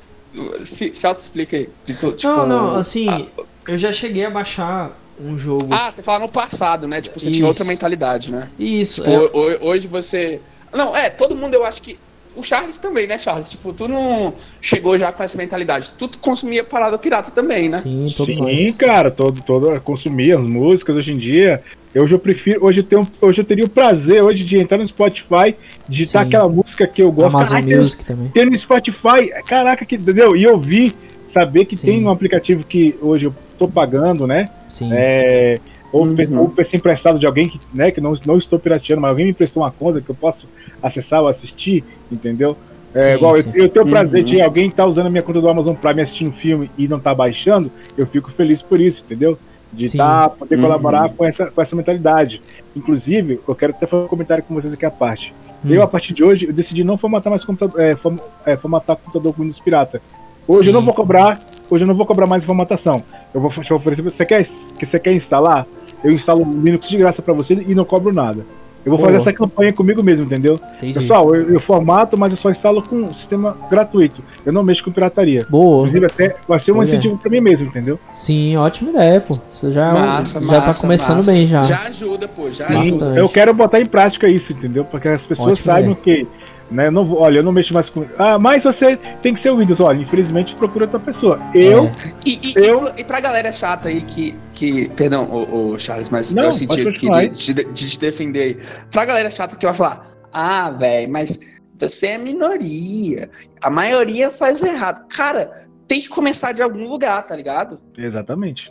[0.60, 1.68] Se, se auto-explica aí.
[1.84, 3.28] De tu, tipo, não, não, assim,
[3.66, 4.90] eu já cheguei a baixar
[5.20, 5.68] um jogo.
[5.70, 7.00] Ah, você fala no passado, né?
[7.00, 7.36] Tipo, você Isso.
[7.38, 8.48] tinha outra mentalidade, né?
[8.58, 10.40] Isso, Tipo, é, ho- ho- hoje você.
[10.72, 11.98] Não, é, todo mundo eu acho que.
[12.36, 13.50] O Charles também, né, Charles?
[13.50, 15.92] Tipo, tu não chegou já com essa mentalidade.
[15.92, 17.78] Tu consumia parada pirata também, né?
[17.78, 18.76] Sim, todos Sim, nós.
[18.76, 21.62] cara, todo, todo consumir as músicas hoje em dia.
[21.94, 24.86] Hoje eu prefiro, hoje eu, tenho, hoje eu teria o prazer hoje de entrar no
[24.86, 25.56] Spotify,
[25.88, 26.28] digitar Sim.
[26.28, 27.34] aquela música que eu gosto.
[27.36, 28.28] Amazon Caraca, Music também.
[28.28, 30.36] Ter no Spotify, caraca, que entendeu?
[30.36, 30.94] E eu vi,
[31.28, 31.86] saber que Sim.
[31.86, 34.48] tem um aplicativo que hoje eu tô pagando, né?
[34.68, 34.90] Sim.
[34.92, 35.58] É,
[35.92, 36.38] ou, Uhum.
[36.40, 39.30] ou PC emprestado de alguém que, né, que não, não estou pirateando, mas alguém me
[39.32, 40.46] emprestou uma conta que eu posso
[40.82, 42.56] acessar ou assistir, entendeu?
[42.94, 43.50] É, Sim, igual eu- sim.
[43.54, 44.30] Eu, tenho o prazer Uhum.
[44.30, 46.98] de alguém estar usando a minha conta do Amazon Prime assistindo um filme e não
[46.98, 49.38] tá baixando, eu fico feliz por isso, entendeu?
[49.72, 49.98] De Sim.
[49.98, 50.62] tá, poder Uhum.
[50.62, 52.40] colaborar com essa, com essa mentalidade.
[52.74, 55.34] Inclusive, eu quero até fazer um comentário com vocês aqui à parte.
[55.64, 55.68] Hum.
[55.70, 58.16] Eu, a partir de hoje, eu decidi não formatar mais computador, é, form-
[58.46, 60.00] é, formatar computador com Windows pirata.
[60.46, 63.02] Hoje eu não vou cobrar, hoje eu não vou cobrar mais formatação.
[63.34, 64.42] Eu vou te oferecer, você quer,
[64.78, 65.66] que você quer instalar?
[66.02, 68.44] Eu instalo o Linux de graça para você e não cobro nada.
[68.86, 69.08] Eu vou Boa.
[69.08, 70.58] fazer essa campanha comigo mesmo, entendeu?
[70.76, 70.94] Entendi.
[70.94, 74.22] Pessoal, eu, eu formato, mas eu só instalo com um sistema gratuito.
[74.46, 75.44] Eu não mexo com pirataria.
[75.50, 75.80] Boa.
[75.80, 76.98] Inclusive, até vai ser um Boa ideia.
[76.98, 77.98] incentivo pra mim mesmo, entendeu?
[78.14, 79.36] Sim, ótima ideia, pô.
[79.46, 81.32] Você já, Massa, já tá massa, começando massa.
[81.32, 81.62] bem já.
[81.64, 83.06] Já ajuda, pô, já ajuda.
[83.16, 84.84] Eu quero botar em prática isso, entendeu?
[84.84, 86.26] Para que as pessoas Ótima saibam que,
[86.70, 88.04] né, eu não vou, olha, eu não mexo mais com.
[88.18, 89.80] Ah, mas você tem que ser o Windows.
[89.80, 91.40] Olha, infelizmente procura outra pessoa.
[91.54, 91.90] Eu, É.
[92.26, 94.34] E, e, Eu- e, e pra galera chata aí que.
[94.52, 97.28] que perdão, o, Charles, mas Não, eu senti aí.
[97.30, 98.58] de, de, de te defender aí.
[98.90, 101.40] Pra galera chata que vai falar, ah, velho, mas
[101.76, 103.28] você é minoria.
[103.62, 105.06] A maioria faz errado.
[105.08, 105.50] Cara,
[105.86, 107.80] tem que começar de algum lugar, tá ligado?
[107.96, 108.70] exatamente.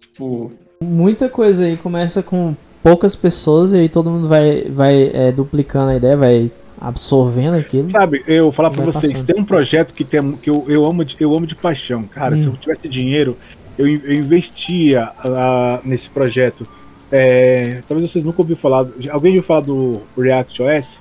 [0.00, 0.52] Tipo.
[0.82, 2.54] Muita coisa aí começa com
[2.86, 7.90] poucas pessoas e aí todo mundo vai, vai é, duplicando a ideia, vai absorvendo aquilo.
[7.90, 9.26] Sabe, eu vou falar pra Vai vocês, passando.
[9.26, 12.04] tem um projeto que, tem, que eu, eu, amo de, eu amo de paixão.
[12.04, 12.50] Cara, se Hum.
[12.52, 13.36] eu tivesse dinheiro,
[13.76, 16.64] eu, eu investia ah, nesse projeto.
[17.10, 18.86] É, talvez vocês nunca ouviram falar.
[19.10, 20.98] Alguém ouviu falar do React OS?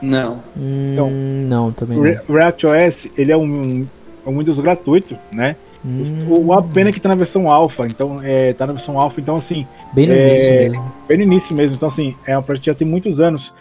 [0.00, 0.34] Não.
[0.56, 2.08] Hum, Então, não, também O não.
[2.08, 3.84] Re- React OS, ele é um,
[4.26, 5.56] um Windows gratuito, né?
[5.84, 9.00] Hum, O a pena é que tá na versão alfa, então é, tá na versão
[9.00, 10.92] alfa, então assim, bem no é, início mesmo.
[11.08, 13.54] bem no início mesmo, então assim, é um projeto que já tem muitos anos.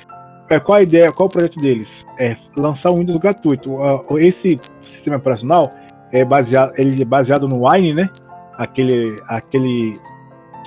[0.49, 2.05] É, qual a ideia, qual o projeto deles?
[2.19, 3.81] É lançar um Windows gratuito.
[3.83, 5.71] Ah, Esse sistema operacional
[6.11, 8.09] é baseado, ele é baseado no Wine, né?
[8.57, 9.93] Aquele, aquele,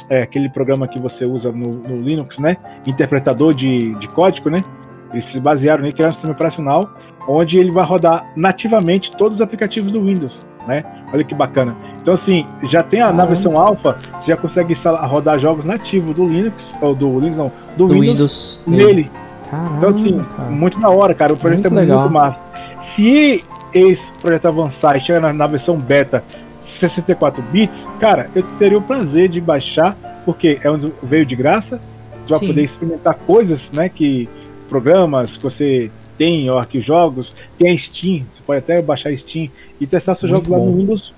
[0.08, 2.56] é, aquele programa que você usa no, no Linux, né?
[2.86, 4.60] Interpretador de, de código, né?
[5.12, 6.94] Eles se basearam nele, criaram um sistema operacional
[7.28, 10.82] onde ele vai rodar nativamente todos os aplicativos do Windows, né?
[11.14, 11.76] Olha que bacana.
[12.00, 13.26] Então assim, já tem a, na Caramba.
[13.34, 17.52] versão alfa, você já consegue instalar, rodar jogos nativos do Linux, ou do Linux não,
[17.76, 18.86] do, Do Windows, Windows.
[18.86, 19.10] nele.
[19.50, 20.50] Caramba, Então assim, cara.
[20.50, 21.32] muito da hora, cara.
[21.32, 22.00] O projeto Muito é legal.
[22.00, 22.40] muito massa.
[22.78, 23.44] Se
[23.74, 26.24] esse projeto avançar e chegar na, na versão beta
[26.60, 31.78] 64 bits, cara, eu teria o prazer de baixar, porque é onde veio de graça,
[32.26, 34.28] você vai poder experimentar coisas, né, que
[34.68, 39.48] programas que você tem, que jogos, tem a Steam, você pode até baixar a Steam
[39.80, 40.76] e testar seus jogos lá no.
[40.76, 41.12] Windows,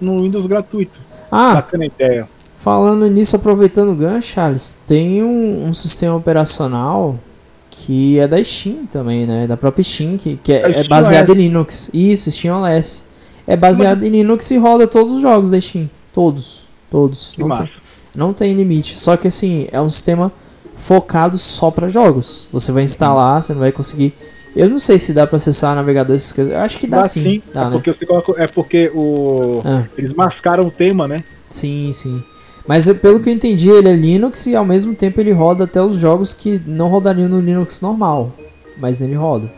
[0.00, 0.98] no Windows gratuito.
[1.30, 2.28] Ah, Bacana ideia.
[2.54, 7.18] Falando nisso, aproveitando o gancho, Charles, tem um, um sistema operacional
[7.70, 9.46] que é da Steam também, né?
[9.46, 11.36] Da própria Steam, que, que É é, é baseado OS.
[11.36, 11.90] em Linux.
[11.92, 13.04] Isso, Steam OS.
[13.46, 15.90] É baseado em Linux e roda todos os jogos da Steam.
[16.12, 16.66] Todos.
[16.90, 17.34] Todos.
[17.34, 17.70] Que Não tem,
[18.14, 18.98] não tem limite.
[18.98, 20.32] Só que assim, é um sistema
[20.76, 22.48] focado só para jogos.
[22.52, 24.14] Você vai instalar, você não vai conseguir.
[24.54, 26.52] Eu não sei se dá para acessar navegador essas coisas.
[26.52, 27.42] Eu acho que dá, Dá sim.
[27.52, 27.70] Dá, é, né?
[27.72, 29.84] porque você coloca, é porque o, Ah.
[29.98, 31.24] eles mascaram o tema, né?
[31.48, 32.22] Sim, sim.
[32.66, 35.64] Mas eu- pelo que eu entendi, ele é Linux e ao mesmo tempo ele roda
[35.64, 38.32] até os jogos que não rodariam no Linux normal.
[38.78, 39.50] Mas ele roda.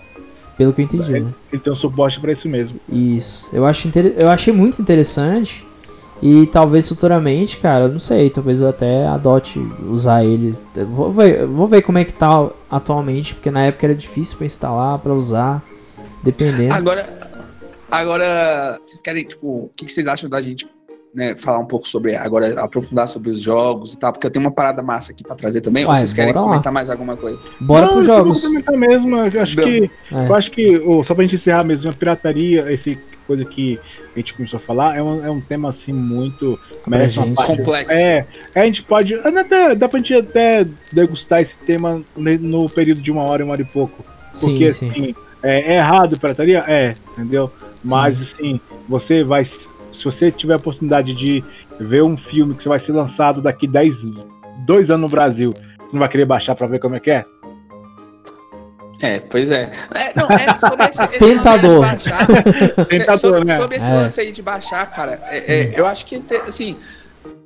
[0.56, 1.26] Pelo que eu entendi, né?
[1.52, 2.80] Ele tem um suporte para isso mesmo.
[2.90, 3.50] Isso.
[3.52, 4.14] Eu, acho inter...
[4.18, 5.66] eu achei muito interessante.
[6.22, 10.54] E talvez futuramente, cara, não sei, talvez eu até adote usar ele.
[10.88, 14.46] Vou ver, vou ver como é que tá atualmente, porque na época era difícil pra
[14.46, 15.62] instalar, pra usar,
[16.22, 16.72] dependendo.
[16.72, 17.06] Agora,
[17.90, 20.66] agora, vocês querem, tipo, o que que vocês acham da gente,
[21.16, 24.44] né, falar um pouco sobre, agora, aprofundar sobre os jogos e tal, porque eu tenho
[24.44, 26.42] uma parada massa aqui pra trazer também, ou vocês querem lá.
[26.42, 27.38] comentar mais alguma coisa?
[27.58, 28.42] Bora Não, pros eu vou jogos.
[28.46, 29.64] comentar mesmo, eu acho Não.
[29.64, 30.28] que, É.
[30.28, 33.80] eu acho que ô, só pra gente encerrar mesmo, a pirataria, esse coisa que
[34.14, 36.58] a gente começou a falar, é um, é um tema assim muito.
[36.86, 37.56] merece uma parte.
[37.56, 37.98] Complexo.
[37.98, 39.14] É, a gente pode.
[39.14, 43.62] Até, dá pra gente até degustar esse tema no período de uma hora, uma hora
[43.62, 44.04] e pouco.
[44.32, 44.88] Sim, Porque sim.
[44.90, 46.62] assim, é, é errado pirataria?
[46.68, 47.50] É, entendeu?
[47.84, 49.44] Mas assim, você vai.
[50.06, 51.42] Se você tiver a oportunidade de
[51.80, 53.96] ver um filme que vai ser lançado daqui 10,
[54.64, 57.24] 2 anos no Brasil, você não vai querer baixar pra ver como é que é?
[59.02, 59.70] É, pois é.
[59.94, 61.80] é não, é sobre esse, esse Tentador.
[61.80, 62.84] lance aí de baixar.
[62.86, 63.56] Tentador, sobre, né?
[63.56, 63.94] sobre esse É.
[63.94, 66.76] lance aí de baixar, cara, é, é, eu acho que, assim,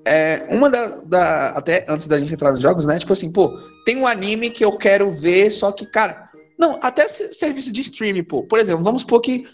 [0.05, 2.99] é, uma da, da- Até antes da gente entrar nos jogos, né?
[2.99, 6.29] Tipo assim, pô, tem um anime que eu quero ver, só que, cara.
[6.59, 8.43] Não, até se- serviço de streaming, pô.
[8.45, 9.45] Por exemplo, vamos supor que.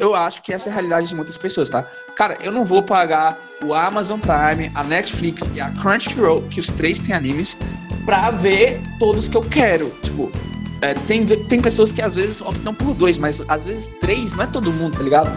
[0.00, 1.84] Eu acho que essa é a realidade de muitas pessoas, tá?
[2.16, 6.66] Cara, eu não vou pagar o Amazon Prime, a Netflix e a Crunchyroll, que os
[6.68, 7.56] três têm animes,
[8.06, 9.90] pra ver todos que eu quero.
[10.02, 10.32] Tipo,
[10.80, 14.44] é, tem, tem pessoas que às vezes optam por dois, mas às vezes três, não
[14.44, 15.30] é todo mundo, tá ligado?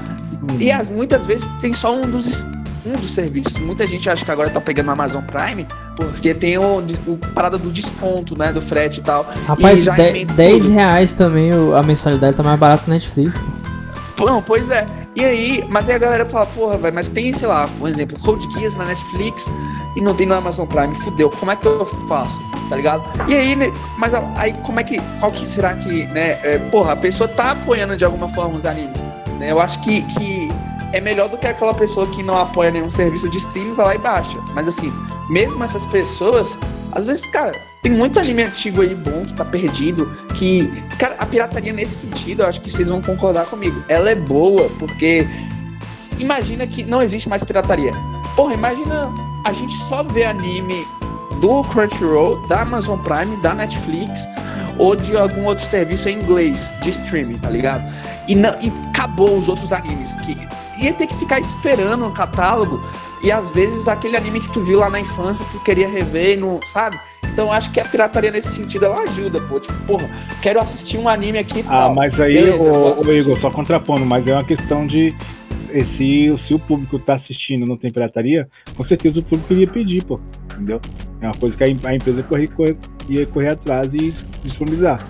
[0.59, 2.45] E as, muitas vezes tem só um dos,
[2.85, 3.57] um dos serviços.
[3.59, 5.67] Muita gente acha que agora tá pegando o Amazon Prime
[5.97, 8.51] porque tem o, o parada do desconto, né?
[8.53, 9.27] Do frete e tal.
[9.45, 10.73] Rapaz, E já de- emenda 10 tudo.
[10.75, 13.37] reais também a mensalidade tá mais barata na Netflix.
[13.37, 13.72] pô.
[14.19, 14.85] Não, pois é.
[15.15, 18.17] E aí, mas aí a galera fala, porra, velho, mas tem, sei lá, um exemplo,
[18.19, 19.51] Code Geass na Netflix
[19.95, 22.41] e não tem no Amazon Prime, fudeu, como é que eu faço?
[22.69, 23.03] Tá ligado?
[23.27, 26.93] E aí, né, mas aí como é que, qual que será que, né, é, porra,
[26.93, 29.03] a pessoa tá apoiando de alguma forma os animes,
[29.39, 29.51] né?
[29.51, 30.51] Eu acho que, que
[30.93, 33.95] é melhor do que aquela pessoa que não apoia nenhum serviço de streaming, vai lá
[33.95, 34.39] e baixa.
[34.53, 34.91] Mas assim,
[35.29, 36.57] mesmo essas pessoas,
[36.91, 37.53] às vezes, cara,
[37.83, 42.41] tem muito anime antigo aí bom que tá perdido, que, cara, a pirataria nesse sentido,
[42.41, 43.83] eu acho que vocês vão concordar comigo.
[43.89, 45.27] Ela é boa, porque
[46.17, 47.91] imagina que não existe mais pirataria.
[48.37, 49.11] Porra, imagina
[49.45, 50.87] a gente só ver anime
[51.41, 54.29] do Crunchyroll, da Amazon Prime, da Netflix
[54.79, 57.83] ou de algum outro serviço em inglês de streaming, tá ligado?
[58.29, 60.37] E, não, e acabou os outros animes que
[60.81, 62.81] ia ter que ficar esperando o catálogo
[63.21, 66.37] e às vezes aquele anime que tu viu lá na infância tu queria rever e
[66.37, 66.99] não, sabe?
[67.33, 69.59] Então acho que a pirataria nesse sentido ela ajuda, pô.
[69.59, 70.09] Tipo, porra,
[70.41, 71.95] quero assistir um anime aqui e Ah, tal.
[71.95, 73.19] mas aí, Beleza, assistir.
[73.19, 75.13] Igor, só contrapondo, mas é uma questão de.
[75.85, 80.03] Se, se o público tá assistindo não tem pirataria, com certeza o público iria pedir,
[80.05, 80.19] pô.
[80.53, 80.79] Entendeu?
[81.19, 82.77] É uma coisa que a, a empresa corre, corre-
[83.09, 84.13] ia correr atrás e
[84.43, 85.03] disponibilizar.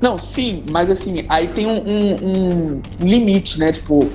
[0.00, 3.72] Não, sim, mas assim, aí tem um, um- um limite, né?
[3.72, 4.08] Tipo,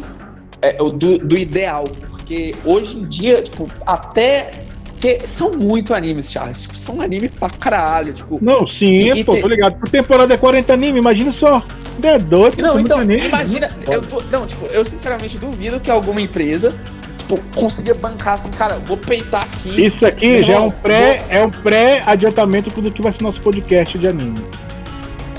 [0.61, 1.83] é, do, do ideal.
[2.09, 4.65] Porque hoje em dia, tipo, até.
[4.99, 6.63] Porque são muito animes, Charles.
[6.63, 8.11] Tipo, são anime pra caralho.
[8.11, 9.79] Tipo, Não, sim, E- pô, tem- tô ligado.
[9.79, 11.63] Por temporada é 40 anime, imagina só.
[12.03, 13.23] É doido, Não, então, anime.
[13.25, 16.75] imagina, eu tô- não, tipo, eu sinceramente duvido que alguma empresa,
[17.17, 19.85] tipo, consiga bancar assim, cara, vou peitar aqui.
[19.85, 23.39] Isso aqui já é um irmão, pré, é um pré-adiantamento do que vai ser nosso
[23.41, 24.35] podcast de anime.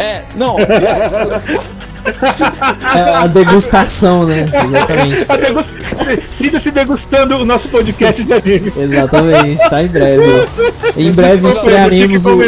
[0.00, 0.66] É, não, é,
[2.98, 4.46] É a degustação, né?
[4.64, 5.24] Exatamente.
[5.26, 5.70] Degust-
[6.38, 8.72] Sinta-se degustando o nosso podcast de anime.
[8.76, 10.22] Exatamente, tá em breve.
[10.96, 12.38] Em breve estrearemos o,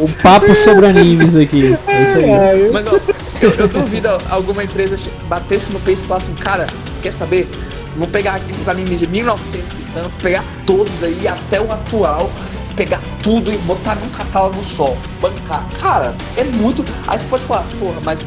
[0.00, 1.76] o papo sobre animes aqui.
[1.86, 2.70] É isso aí.
[2.72, 2.98] Mas ó,
[3.40, 4.96] eu, eu duvido alguma empresa
[5.28, 6.66] batesse no peito e falar assim, cara,
[7.02, 7.48] quer saber?
[7.96, 12.30] Vou pegar aqueles animes de 1900 e tanto, pegar todos aí até o atual,
[12.76, 15.66] pegar tudo e botar num catálogo só, bancar.
[15.80, 16.84] Cara, é muito.
[17.06, 18.24] Aí você pode falar, porra, mas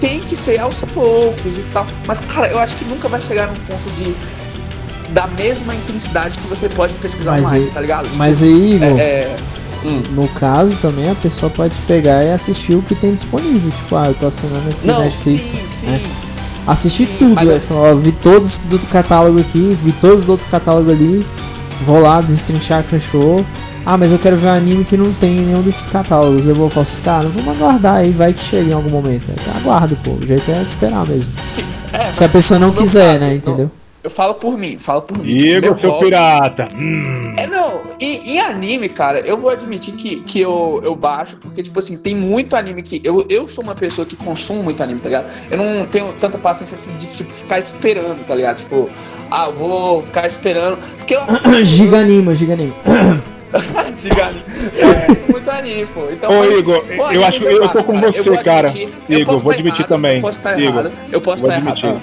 [0.00, 1.86] tem que ser aos poucos e tal.
[2.06, 4.14] Mas, cara, eu acho que nunca vai chegar num ponto de.
[5.12, 8.04] da mesma intensidade que você pode pesquisar Mas online, aí- tá ligado?
[8.06, 9.36] Tipo, Mas aí, Igor, é, é,
[9.84, 10.02] hum.
[10.10, 13.70] no caso também a pessoa pode pegar e assistir o que tem disponível.
[13.70, 15.44] Tipo, ah, eu tô assinando aqui Não, Netflix.
[15.44, 15.86] sim, sim.
[15.86, 16.02] né?
[16.66, 17.60] Assistir Sim, tudo, né?
[17.70, 21.24] eu- ó, vi todos do catálogo aqui, vi todos do outro catálogo ali.
[21.84, 23.44] Vou lá destrinchar Crunchyroll.
[23.86, 26.46] Ah, mas eu quero ver um anime que não tem nenhum desses catálogos.
[26.46, 27.22] Eu vou falsificar?
[27.22, 29.26] Não vamos aguardar aí, vai que chega em algum momento.
[29.56, 30.12] Aguardo, pô.
[30.12, 31.32] O jeito é esperar mesmo.
[31.44, 33.30] Sim, é, Se a pessoa não quiser, caso, né?
[33.30, 33.70] não- Entendeu?
[34.02, 35.34] Eu falo por mim, falo por mim.
[35.34, 36.66] tipo, meu Igor, seu hobby- pirata.
[36.76, 37.34] Hum.
[37.38, 41.62] É, não, em, em anime, cara, eu vou admitir que, que eu, eu baixo, porque,
[41.62, 43.00] tipo assim, tem muito anime que.
[43.02, 45.30] Eu, eu sou uma pessoa que consumo muito anime, tá ligado?
[45.50, 48.58] Eu não tenho tanta paciência assim de, tipo, ficar esperando, tá ligado?
[48.58, 48.86] Tipo,
[49.30, 50.76] ah, eu vou ficar esperando.
[50.98, 51.20] Porque eu
[51.64, 52.74] Giganima, Giganima.
[54.00, 54.42] Giga anime.
[54.76, 56.08] Eu assisto muito anime, pô.
[56.10, 58.68] Então, Ô, mas, Igor, eu animes acho- eu tô com você, cara.
[59.08, 60.16] eu Igor, vou admitir também.
[60.16, 60.92] Eu posso estar errado.
[61.12, 62.00] Eu posso estar errado.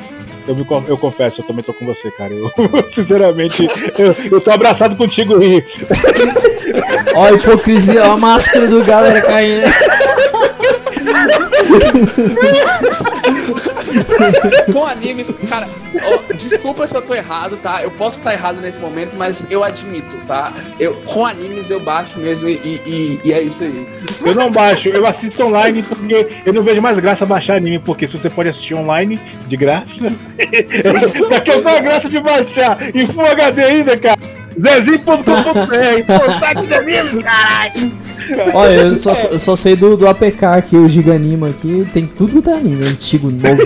[0.52, 2.34] Eu, me, eu confesso, eu também tô com você, cara.
[2.34, 2.52] Eu,
[2.94, 3.66] sinceramente,
[3.98, 5.64] eu, eu tô abraçado contigo aí.
[7.16, 9.66] Ó, a hipocrisia, ó a máscara do galera caindo.
[14.72, 15.68] Com animes, cara,
[16.04, 17.82] ó, desculpa se eu tô errado, tá?
[17.84, 20.54] Eu posso estar errado nesse momento, mas eu admito, tá?
[20.80, 22.54] Eu, com animes eu baixo mesmo e,
[22.86, 23.86] e- e é isso aí.
[24.26, 28.08] Eu não baixo, eu assisto online porque eu não vejo mais graça baixar anime, porque
[28.08, 30.12] se você pode assistir online de graça,
[31.30, 34.20] daqui a a graça de baixar em Full HD ainda, cara.
[34.60, 35.24] Zezinho.com.br,
[36.06, 37.92] pô, saco de anime, caralho.
[38.54, 41.88] Olha, eu só, eu só sei do, do APK aqui, o Giganima aqui.
[41.92, 43.62] Tem tudo que tá anime, antigo, novo.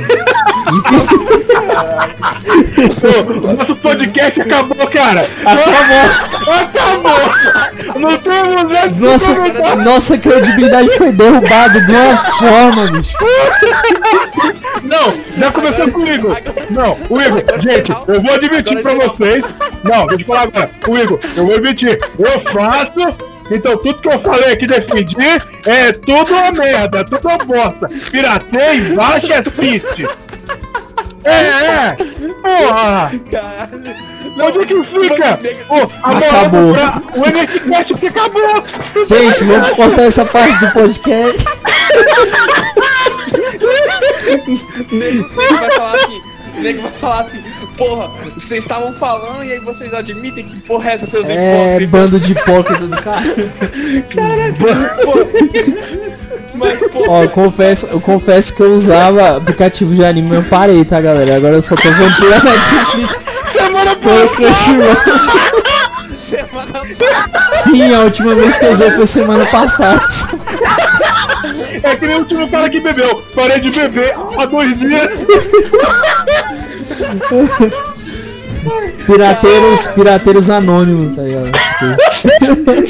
[3.27, 5.25] O nosso podcast acabou, cara.
[5.45, 6.53] Acabou.
[6.53, 7.99] Acabou.
[7.99, 9.35] Não temos essa Nossa,
[9.83, 13.13] nossa credibilidade foi derrubada de uma forma, bicho.
[14.83, 16.37] Não, já começou com o Igor.
[16.69, 19.45] Não, o Igor, gente, eu vou admitir pra vocês.
[19.83, 20.69] Não, deixa eu falar agora.
[20.87, 21.99] O Igor, eu vou admitir.
[22.17, 23.35] Eu faço.
[23.51, 25.15] Então tudo que eu falei aqui defendi
[25.67, 27.87] é tudo uma merda, tudo uma bosta.
[28.09, 30.07] Piratei, baixa assiste.
[31.25, 31.97] É, é.
[32.41, 33.11] Porra.
[33.31, 34.15] Caralho.
[34.37, 35.39] Onde é que fica?
[35.69, 36.73] Moral Acabou.
[36.73, 37.01] pra...
[37.15, 38.63] O NFCast que acabou.
[39.07, 41.45] Gente, vamos cortar essa parte do podcast.
[44.91, 46.21] Nego, nego vai falar assim.
[46.57, 47.41] O nego vai falar assim,
[47.77, 51.89] porra, vocês estavam falando e aí vocês admitem que porra é essa, seus É, hipócritas.
[51.89, 53.23] bando de hipócrita do cara.
[56.57, 60.49] Mas, pô, Ó, eu confesso, eu confesso que eu usava aplicativo de anime, mas eu
[60.49, 61.35] parei, tá, galera?
[61.35, 63.39] Agora eu só tô vendo pela Netflix.
[63.51, 64.95] Semana Crunchyroll.
[66.17, 67.45] semana passada.
[67.63, 70.01] Sim, a última vez que eu usei foi semana passada.
[71.83, 73.23] É que nem o último cara que bebeu.
[73.35, 75.09] Parei de beber há dois dias.
[79.05, 81.49] Pirateiros, pirateiros anônimos, tá ligado?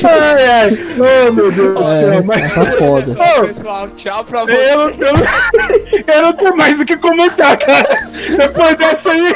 [0.04, 0.78] Ai, ai.
[0.98, 2.24] Oh, meu Deus do É, céu.
[2.26, 2.54] Mas...
[2.54, 3.02] tá foda.
[3.04, 5.02] Pessoal, pessoal, tchau pra Eu, não- vocês.
[5.02, 7.98] eu, não- eu não tenho mais o que comentar, cara.
[8.38, 9.36] Depois dessa aí.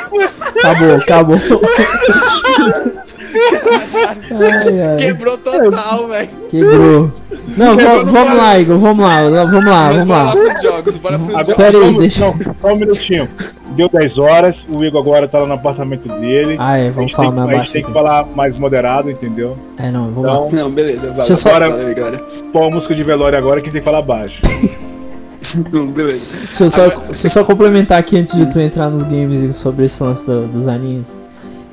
[0.57, 1.35] Acabou, acabou.
[4.31, 6.29] Ai, ai, Quebrou total, velho.
[6.49, 7.11] quebrou.
[7.57, 10.31] Não, va- vamos lá, Igor, vamos lá, vamos lá, vamos lá.
[10.31, 11.55] pros jogos, bora pros Agora, jogos.
[11.57, 13.29] Pera aí, vamos- deixa- Não, só um minutinho.
[13.79, 16.57] Deu 10 horas, o Igor agora tá lá no apartamento dele.
[16.59, 19.09] Ah, é, a vamos gente falar tem, mais A gente tem que falar mais moderado,
[19.09, 19.55] entendeu?
[19.77, 20.35] É, não, vamos lá.
[20.35, 21.11] Então, Não, beleza.
[21.11, 22.17] Deixa eu só- Valeu aí, galera.
[22.51, 24.41] põe a música de velório agora que tem que falar baixo.
[25.71, 26.19] Não, beleza.
[26.45, 29.85] Deixa eu, só, deixa eu só complementar aqui antes de tu entrar nos games sobre
[29.85, 31.17] esse lance do- dos animes.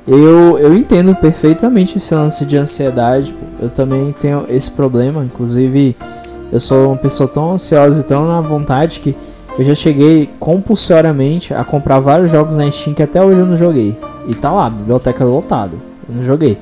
[0.07, 3.35] Eu, eu entendo perfeitamente esse lance de ansiedade.
[3.59, 5.25] Eu também tenho esse problema.
[5.25, 5.95] Inclusive,
[6.53, 9.13] eu sou uma pessoa tão ansiosa e tão na vontade que
[9.57, 13.55] eu já cheguei compulsoriamente a comprar vários jogos na Steam que até hoje eu não
[13.55, 13.97] joguei.
[14.27, 15.73] E tá lá, biblioteca lotada.
[16.07, 16.57] Eu não joguei.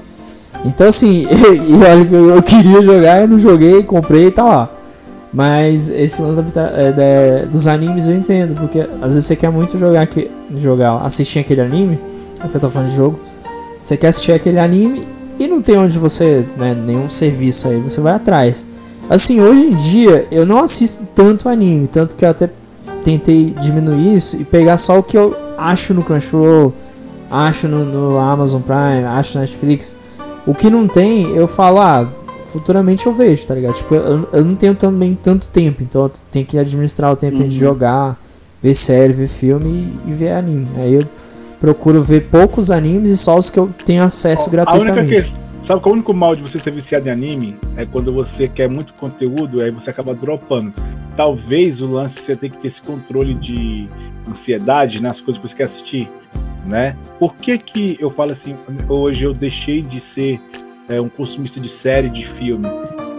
[0.63, 1.27] Então assim,
[2.09, 4.69] que eu, eu queria jogar, eu não joguei, comprei e tá lá.
[5.35, 10.01] Mas esse lance é, dos animes eu entendo, porque às vezes você quer muito jogar
[10.01, 11.99] aqui, jogar, assistir aquele anime,
[12.41, 13.19] é que eu tô falando de jogo.
[13.81, 15.05] Você quer assistir aquele anime
[15.37, 18.65] e não tem onde você, né, nenhum serviço aí, você vai atrás.
[19.09, 22.49] Assim, hoje em dia eu não assisto tanto anime, tanto que eu até
[23.05, 26.73] tentei diminuir isso e pegar só o que eu acho no Crunchyroll,
[27.29, 29.95] acho no, no Amazon Prime, acho na Netflix.
[30.45, 32.07] O que não tem, eu falo, ah,
[32.47, 33.75] futuramente eu vejo, tá ligado?
[33.75, 37.37] Tipo, eu, eu não tenho também tanto tempo, então eu tenho que administrar o tempo
[37.37, 37.49] de Uhum.
[37.49, 38.19] jogar,
[38.61, 40.67] ver série, ver filme e, e ver anime.
[40.77, 41.03] Aí eu
[41.59, 45.33] procuro ver poucos animes e só os que eu tenho acesso gratuitamente.
[45.65, 47.57] Sabe qual é o único mal de você ser viciado em anime?
[47.75, 50.71] É quando você quer muito conteúdo, aí você acaba dropando.
[51.17, 53.87] Talvez o lance você tem que ter esse controle de
[54.29, 56.07] ansiedade nas coisas que você quer assistir,
[56.67, 56.95] né?
[57.17, 58.55] Por que que eu falo assim,
[58.87, 60.39] hoje eu deixei de ser
[60.87, 62.67] é, um consumista de série, de filme?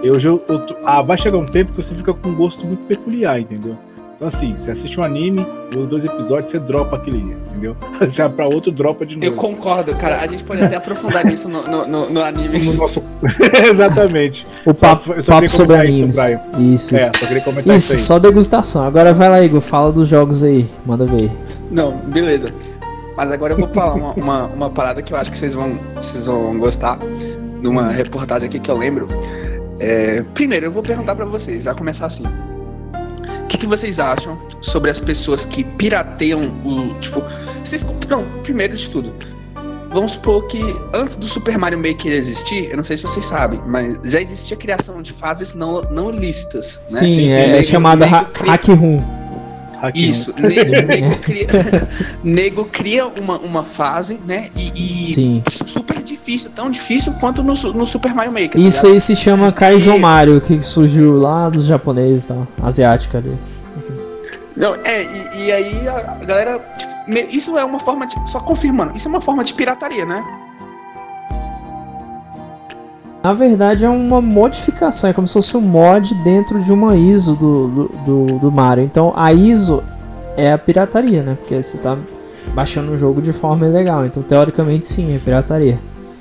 [0.09, 2.87] Hoje eu, eu ah, vai chegar um tempo que você fica com um gosto muito
[2.87, 3.77] peculiar, entendeu?
[4.17, 7.77] Então assim, você assiste um anime, os dois episódios, você dropa aquele, entendeu?
[8.01, 9.27] Você vai pra outro, dropa de novo.
[9.27, 10.21] Eu concordo, cara.
[10.21, 12.59] A gente pode até aprofundar nisso no, no, no, no anime.
[12.61, 13.03] no nosso.
[13.71, 14.47] Exatamente.
[14.65, 16.17] O papo, só papo sobre animes.
[16.17, 17.99] isso, Isso, É, só queria comentar isso, Isso, aí.
[18.07, 18.87] só degustação.
[18.87, 20.67] Agora vai lá, Igor, fala dos jogos aí.
[20.87, 21.31] Manda ver.
[21.71, 22.49] Não, beleza.
[23.17, 25.79] Mas agora eu vou falar uma, uma, uma parada que eu acho que vocês vão,
[25.95, 26.99] vocês vão gostar.
[27.61, 29.09] De uma reportagem aqui que eu lembro.
[29.79, 32.25] É, primeiro, eu vou perguntar pra vocês, já começar assim.
[33.47, 36.99] O que, que vocês acham sobre as pessoas que pirateiam o.
[36.99, 37.23] Tipo,
[37.63, 37.87] vocês.
[38.09, 39.15] Não, primeiro de tudo.
[39.91, 40.59] Vamos supor que
[40.93, 44.57] antes do Super Mario Maker existir, eu não sei se vocês sabem, mas já existia
[44.57, 46.81] a criação de fases não, não listas.
[46.91, 46.99] Né?
[46.99, 49.16] Sim, é, é chamada ha Hack Room.
[49.87, 51.47] Aqui, Isso, nego, nego cria,
[52.25, 54.49] nego cria uma, uma fase, né?
[54.57, 55.43] E, e Sim.
[55.49, 58.53] super difícil, tão difícil quanto no, no Super Mario Maker.
[58.53, 58.95] tá Isso ligado?
[58.95, 62.49] aí se chama Kaizo Mario, que surgiu lá dos japoneses e tal.
[62.63, 63.37] Asiático ali.
[64.57, 66.59] Não, é, e, e aí a galera.
[66.79, 68.15] tipo, isso é uma forma de.
[68.31, 70.25] Só confirmando, isso é uma forma de pirataria, né?
[73.27, 77.35] Na verdade é uma modificação, é como se fosse um mod dentro de uma ISO
[77.35, 78.85] do, do, do, do Mario.
[78.85, 79.83] Então a ISO
[80.37, 81.35] é a pirataria, né?
[81.35, 81.99] Porque você tá
[82.55, 84.07] baixando o jogo de forma ilegal.
[84.07, 85.77] Então teoricamente sim, é pirataria.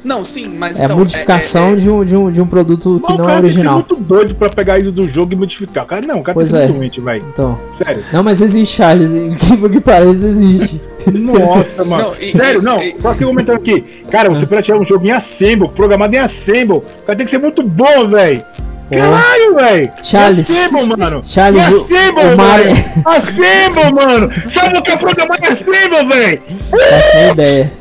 [0.06, 2.46] Não, sim, mas É então, a modificação é- é- De, um, de, um, de um
[2.48, 3.74] produto que Mas o não é cara tem que ser original.
[3.76, 5.86] muito doido pra pegar isso do jogo e modificar.
[5.86, 6.78] Cara, não, o cara Pois tem que é.
[6.78, 7.26] doente, velho.
[7.34, 7.60] Então.
[7.72, 8.04] Sério.
[8.14, 9.12] Não, mas existe, Charles.
[9.16, 10.80] Incrível que pareça, existe.
[11.12, 12.04] Nossa, mano.
[12.04, 12.78] Não, e- Sério, não.
[12.78, 13.82] e- Só que comentando aqui.
[14.12, 17.32] Cara, você pra tirar um jogo em Assemble, programado em Assemble, o cara tem que
[17.32, 18.44] ser muito bom, velho.
[18.90, 19.92] Caralho, velho.
[20.04, 20.50] Charles.
[20.50, 21.22] Assemble, mano.
[21.24, 23.04] Charles, o- Assemble, o Mario- velho.
[23.06, 24.32] Assemble, mano.
[24.50, 26.42] Sabe o que é programado em Assemble, velho?
[26.70, 27.72] Faço nem ideia.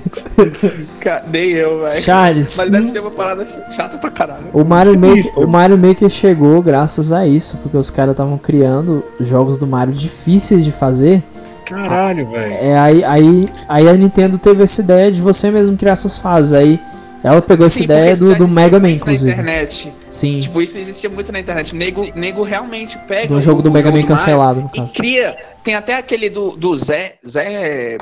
[1.00, 2.02] Ca- Nem eu, velho.
[2.02, 2.56] Charles.
[2.58, 4.44] Mas deve ser uma parada chata pra caralho.
[4.52, 9.04] O Mario, Maker, o Mario Maker chegou graças a isso, porque os caras estavam criando
[9.20, 11.22] jogos do Mario difíceis de fazer.
[11.66, 12.52] Caralho, velho.
[12.60, 16.52] É, aí, aí, aí a Nintendo teve essa ideia de você mesmo criar suas fases.
[16.52, 16.78] Aí
[17.24, 19.34] ela pegou essa Sim, ideia porque isso do, do Mega Man, inclusive.
[19.34, 19.92] Na internet.
[20.10, 21.74] Sim, Tipo, isso existia muito na internet.
[21.74, 23.28] Nego, nego realmente pega.
[23.28, 24.92] do o- jogo do o Mega Man cancelado, no E caso.
[24.92, 25.36] cria.
[25.64, 27.14] Tem até aquele do, do Zé.
[27.26, 27.98] Zé.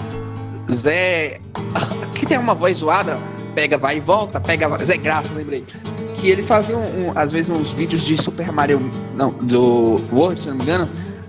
[0.71, 1.39] Zé.
[2.15, 3.19] Que tem uma voz zoada.
[3.55, 4.41] Pega, vai e volta.
[4.41, 5.65] Pega, vai- Zé Graça, lembrei.
[6.15, 8.81] Que ele fazia, um, um- às vezes, uns vídeos de Super Mario.
[9.17, 10.89] Não, do World, se não me engano.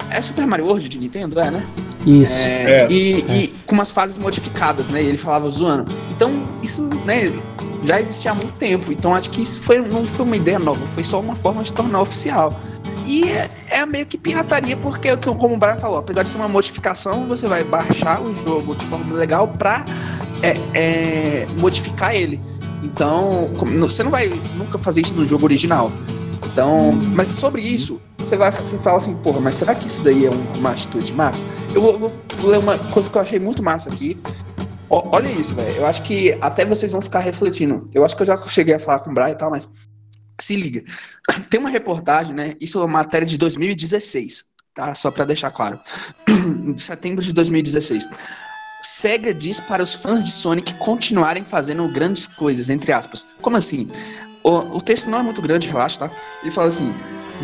[0.09, 1.65] É Super Mario World de Nintendo, é, né?
[2.05, 2.39] Isso.
[2.43, 2.87] É, É.
[2.91, 5.01] e, e com umas fases modificadas, né?
[5.01, 5.91] E ele falava zoando.
[6.11, 7.31] Então, isso, né,
[7.85, 8.91] já existia há muito tempo.
[8.91, 11.71] Então, acho que isso foi, não foi uma ideia nova, foi só uma forma de
[11.73, 12.59] tornar oficial.
[13.05, 16.47] E é, é meio que pirataria, porque, como o Brian falou, apesar de ser uma
[16.47, 19.83] modificação, você vai baixar o jogo de forma legal pra
[20.41, 22.39] é, é, modificar ele.
[22.81, 25.91] Então, você não vai nunca fazer isso no jogo original.
[26.45, 30.25] Então, mas sobre isso, você vai você fala assim, porra, mas será que isso daí
[30.25, 31.45] é um- uma atitude massa?
[31.73, 34.17] Eu vou, vou ler uma coisa que eu achei muito massa aqui.
[34.93, 35.77] Olha isso, velho.
[35.77, 37.83] Eu acho que até vocês vão ficar refletindo.
[37.93, 39.67] Eu acho que eu já cheguei a falar com o Brian e tal, mas
[40.39, 40.83] se liga.
[41.49, 42.53] Tem uma reportagem, né?
[42.61, 44.45] Isso é uma matéria de 2016,
[44.75, 44.93] tá?
[44.93, 45.79] Só pra deixar claro.
[46.75, 48.07] de setembro de 2016.
[48.81, 53.25] Sega diz para os fãs de Sonic continuarem fazendo grandes coisas, entre aspas.
[53.41, 53.89] Como assim?
[54.43, 56.11] O, o texto não é muito grande, relaxa, tá?
[56.41, 56.93] Ele fala assim: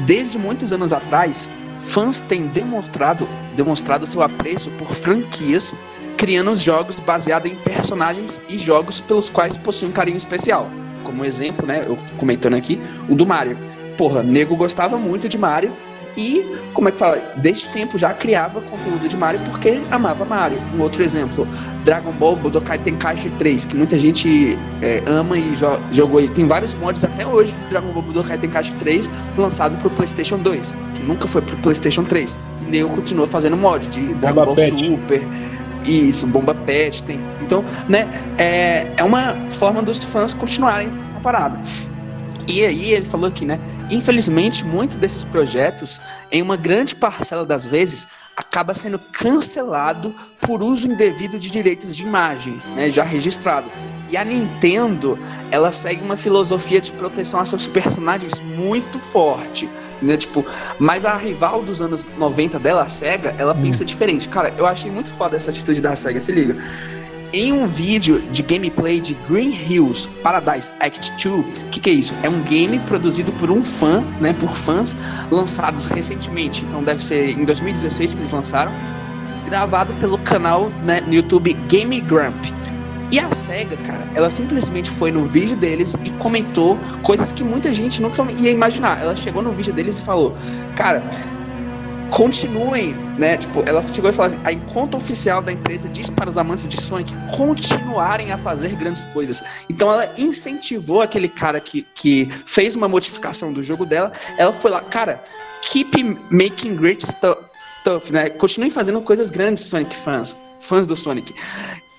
[0.06, 5.74] desde muitos anos atrás, fãs têm demonstrado, demonstrado seu apreço por franquias,
[6.20, 10.70] criando os jogos baseados em personagens e jogos pelos quais possuem um carinho especial.
[11.02, 11.84] Como exemplo, né?
[11.88, 13.58] Eu comentando aqui, o do Mario.
[13.98, 15.72] Porra, nego gostava muito de Mario
[16.18, 17.16] e, como é que fala?
[17.38, 20.60] Desde tempo já criava conteúdo de Mario porque amava Mario.
[20.76, 21.48] Um outro exemplo,
[21.86, 26.20] Dragon Ball Budokai Tenkaichi 3, que muita gente é, ama e jo jogou.
[26.20, 30.38] E tem vários mods até hoje de Dragon Ball Budokai Tenkaichi 3 lançado pro PlayStation
[30.38, 32.38] 2, que nunca foi pro PlayStation 3.
[32.68, 34.58] E nego continua fazendo mod de Dragon Ball.
[34.58, 35.26] Super.
[35.86, 37.20] Isso, Bomba Pet tem.
[37.42, 38.08] Então, né,
[38.38, 41.60] é, é uma forma dos fãs continuarem a parada.
[42.52, 43.60] E aí ele falou aqui, né?
[43.92, 46.02] Infelizmente, muitos desses projetos,
[46.32, 48.08] em uma grande parcela das vezes,
[48.40, 52.90] acaba sendo cancelado por uso indevido de direitos de imagem, né?
[52.90, 53.70] Já registrado.
[54.10, 55.20] E a Nintendo,
[55.52, 59.70] ela segue uma filosofia de proteção a seus personagens muito forte,
[60.02, 60.16] né?
[60.16, 60.46] Tipo,
[60.80, 64.30] mas a rival dos anos 90 dela, a SEGA, ela pensa diferente.
[64.30, 66.56] Cara, eu achei muito foda essa atitude da SEGA, se liga.
[67.32, 71.94] Em um vídeo de gameplay de Green Hills Paradise Act 2, o que, que é
[71.94, 72.12] isso?
[72.24, 74.96] É um game produzido por um fã, né, por fãs,
[75.30, 78.72] lançados recentemente, então deve ser em 2016 que eles lançaram,
[79.46, 82.46] gravado pelo canal né, no YouTube Game Grump.
[83.12, 87.72] E a SEGA, cara, ela simplesmente foi no vídeo deles e comentou coisas que muita
[87.72, 89.02] gente nunca ia imaginar.
[89.02, 90.36] Ela chegou no vídeo deles e falou:
[90.76, 91.04] Cara,
[92.12, 93.38] continuem, né?
[93.38, 96.68] Tipo, ela chegou e falou assim, a conta oficial da empresa diz para os amantes
[96.68, 99.44] de Sonic continuarem a fazer grandes coisas.
[99.70, 104.12] Então ela incentivou aquele cara que, que fez uma modificação do jogo dela.
[104.38, 105.22] Ela foi lá, cara,
[105.62, 107.38] keep making great stu
[107.80, 108.30] stuff, né?
[108.30, 111.34] Continuem fazendo coisas grandes, Sonic fãs, fãs do Sonic.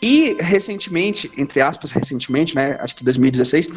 [0.03, 2.77] E recentemente, entre aspas, recentemente, né?
[2.81, 3.69] Acho que 2016,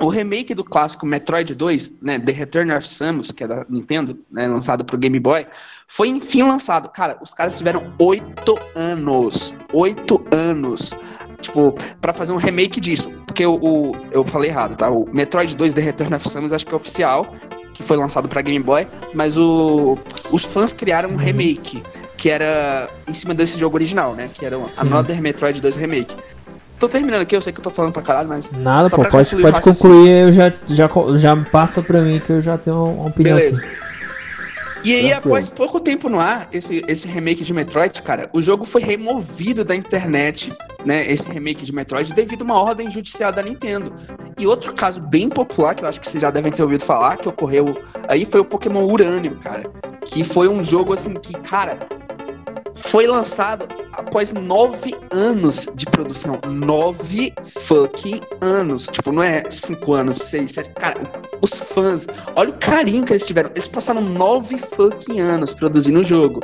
[0.00, 4.18] o remake do clássico Metroid 2, né, The Return of Samus, que é da Nintendo,
[4.30, 5.46] né, lançado pro Game Boy,
[5.86, 6.88] foi enfim lançado.
[6.88, 10.92] Cara, os caras tiveram oito anos, oito anos,
[11.40, 13.10] tipo, para fazer um remake disso.
[13.26, 14.90] Porque o, o, eu falei errado, tá?
[14.90, 17.32] O Metroid 2 The Return of Samus acho que é oficial,
[17.72, 19.96] que foi lançado para Game Boy, mas o,
[20.30, 21.82] os fãs criaram um remake
[22.16, 24.30] que era em cima desse jogo original, né?
[24.32, 24.82] Que era Sim.
[24.82, 26.16] Another Metroid 2 Remake.
[26.78, 29.30] Tô terminando aqui, eu sei que eu tô falando pra caralho, mas Nada, pô, pode,
[29.30, 33.08] concluir pode concluir, eu já, já, já passa pra mim que eu já tenho uma
[33.08, 33.62] opinião Beleza.
[33.62, 33.84] aqui.
[34.84, 35.34] E aí, Tranquilo.
[35.34, 39.64] após pouco tempo no ar, esse, esse remake de Metroid, cara, o jogo foi removido
[39.64, 40.52] da internet,
[40.84, 41.10] né?
[41.10, 43.94] Esse remake de Metroid, devido a uma ordem judicial da Nintendo.
[44.38, 47.16] E outro caso bem popular, que eu acho que vocês já devem ter ouvido falar,
[47.16, 47.74] que ocorreu
[48.06, 49.62] aí, foi o Pokémon Urânio, cara.
[50.04, 51.78] Que foi um jogo assim que, cara.
[52.74, 56.40] Foi lançado após nove anos de produção.
[56.46, 58.86] Nove fucking anos.
[58.86, 60.70] Tipo, não é cinco anos, seis, sete.
[60.74, 61.00] Cara,
[61.40, 62.06] os fãs,
[62.36, 63.50] olha o carinho que eles tiveram.
[63.54, 66.42] Eles passaram nove fucking anos produzindo o jogo.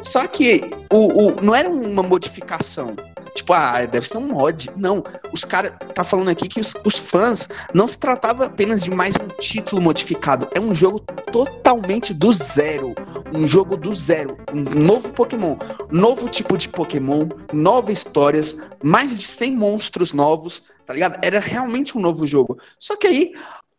[0.00, 2.94] Só que o, o, não era uma modificação.
[3.34, 4.70] Tipo, ah, deve ser um mod.
[4.76, 5.02] Não,
[5.32, 9.16] os caras tá falando aqui que os, os, fãs não se tratava apenas de mais
[9.16, 10.48] um título modificado.
[10.54, 12.94] É um jogo totalmente do zero.
[13.32, 14.36] Um jogo do zero.
[14.52, 15.56] Um novo Pokémon.
[15.90, 17.28] Novo tipo de Pokémon.
[17.52, 18.70] Novas histórias.
[18.82, 20.64] Mais de 100 monstros novos.
[20.84, 21.18] Tá ligado?
[21.22, 22.58] Era realmente um novo jogo.
[22.78, 23.32] Só que aí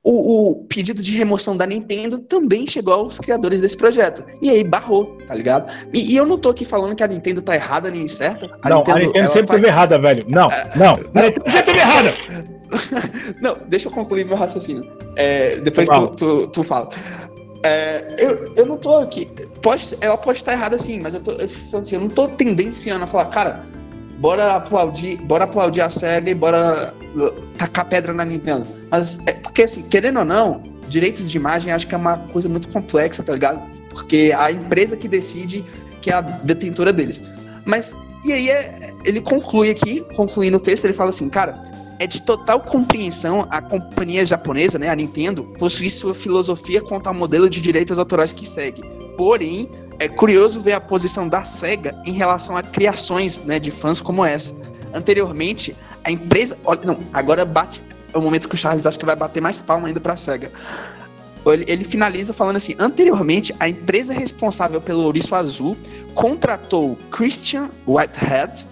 [0.05, 4.23] o, o, pedido de remoção da Nintendo também chegou aos criadores desse projeto.
[4.41, 5.73] E aí barrou, tá ligado?
[5.93, 8.49] E, e eu não tô aqui falando que a Nintendo tá errada nem certa.
[8.61, 9.61] A não, Nintendo, a Nintendo sempre faz...
[9.61, 10.25] teve errada, velho.
[10.29, 10.91] Não, é, não.
[10.91, 12.13] A Nintendo sempre teve errada.
[13.41, 14.91] não, deixa eu concluir meu raciocínio.
[15.15, 16.89] É, depois tu, tu, tu, fala.
[17.65, 19.29] É, eu, eu não tô aqui.
[19.61, 23.05] Pode, ela pode estar errada sim, mas eu, tô, eu, assim, eu não tô tendenciando
[23.05, 23.63] a falar, cara,
[24.23, 26.95] bora aplaudir, bora aplaudir a SEGA e bora
[27.57, 28.65] tacar pedra na Nintendo.
[28.89, 32.47] Mas, é, porque assim, querendo ou não, direitos de imagem acho que é uma coisa
[32.47, 33.61] muito complexa, tá ligado?
[33.89, 35.65] Porque a empresa que decide
[35.99, 37.21] que é a detentora deles.
[37.65, 41.59] Mas, e aí é, ele conclui aqui, concluindo o texto, ele fala assim, cara,
[42.03, 47.13] é de total compreensão a companhia japonesa, né, a Nintendo, possuir sua filosofia quanto ao
[47.13, 48.83] modelo de direitos autorais que segue.
[49.17, 54.01] Porém, é curioso ver a posição da SEGA em relação a criações né, de fãs
[54.01, 54.53] como essa.
[54.93, 56.57] Anteriormente, a empresa.
[56.65, 57.81] Olha, não, agora bate.
[58.13, 60.51] É o momento que o Charles acha que vai bater mais palma ainda pra SEGA.
[61.45, 65.77] Ele, ele, finaliza falando assim: anteriormente, a empresa responsável pelo Ouriço Azul
[66.13, 68.65] contratou Christian Whitehead,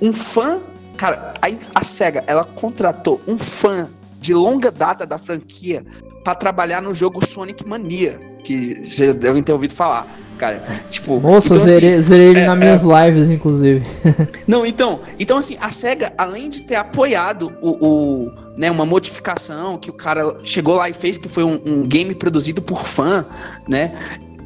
[0.00, 0.58] um fã.
[0.98, 3.88] Cara, a, a SEGA ela contratou um fã
[4.20, 5.84] de longa data da franquia
[6.24, 10.06] para trabalhar no jogo Sonic Mania, que vocês devem ter ouvido falar.
[10.36, 11.18] Cara, tipo.
[11.20, 13.06] Nossa, então, zerei, assim, zerei ele é, nas minhas é...
[13.06, 13.82] lives, inclusive.
[14.46, 15.00] Não, então.
[15.18, 19.92] Então, assim, a SEGA, além de ter apoiado o, o né, uma modificação que o
[19.92, 23.24] cara chegou lá e fez, que foi um, um, game produzido por fã,
[23.68, 23.92] né?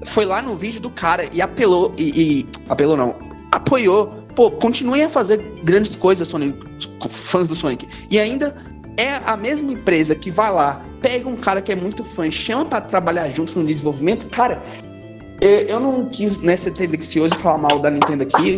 [0.05, 1.95] Foi lá no vídeo do cara e apelou.
[1.97, 3.17] E, e apelou não.
[3.51, 4.22] Apoiou.
[4.35, 6.59] Pô, continuem a fazer grandes coisas, Sonic,
[7.11, 7.87] fãs do Sonic.
[8.11, 8.55] E ainda
[8.97, 12.65] é a mesma empresa que vai lá, pega um cara que é muito fã, chama
[12.65, 14.63] para trabalhar junto no desenvolvimento, cara,
[15.41, 18.57] eu não quis né, ser tendencioso e falar mal da Nintendo aqui,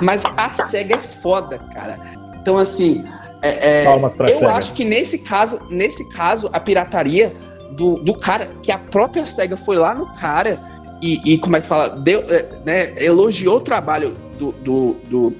[0.00, 2.00] mas a SEGA é foda, cara.
[2.40, 3.04] Então, assim,
[3.42, 3.86] é, é,
[4.20, 4.52] eu SEGA.
[4.52, 7.34] acho que nesse caso, nesse caso, a pirataria
[7.72, 10.58] do, do cara, que a própria SEGA foi lá no cara
[11.02, 15.36] e, e como é que fala, deu, é, né, elogiou o trabalho do, do, do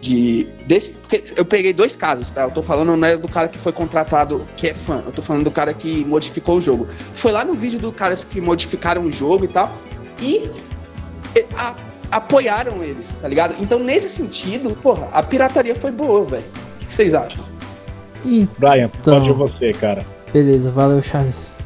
[0.00, 2.42] de desse porque eu peguei dois casos, tá?
[2.42, 5.20] Eu tô falando não é do cara que foi contratado que é fã, eu tô
[5.20, 6.88] falando do cara que modificou o jogo.
[7.12, 9.72] Foi lá no vídeo do caras que modificaram o jogo e tal
[10.20, 10.50] e
[11.56, 11.74] a,
[12.12, 13.54] apoiaram eles, tá ligado?
[13.60, 16.44] Então nesse sentido, porra, a pirataria foi boa, velho.
[16.80, 17.44] O que vocês acham?
[18.24, 20.04] Então, Brian, pode você, cara.
[20.32, 21.58] Beleza, valeu, Charles.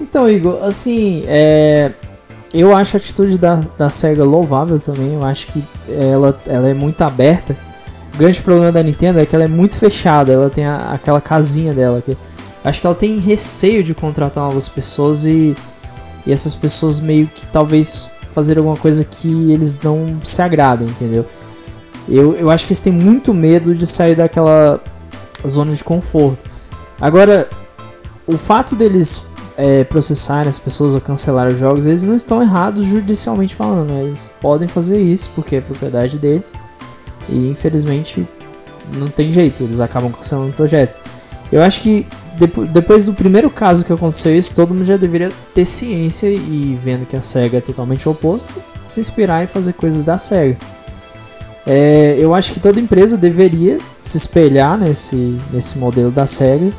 [0.00, 1.90] Então, Igor, assim, é,
[2.52, 5.14] eu acho a atitude da, da SEGA louvável também.
[5.14, 7.56] Eu acho que ela, ela é muito aberta
[8.16, 11.20] o grande problema da Nintendo é que ela é muito fechada, ela tem a, aquela
[11.20, 12.16] casinha dela que
[12.64, 15.54] acho que ela tem receio de contratar novas pessoas e,
[16.26, 21.26] e essas pessoas meio que talvez fazer alguma coisa que eles não se agradem, entendeu?
[22.08, 24.80] Eu, eu acho que eles têm muito medo de sair daquela
[25.46, 26.38] zona de conforto.
[26.98, 27.50] Agora,
[28.26, 29.26] o fato deles
[29.56, 33.90] é, processarem as pessoas ou cancelar os jogos, eles não estão errados judicialmente falando.
[33.90, 34.02] Né?
[34.04, 36.52] Eles podem fazer isso porque é propriedade deles.
[37.28, 38.26] E infelizmente
[38.92, 40.98] não tem jeito, eles acabam cancelando o projeto.
[41.50, 42.06] Eu acho que
[42.70, 47.06] depois do primeiro caso que aconteceu isso, todo mundo já deveria ter ciência e vendo
[47.06, 48.52] que a SEGA é totalmente o oposto,
[48.88, 50.56] se inspirar em fazer coisas da SEGA.
[51.66, 56.72] É, eu acho que toda empresa deveria se espelhar nesse, nesse modelo da SEGA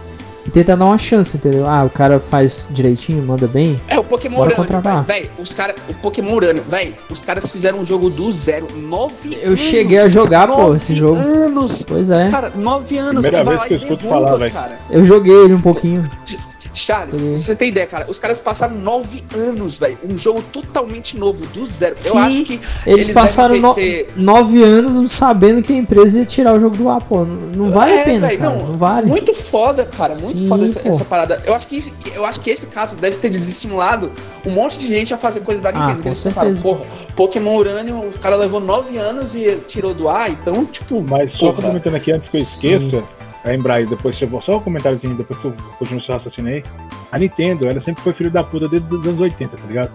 [0.47, 1.67] e tentar dar uma chance, entendeu?
[1.67, 3.79] Ah, o cara faz direitinho, manda bem.
[3.87, 5.03] É, o Pokémon Urânio, contratar.
[5.03, 9.37] Véi, os cara, o Pokémon Urânio, véi, os caras fizeram um jogo do zero, nove
[9.41, 11.17] Eu anos, cheguei a jogar, pô, esse jogo.
[11.17, 11.83] anos.
[11.83, 12.29] Pois é.
[12.29, 13.25] Cara, nove anos.
[13.25, 14.53] Primeira vez que eu escuto falar, velho.
[14.89, 16.03] Eu joguei ele um pouquinho.
[16.77, 18.05] Charles, você tem ideia, cara?
[18.09, 19.97] Os caras passaram nove anos, velho.
[20.07, 21.95] Um jogo totalmente novo, do zero.
[21.95, 22.53] Sim, eu acho que.
[22.53, 24.11] Eles, eles passaram no, ter...
[24.15, 27.25] nove anos sabendo que a empresa ia tirar o jogo do ar, pô.
[27.25, 28.55] Não, vale é, a pena, véio, cara.
[28.55, 29.07] Não, não, vale.
[29.07, 30.15] Muito foda, cara.
[30.15, 31.41] Muito Sim, foda essa, essa, parada.
[31.45, 31.83] Eu acho, que,
[32.15, 34.11] eu acho que esse caso deve ter desestimulado
[34.45, 35.99] um monte de gente a fazer coisa da Nintendo.
[35.99, 36.85] Ah, com eles pensaram, porra,
[37.15, 41.01] Pokémon Urânio, o cara levou nove anos e tirou do ar, então, tipo.
[41.01, 43.16] Mas só comentando aqui antes que eu esqueça.
[43.47, 46.63] Aí, Brian, depois você só um comentário depois tu continua seu raciocínio aí.
[47.09, 49.91] A Nintendo, ela sempre foi filho da puta desde os anos 80, tá ligado?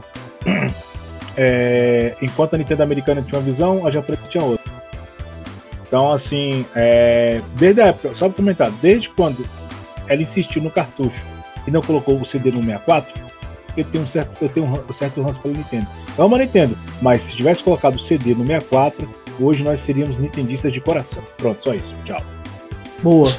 [1.36, 4.72] é, enquanto a Nintendo americana tinha uma visão, a japonesa tinha outra.
[5.86, 9.44] Então, assim, é, desde a época, só pra comentar, desde quando
[10.08, 11.20] ela insistiu no cartucho
[11.66, 13.12] e não colocou o CD no 64,
[13.76, 15.86] eu tenho um certo, eu tenho um certo ranço pela Nintendo.
[16.16, 19.06] Eu amo a Nintendo, mas se tivesse colocado o CD no 64,
[19.38, 21.22] hoje nós seríamos nintendistas de coração.
[21.36, 21.94] Pronto, só isso.
[22.06, 22.22] Tchau.
[23.02, 23.30] Boa.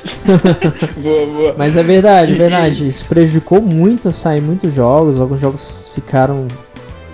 [1.01, 1.55] boa, boa.
[1.57, 2.85] Mas é verdade, é verdade.
[2.85, 5.19] Isso prejudicou muito a sair muitos jogos.
[5.19, 6.47] Alguns jogos ficaram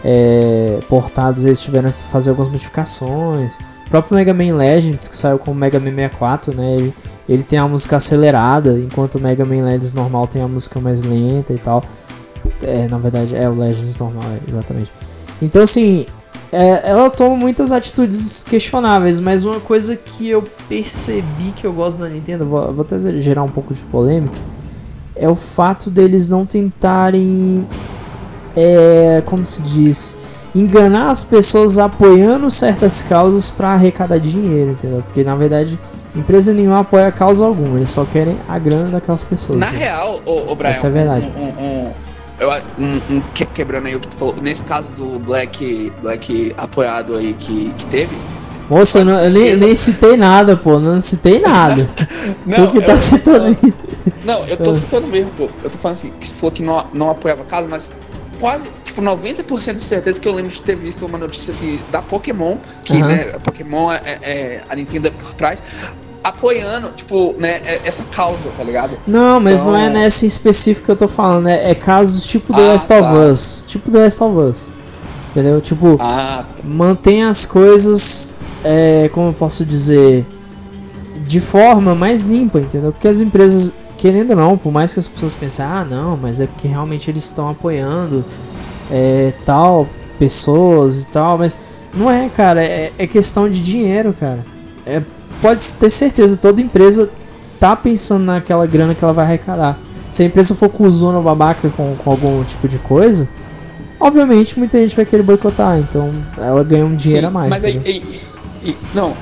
[0.04, 3.58] é, portados, eles tiveram que fazer algumas modificações.
[3.86, 6.76] O próprio Mega Man Legends, que saiu com o Mega Man 64, né?
[6.76, 6.94] Ele,
[7.28, 11.04] ele tem a música acelerada, enquanto o Mega Man Legends normal tem a música mais
[11.04, 11.84] lenta e tal.
[12.62, 14.92] É, na verdade, é o Legends normal, é, exatamente.
[15.42, 16.06] Então, assim,
[16.52, 22.00] é, ela toma muitas atitudes questionáveis, mas uma coisa que eu percebi que eu gosto
[22.00, 24.38] da Nintendo, vou, vou até gerar um pouco de polêmica,
[25.16, 27.68] é o fato deles não tentarem.
[28.56, 30.16] É, como se diz?
[30.54, 35.04] enganar as pessoas apoiando certas causas para arrecadar dinheiro, entendeu?
[35.04, 35.80] Porque na verdade
[36.16, 39.60] empresa nenhuma apoia causa alguma, eles só querem a grana daquelas pessoas.
[39.60, 39.78] Na né?
[39.78, 41.32] real, o, Brian, essa é a verdade.
[41.38, 41.92] Um, um,
[42.78, 43.22] um, um, um
[43.54, 47.86] quebrando aí o que tu falou, nesse caso do Black, Black apoiado aí que, que
[47.88, 48.16] teve.
[48.70, 51.88] Moça, eu, não, eu nem, nem, citei nada, pô, não citei nada.
[52.46, 53.74] não, tu que tá citando aí.
[54.26, 55.50] Não, eu tô citando mesmo, pô.
[55.64, 57.92] Eu tô falando assim, que você falou que não, não apoiava a causa, mas
[58.40, 62.02] quase, tipo, 90% de certeza que eu lembro de ter visto uma notícia assim da
[62.02, 63.08] Pokémon, que, uhum.
[63.08, 65.62] né, a Pokémon é, é, é, a Nintendo é por trás,
[66.24, 68.98] apoiando, tipo, né, é, essa causa, tá ligado?
[69.08, 69.74] Não, mas então...
[69.74, 71.70] não é nessa em específico que eu tô falando, né?
[71.70, 72.98] É casos tipo The ah, Last tá.
[73.00, 73.66] of Us.
[73.68, 74.68] Tipo The Last of Us.
[75.32, 75.62] Entendeu?
[75.62, 76.64] Tipo, ah, tá.
[76.66, 80.26] mantém as coisas, é, como eu posso dizer,
[81.26, 82.92] de forma mais limpa, entendeu?
[82.92, 86.40] Porque as empresas querendo ou não, por mais que as pessoas pensem, ah, não, mas
[86.40, 88.24] é porque realmente eles estão apoiando
[88.90, 89.88] é, tal
[90.18, 91.58] pessoas e tal, mas
[91.94, 94.46] não é, cara, é, é questão de dinheiro, cara.
[94.86, 95.02] É,
[95.42, 97.10] pode ter certeza, toda empresa
[97.60, 99.80] tá pensando naquela grana que ela vai arrecadar.
[100.12, 103.30] Se a empresa for cuzona babaca com, com algum tipo de coisa,
[104.00, 107.50] obviamente muita gente vai querer boicotar, então ela ganha um dinheiro Sim, a mais.
[107.50, 108.04] Mas aí, aí,
[108.64, 109.16] aí, não,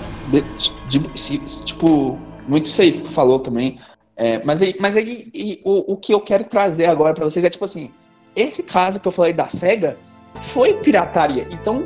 [1.65, 3.80] tipo, muito isso aí que tu falou também.
[4.15, 7.45] É, mas aí, mas aí e, o, o que eu quero trazer agora para vocês
[7.45, 7.91] é tipo assim:
[8.35, 9.98] esse caso que eu falei da SEGA
[10.41, 11.48] foi pirataria.
[11.52, 11.84] Então,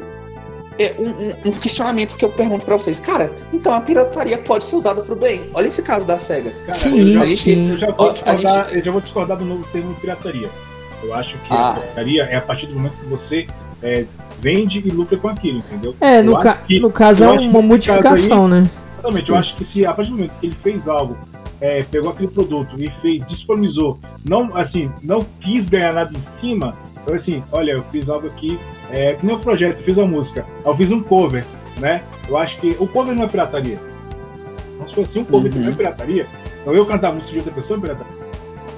[0.80, 4.76] é um, um, questionamento que eu pergunto para vocês, cara, então a pirataria pode ser
[4.76, 5.50] usada pro bem.
[5.54, 6.52] Olha esse caso da SEGA.
[6.52, 7.70] Cara, sim, eu já, sim.
[7.72, 8.78] Eu já, vou discordar, gente...
[8.78, 10.50] eu já vou discordar do novo termo pirataria.
[11.04, 11.70] Eu acho que ah.
[11.70, 13.48] a pirataria é a partir do momento que você
[13.84, 14.06] é,
[14.40, 15.96] vende e lucra com aquilo, entendeu?
[16.00, 18.70] É, no, ca que, no caso é uma modificação, aí, né?
[18.94, 21.18] Exatamente, eu acho que se a partir do momento que ele fez algo
[21.60, 26.76] é, pegou aquele produto e fez, disponibilizou, não assim, não quis ganhar nada em cima,
[27.02, 28.60] então assim, olha, eu fiz algo aqui,
[28.90, 31.46] é, que nem um projeto, eu fiz uma música, eu fiz um cover,
[31.80, 32.04] né?
[32.28, 33.80] Eu acho que o cover não é pirataria.
[34.76, 35.62] Então, se fosse um cover uhum.
[35.62, 36.28] não é pirataria,
[36.62, 38.22] então eu cantar a música de outra pessoa é pirataria.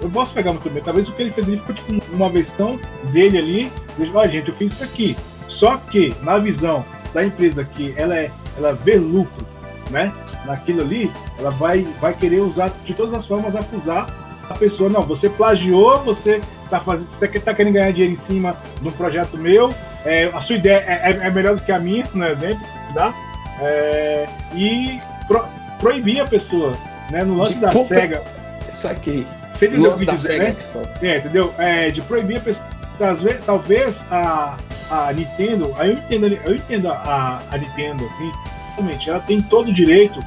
[0.01, 2.79] Eu posso pegar muito bem, talvez o que ele fez ali ficou tipo uma versão
[3.11, 5.15] dele ali, de, olha gente, eu fiz isso aqui.
[5.47, 6.83] Só que na visão
[7.13, 9.45] da empresa que ela é, ela vê lucro
[9.89, 10.11] né,
[10.45, 14.07] naquilo ali, ela vai, vai querer usar de todas as formas acusar
[14.49, 16.41] a pessoa, não, você plagiou, você
[16.73, 19.73] está fazendo, você tá querendo ganhar dinheiro em cima de um projeto meu,
[20.05, 23.13] é, a sua ideia é, é, é, melhor do que a minha, no exemplo, tá?
[23.61, 25.45] É, e pro,
[25.79, 26.75] proibir a pessoa,
[27.11, 27.95] né, no lance de da pouca...
[27.95, 28.21] SEGA.
[28.69, 29.25] Saquei.
[29.53, 30.55] Você entendeu o que dizer, né?
[31.01, 31.53] É, entendeu?
[31.57, 32.65] É, de proibir a pessoa.
[32.97, 34.57] Talvez, talvez a,
[34.89, 38.31] a Nintendo, aí eu entendo, eu entendo a, a Nintendo, assim,
[38.73, 40.19] Exatamente, ela tem todo o direito,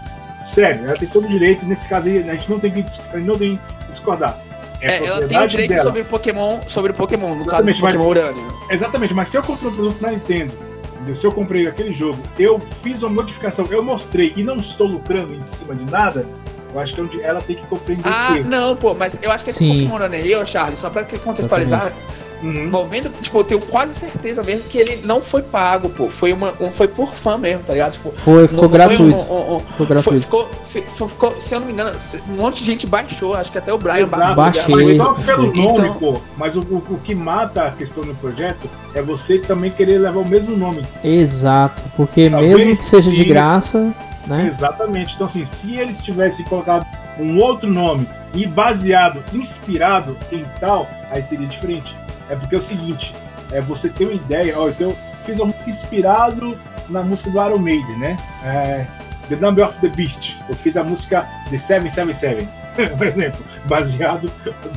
[0.55, 2.85] sério, ela tem todo o direito, nesse caso aí, a gente não tem que,
[3.19, 4.39] não tem que discordar.
[4.87, 5.83] É, é ela tem o direito dela.
[5.83, 8.55] sobre o Pokémon, sobre o Pokémon, no exatamente, caso do Pokémon mas, Urânio.
[8.71, 10.53] Exatamente, mas se eu comprei um produto na Nintendo,
[11.21, 15.35] se eu comprei aquele jogo, eu fiz uma modificação, eu mostrei e não estou lucrando
[15.35, 16.27] em cima de nada,
[16.75, 18.05] eu acho que é ela tem que compreender.
[18.07, 19.85] Ah, não, pô, mas eu acho que esse Sim.
[19.85, 21.87] Pokémon Urânio, Charles, só pra contextualizar.
[21.87, 22.69] Exatamente Uhum.
[22.71, 26.09] 90, tipo, eu tenho quase certeza mesmo que ele não foi pago, pô.
[26.09, 27.93] Foi, uma, um, foi por fã mesmo, tá ligado?
[27.93, 29.19] Tipo, foi, ficou gratuito.
[29.19, 30.21] Foi um, um, ficou gratuito.
[30.21, 31.91] Ficou, ficou, ficou, se eu não me engano,
[32.29, 34.37] um monte de gente baixou, acho que até o Brian baixou.
[34.37, 34.75] Baixei.
[34.75, 36.21] Mas só pelo nome, então, pô.
[36.37, 40.21] Mas o, o, o, que mata a questão do projeto é você também querer levar
[40.21, 40.83] o mesmo nome.
[41.03, 43.93] Exato, porque Talvez mesmo que seja de graça,
[44.27, 44.53] né?
[44.55, 45.15] Exatamente.
[45.15, 46.87] Então, assim, se eles tivessem colocado
[47.19, 51.95] um outro nome e baseado, inspirado em tal, aí seria diferente.
[52.29, 53.15] É porque é o seguinte,
[53.53, 56.59] é você ter uma ideia, ó, então eu fiz uma música inspirado
[56.89, 58.17] na música do Iron Maiden, né?
[58.45, 58.87] É,
[59.29, 60.35] the Number of the Beast.
[60.49, 62.49] Eu fiz a música The 777,
[62.97, 64.31] por exemplo, baseado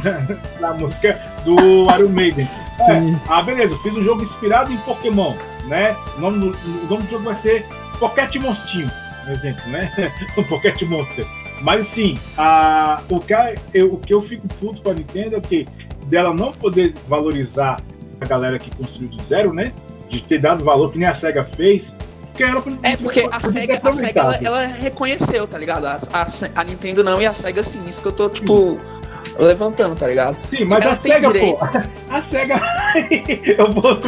[0.04, 1.56] na, na música do
[1.96, 2.48] Iron Maiden.
[2.74, 3.14] Sim.
[3.14, 5.36] É, ah, beleza, eu fiz um jogo inspirado em Pokémon,
[5.66, 5.96] né?
[6.18, 7.66] O nome, do, o nome do jogo vai ser
[8.00, 8.92] Pocket Monstinho,
[9.24, 9.92] por exemplo, né?
[10.38, 11.26] o Pocket Monster.
[11.62, 13.34] Mas sim, a, o, que,
[13.74, 15.68] eu, o que eu fico puto com a Nintendo é que
[16.10, 17.82] dela não poder valorizar
[18.20, 19.72] a galera que construiu do zero, né?
[20.10, 21.96] De ter dado valor que nem a SEGA fez.
[22.34, 25.86] Que era pra, é, porque a SEGA, a SEGA ela, ela, reconheceu, tá ligado?
[25.86, 27.86] A, a, a, Nintendo não e a SEGA sim.
[27.88, 28.72] Isso que eu tô, tipo.
[28.72, 29.00] Sim
[29.38, 30.38] levantando, tá ligado?
[30.50, 31.58] Sim, mas ela a SEGA, direito.
[31.58, 31.66] pô,
[32.10, 32.62] a SEGA.
[33.58, 34.00] eu vou.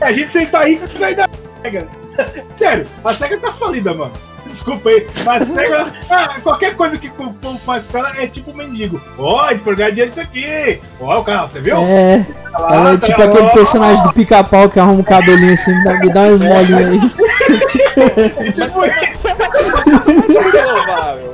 [0.00, 1.28] A gente senta aí que sai da
[1.62, 1.86] SEGA.
[2.56, 4.12] Sério, a SEGA tá falida, mano.
[4.56, 5.84] Desculpa aí, mas SEGA.
[6.10, 9.00] ah, qualquer coisa que o povo faz pra ela é tipo mendigo.
[9.16, 10.80] Pode, por ganhar dinheiro isso aqui.
[10.98, 11.76] Ó, o carro, você viu?
[11.76, 12.26] É.
[12.52, 15.94] Lá, ela é tipo aquele personagem do pica-pau que arruma um cabelinho assim, me dá,
[15.94, 17.00] me dá umas molinhas aí.
[18.56, 19.36] Mas foi, foi a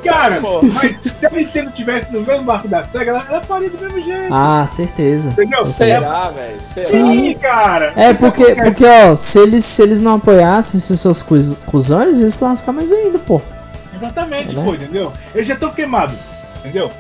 [0.05, 3.79] Cara, mas se a Nintendo tivesse no mesmo barco da SEGA, ela, ela faria do
[3.79, 4.33] mesmo jeito.
[4.33, 5.31] Ah, certeza.
[5.31, 5.65] Entendeu?
[5.65, 6.61] Será, velho?
[6.61, 7.93] Sim, cara.
[7.97, 12.75] É porque, porque, ó, se eles, se eles não apoiassem esses seus cuzões, eles lascam
[12.75, 13.41] mais ainda, pô.
[13.95, 14.65] Exatamente, é, né?
[14.65, 15.13] pô, entendeu?
[15.35, 16.17] Eles já estão queimados,
[16.59, 16.91] entendeu?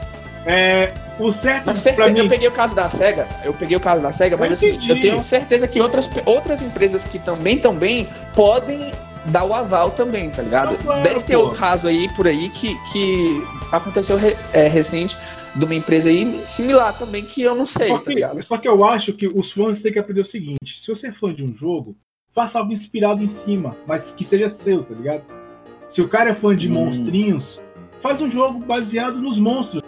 [0.44, 2.28] É, o certo mas pra eu mim...
[2.28, 5.22] peguei o caso da SEGA, eu peguei o caso da SEGA, mas assim, eu tenho
[5.22, 8.90] certeza que outras, outras empresas que também estão bem podem
[9.26, 10.76] dar o aval também, tá ligado?
[10.78, 15.16] Claro, Deve ter outro caso aí por aí que, que aconteceu re, é, recente
[15.54, 18.42] de uma empresa aí similar também que eu não sei, só tá que, ligado?
[18.42, 21.12] Só que eu acho que os fãs têm que aprender o seguinte: se você é
[21.12, 21.96] fã de um jogo,
[22.34, 25.22] faça algo inspirado em cima, mas que seja seu, tá ligado?
[25.88, 26.74] Se o cara é fã de hum.
[26.74, 27.60] monstrinhos,
[28.02, 29.82] faz um jogo baseado nos monstros.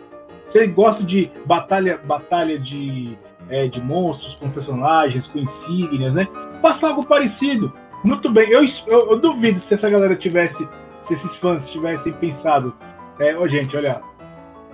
[0.49, 3.17] Você gosta de batalha, batalha de,
[3.49, 6.29] é, de monstros com personagens, com insígnias, né?
[6.61, 7.73] Faça algo parecido.
[8.05, 10.69] Muito bem, eu, eu, eu, duvido se essa galera tivesse,
[11.03, 12.75] se esses fãs tivessem pensado,
[13.19, 14.03] é, oh, gente, olha,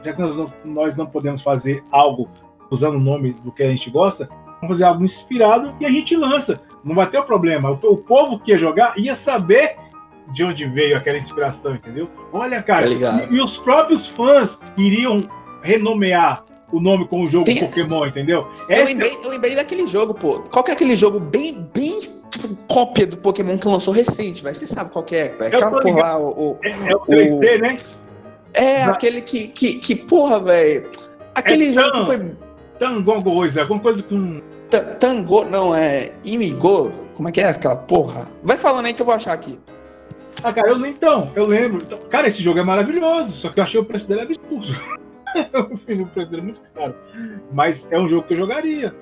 [0.03, 2.29] já que nós não, nós não podemos fazer algo
[2.71, 4.29] usando o nome do que a gente gosta,
[4.61, 6.61] vamos fazer algo inspirado e a gente lança.
[6.83, 7.71] Não vai ter o problema.
[7.71, 9.77] O, o povo que ia jogar ia saber
[10.33, 12.09] de onde veio aquela inspiração, entendeu?
[12.33, 15.19] Olha, cara, tá e, e, os próprios fãs iriam
[15.63, 17.59] renomear o nome com o jogo Tem...
[17.59, 18.49] Pokémon, entendeu?
[18.69, 20.43] Eu lembrei, eu lembrei daquele jogo, pô.
[20.51, 21.99] Qual que é aquele jogo bem, bem
[22.31, 24.55] tipo, cópia do Pokémon que lançou recente, velho?
[24.55, 25.57] Você sabe qual que é, velho?
[25.57, 27.61] Aquela porra lá, o, o, é, é o 3D, o...
[27.61, 27.79] né?
[28.55, 30.89] É, aquele que, que, que porra, velho.
[31.35, 32.33] Aquele é jogo que foi.
[32.79, 34.41] Tango, alguma coisa com.
[34.99, 36.13] Tango, não, é.
[36.25, 36.91] Imigo?
[37.15, 38.29] Como é que é aquela porra?
[38.43, 39.59] Vai falando aí que eu vou achar aqui.
[40.43, 41.83] Ah, cara, eu então, eu lembro.
[41.85, 45.01] Então, cara, esse jogo é maravilhoso, só que eu achei o preço dele absurdo.
[46.03, 46.95] o preço dele muito caro.
[47.53, 48.95] Mas é um jogo que eu jogaria.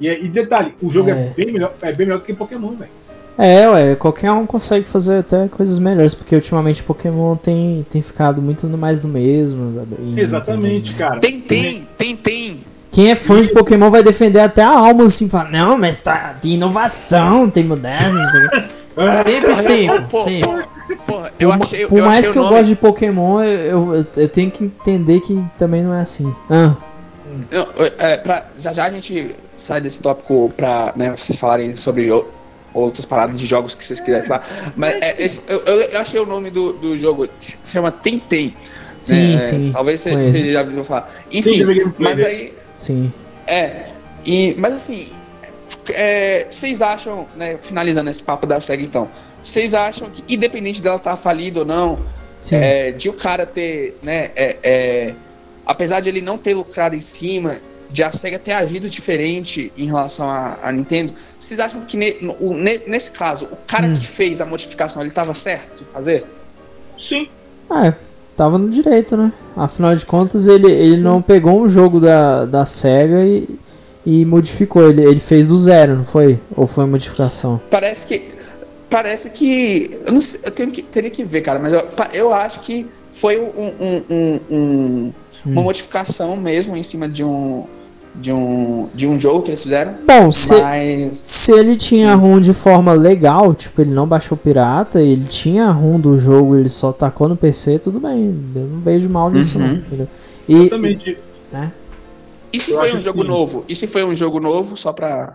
[0.00, 1.12] E, e detalhe, o jogo é.
[1.12, 1.32] é.
[1.36, 2.90] bem melhor, é bem melhor do que Pokémon, velho.
[3.38, 8.40] É, ué, qualquer um consegue fazer até coisas melhores, porque ultimamente Pokémon tem, tem ficado
[8.40, 9.86] muito mais do mesmo.
[10.16, 11.20] Exatamente, cara.
[11.20, 12.60] Tem, tem, tem, tem.
[12.90, 16.34] Quem é fã de Pokémon vai defender até a alma, assim, fala, não, mas tá,
[16.40, 18.66] tem inovação, tem mudança,
[19.22, 20.64] Sempre tem, sempre.
[21.06, 22.54] Porra, eu achei, Por eu mais achei que eu nome...
[22.54, 26.34] goste de Pokémon, eu, eu, eu, tenho que entender que também não é assim.
[26.48, 26.76] Ah.
[27.98, 32.08] é, pra, já já a gente sai desse tópico pra né, vocês falarem sobre
[32.72, 34.44] outras paradas de jogos que vocês quiserem falar.
[34.76, 38.56] Mas é, esse, eu, eu, achei o nome do, do jogo, se chama Tentem.
[39.00, 39.40] Sim, né?
[39.40, 39.70] sim.
[39.72, 41.10] Talvez você, você já ouviu falar.
[41.32, 41.64] Enfim,
[41.98, 42.52] mas aí.
[42.74, 43.12] Sim.
[43.46, 43.90] É.
[44.24, 45.06] E, mas assim,
[45.94, 49.08] é, vocês acham, né, finalizando esse papo da SEGA então,
[49.46, 51.98] vocês acham que, independente dela estar tá falida ou não,
[52.50, 55.14] é, de o cara ter, né, é, é,
[55.64, 57.56] apesar de ele não ter lucrado em cima,
[57.88, 62.54] de a SEGA ter agido diferente em relação à, Nintendo, vocês acham que ne, no,
[62.54, 63.94] ne, nesse caso, o cara hum.
[63.94, 66.24] que fez a modificação, ele estava certo de fazer?
[66.98, 67.28] Sim.
[67.70, 67.94] É,
[68.36, 69.32] tava no direito, né?
[69.56, 73.48] Afinal de contas, ele, ele não pegou um jogo da, da SEGA e,
[74.04, 74.88] e modificou.
[74.88, 76.40] Ele, ele fez do zero, não foi?
[76.56, 77.60] Ou foi modificação?
[77.70, 78.35] Parece que
[78.88, 79.98] parece que.
[80.06, 82.86] Eu, não sei, eu tenho que, teria que ver, cara, mas eu, eu acho que
[83.12, 85.12] foi um, um, um, um
[85.44, 85.64] uma hum.
[85.64, 87.64] modificação mesmo em cima de um.
[88.18, 89.94] De um, de um jogo que eles fizeram.
[90.06, 91.20] Bom, se, mas...
[91.22, 96.00] se ele tinha ROM de forma legal, tipo, ele não baixou pirata, ele tinha ROM
[96.00, 98.34] do jogo, ele só tacou no PC, tudo bem.
[98.54, 99.66] Eu não vejo mal nisso, uhum.
[99.66, 99.74] não.
[99.74, 100.08] Entendeu?
[100.48, 101.10] E, Exatamente.
[101.10, 101.72] E, né?
[102.50, 103.28] e se eu foi um jogo que...
[103.28, 103.64] novo?
[103.68, 105.34] E se foi um jogo novo, só pra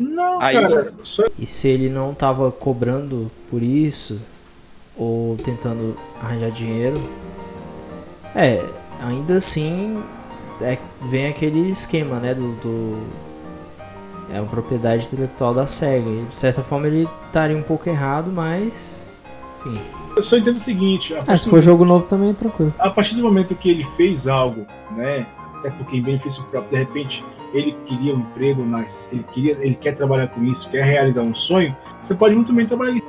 [0.00, 0.94] não, Aí, cara.
[1.04, 1.24] Só...
[1.38, 4.18] E se ele não tava cobrando por isso,
[4.96, 6.96] ou tentando arranjar dinheiro,
[8.34, 8.64] é,
[9.02, 10.02] ainda assim
[10.62, 12.98] é, vem aquele esquema, né, do, do
[14.32, 16.08] é uma propriedade intelectual da SEGA.
[16.08, 19.22] E, de certa forma ele estaria um pouco errado, mas
[19.58, 19.78] enfim.
[20.16, 21.14] Eu só entendo o seguinte.
[21.26, 22.72] Ah, se for jogo novo também é tranquilo.
[22.78, 25.26] A partir do momento que ele fez algo, né?
[25.58, 29.74] Até porque em benefício próprio, de repente, ele queria um emprego, mas ele queria, ele
[29.74, 33.02] quer trabalhar com isso, quer realizar um sonho, você pode muito bem trabalhar em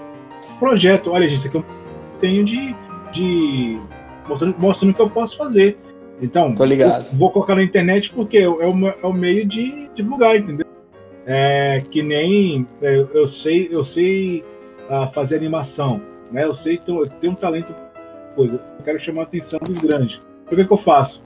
[0.59, 1.11] projeto.
[1.11, 1.65] Olha, gente, isso aqui eu
[2.19, 2.75] tenho de,
[3.11, 3.79] de
[4.27, 5.77] mostrando, mostrando o que eu posso fazer.
[6.21, 6.53] Então,
[7.13, 10.67] vou colocar na internet porque é o, é o meio de divulgar, entendeu?
[11.25, 14.43] É, que nem é, eu sei, eu sei
[14.89, 16.01] uh, fazer animação,
[16.31, 16.43] né?
[16.43, 17.73] Eu sei, então, eu tenho um talento
[18.35, 18.61] coisa.
[18.77, 20.19] Eu quero chamar a atenção dos grandes.
[20.45, 21.21] O que, que eu faço?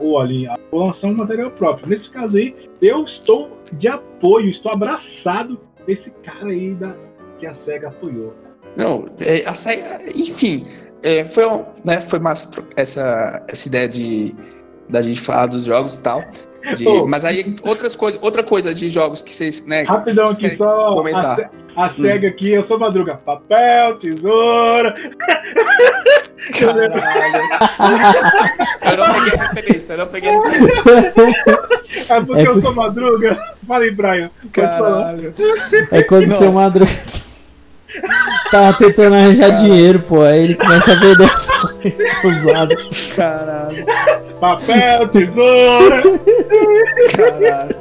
[0.00, 1.88] Ou ali, vou lançar um material próprio.
[1.88, 6.94] Nesse caso aí, eu estou de apoio, estou abraçado desse cara aí da,
[7.38, 8.34] que a SEGA apoiou.
[8.76, 10.64] Não, é, a SEGA, enfim,
[11.02, 11.44] é, foi,
[11.84, 14.34] né, foi massa essa, essa ideia de
[14.88, 16.24] da gente falar dos jogos e tal.
[16.74, 19.82] De, Pô, mas aí outras coisas, outra coisa de jogos que vocês, né?
[19.82, 21.50] Rapidão aqui, só comentar.
[21.76, 22.30] A, a SEGA hum.
[22.30, 23.16] aqui, eu sou madruga.
[23.16, 24.94] Papel, tesoura.
[26.58, 26.94] Caralho.
[28.84, 31.68] eu não peguei referência, eu não peguei referência.
[32.10, 33.38] É porque é eu sou madruga.
[33.66, 34.30] Fala aí, Brian.
[34.52, 35.34] Caralho.
[35.90, 36.34] É quando não.
[36.34, 36.90] seu madruga
[38.50, 40.22] Tava tentando arranjar dinheiro, pô.
[40.22, 41.50] Aí ele começa a vender as
[42.20, 43.12] coisas usadas.
[43.16, 43.86] Caralho.
[44.38, 46.02] Papel, tesoura.
[47.16, 47.76] Caralho.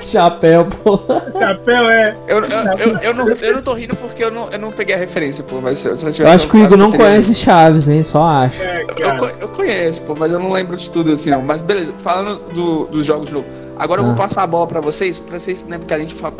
[0.00, 1.00] Chapéu, pô.
[1.38, 2.12] Chapéu é.
[2.28, 4.94] Eu, eu, eu, eu, não, eu não tô rindo porque eu não, eu não peguei
[4.94, 5.60] a referência, pô.
[5.60, 8.02] Mas se, se eu, eu acho que o Igor não conhece Chaves, hein?
[8.02, 8.62] Só acho.
[8.62, 11.42] É, eu, eu conheço, pô, mas eu não lembro de tudo assim, não.
[11.42, 13.48] Mas beleza, falando do, dos jogos de novo.
[13.76, 14.16] Agora eu vou ah.
[14.16, 16.34] passar a bola para vocês, para vocês, né, porque a gente fala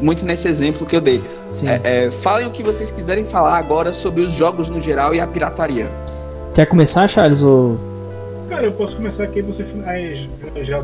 [0.00, 1.22] muito nesse exemplo que eu dei.
[1.64, 5.20] É, é, falem o que vocês quiserem falar agora sobre os jogos no geral e
[5.20, 5.90] a pirataria.
[6.54, 7.42] Quer começar, Charles?
[7.42, 7.78] Ou...
[8.48, 10.28] Cara, eu posso começar aqui você aí,
[10.64, 10.82] já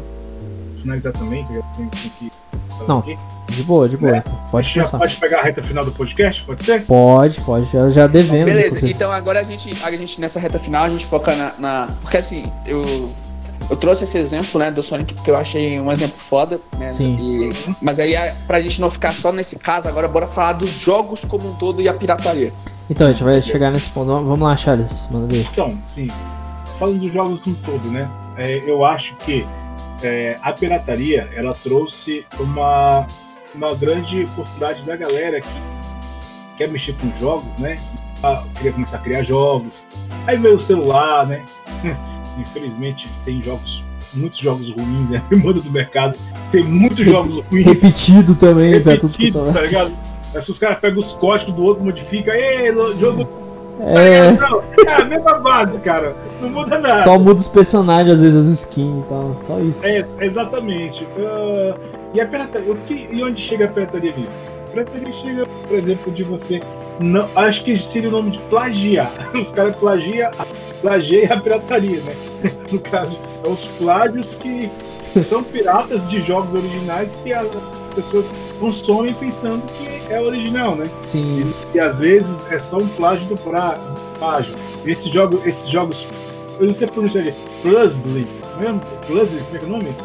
[0.82, 2.32] finalizar também, que eu tenho que.
[2.86, 3.18] Não, aqui.
[3.48, 4.18] de boa, de boa.
[4.18, 4.40] Então.
[4.50, 4.98] Pode começar.
[4.98, 6.84] Pode pegar a reta final do podcast, pode ser?
[6.84, 7.72] Pode, pode.
[7.72, 8.44] Já, já devemos.
[8.44, 8.92] Beleza, inclusive.
[8.92, 11.88] então agora a gente, a gente, nessa reta final, a gente foca na, na.
[12.02, 13.10] Porque assim, eu
[13.70, 16.90] eu trouxe esse exemplo, né, do Sonic porque eu achei um exemplo foda, né?
[16.90, 17.16] Sim.
[17.20, 18.14] E, mas aí,
[18.46, 21.80] pra gente não ficar só nesse caso, agora bora falar dos jogos como um todo
[21.80, 22.52] e a pirataria.
[22.88, 24.06] Então, a gente vai chegar nesse ponto.
[24.06, 25.48] Vamos lá, Charles, manda ver.
[25.50, 26.08] Então, sim.
[26.78, 28.08] Falando dos jogos como um todo, né?
[28.36, 29.46] É, eu acho que
[30.02, 33.06] é, a pirataria, ela trouxe uma,
[33.54, 35.48] uma grande oportunidade da galera que
[36.58, 37.76] quer mexer com jogos, né?
[38.56, 39.74] Queria começar a criar jogos.
[40.26, 41.42] Aí veio o celular, né?
[42.38, 43.82] infelizmente tem jogos,
[44.12, 45.22] muitos jogos ruins, né?
[45.42, 46.18] Manda do mercado,
[46.50, 47.66] tem muitos jogos ruins.
[47.66, 49.92] Repetido também, Repetido, tá tudo tá ligado?
[50.34, 53.44] Mas os caras pegam os códigos do outro, modifica, ei, jogo.
[53.80, 54.86] É...
[54.86, 56.16] é a mesma base, cara.
[56.40, 57.02] Não muda nada.
[57.02, 59.36] Só muda os personagens, às vezes as skins e tal.
[59.40, 59.84] Só isso.
[59.84, 61.04] É, exatamente.
[61.04, 61.74] Uh,
[62.12, 62.72] e a pirataria.
[62.72, 64.36] O que, e onde chega a pirataria nisso?
[64.66, 66.60] A pirataria chega, por exemplo, de você.
[67.00, 69.10] Não, acho que seria o nome de plagiar.
[69.34, 70.30] Os caras plagiam
[70.80, 72.14] plagiei a pirataria, né?
[72.70, 74.70] No caso, é os plágios que
[75.22, 77.48] são piratas de jogos originais que as
[77.94, 78.26] pessoas
[78.60, 80.84] consomem pensando que é original, né?
[80.98, 81.44] Sim.
[81.72, 84.54] E, e às vezes é só um plágio do plágio.
[84.84, 86.06] Esse jogo, esses jogos,
[86.60, 87.24] eu não sei pronunciar
[87.62, 88.26] Plusly,
[88.58, 88.80] mesmo?
[89.06, 89.96] Plusly, como é que é o nome?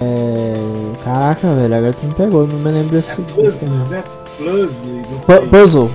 [0.00, 1.04] É...
[1.04, 4.04] Caraca, velho, agora tu me pegou, não me lembro desse, é, Puzzle, né?
[5.50, 5.90] Puzzle.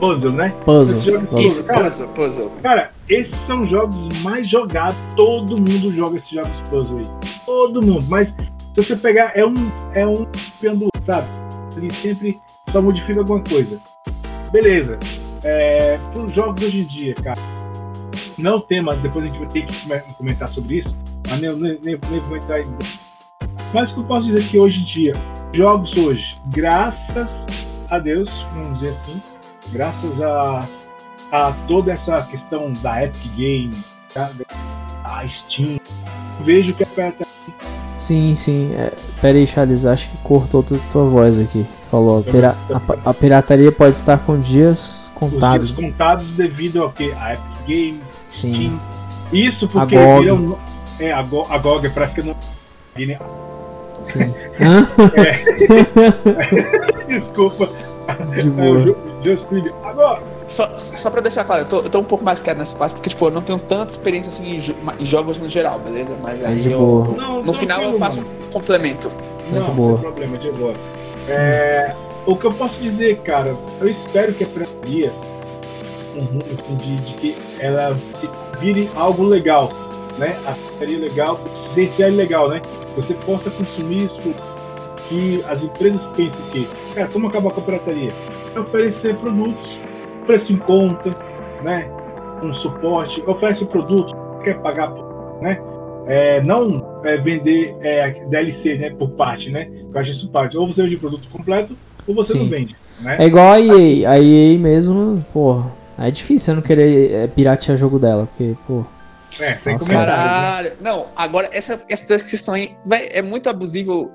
[0.00, 0.54] Puzzle, né?
[0.64, 0.98] Puzzle.
[1.38, 2.50] Isso, cara, puzzle, puzzle.
[2.62, 4.96] Cara, esses são jogos mais jogados.
[5.16, 7.04] Todo mundo joga esses jogos puzzle aí.
[7.44, 8.04] Todo mundo.
[8.08, 8.34] Mas
[8.74, 9.54] se você pegar, é um.
[9.94, 10.26] É um
[10.60, 11.26] pendulum, sabe?
[11.76, 12.40] Ele sempre
[12.70, 13.80] só modifica alguma coisa.
[14.52, 14.98] Beleza.
[15.44, 17.40] É, para os jogos hoje em dia, cara.
[18.36, 20.96] Não tem, mas depois a gente vai ter que comentar sobre isso.
[21.28, 22.66] Mas nem, nem, nem, nem vou entrar em.
[23.72, 25.12] Mas o que eu posso dizer que hoje em dia,
[25.52, 27.44] jogos hoje, graças
[27.90, 29.22] a Deus, vamos dizer assim,
[29.72, 30.66] graças a,
[31.32, 34.30] a toda essa questão da Epic Games, tá?
[35.04, 35.80] a Steam,
[36.40, 37.26] vejo que a pirataria.
[37.94, 38.72] Sim, sim.
[38.74, 41.66] É, pera aí, Charles, acho que cortou tua, tua voz aqui.
[41.78, 45.70] Você falou, a, pira, a, a, pirataria pode estar com dias contados.
[45.70, 47.10] Os dias contados devido ao que?
[47.12, 48.52] A Epic Games, sim.
[48.52, 48.80] Steam.
[49.32, 50.20] Isso porque a GOG.
[50.20, 50.58] Viram,
[51.00, 52.36] é, a, Go, a GOG parece que não.
[54.00, 54.34] Sim.
[54.58, 54.78] é.
[57.18, 57.68] Desculpa.
[58.34, 58.96] De boa.
[59.22, 59.70] Justine.
[59.82, 60.20] Agora.
[60.46, 62.94] Só, só pra deixar claro, eu tô, eu tô um pouco mais quieto nessa parte,
[62.94, 66.16] porque, tipo, eu não tenho tanta experiência assim em, jo em jogos no geral, beleza?
[66.22, 66.78] Mas aí de eu.
[66.78, 67.16] Boa.
[67.16, 69.10] Não, no final eu faço um complemento.
[69.50, 69.94] Não, de boa.
[69.94, 70.74] sem problema, de boa.
[71.28, 71.94] É,
[72.26, 75.12] o que eu posso dizer, cara, eu espero que a pirataria,
[76.14, 78.28] um rumo assim, de, de, que ela se
[78.60, 79.70] vire algo legal,
[80.16, 80.34] né?
[80.46, 82.62] A pirataria legal, residencial legal, né?
[83.02, 84.34] Você possa consumir isso
[85.08, 88.12] que as empresas pensam que, cara, como acabar com a pirataria?
[88.56, 89.78] oferecer produtos,
[90.26, 91.10] preço em conta,
[91.62, 91.88] né?
[92.42, 94.92] Um suporte, oferece o produto, quer pagar,
[95.40, 95.60] né?
[96.08, 99.68] é, não é, vender é, DLC, né, por parte, né?
[99.92, 100.56] Eu acho isso parte.
[100.56, 101.76] Ou você vende o produto completo,
[102.06, 102.40] ou você Sim.
[102.40, 103.16] não vende, né?
[103.18, 104.10] É igual a EA.
[104.10, 105.70] A EA mesmo, porra.
[105.98, 108.84] É difícil eu não querer é, piratear jogo dela, porque, pô.
[109.40, 109.98] É, sem Nossa, né?
[109.98, 110.72] Caralho.
[110.80, 114.12] Não, agora essa, essa questão aí véi, é muito abusivo.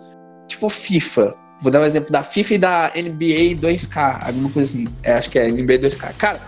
[0.48, 1.34] Tipo, FIFA.
[1.62, 4.88] Vou dar um exemplo da FIFA e da NBA 2K, alguma coisa assim.
[5.02, 6.14] É, acho que é NBA 2K.
[6.18, 6.42] Cara,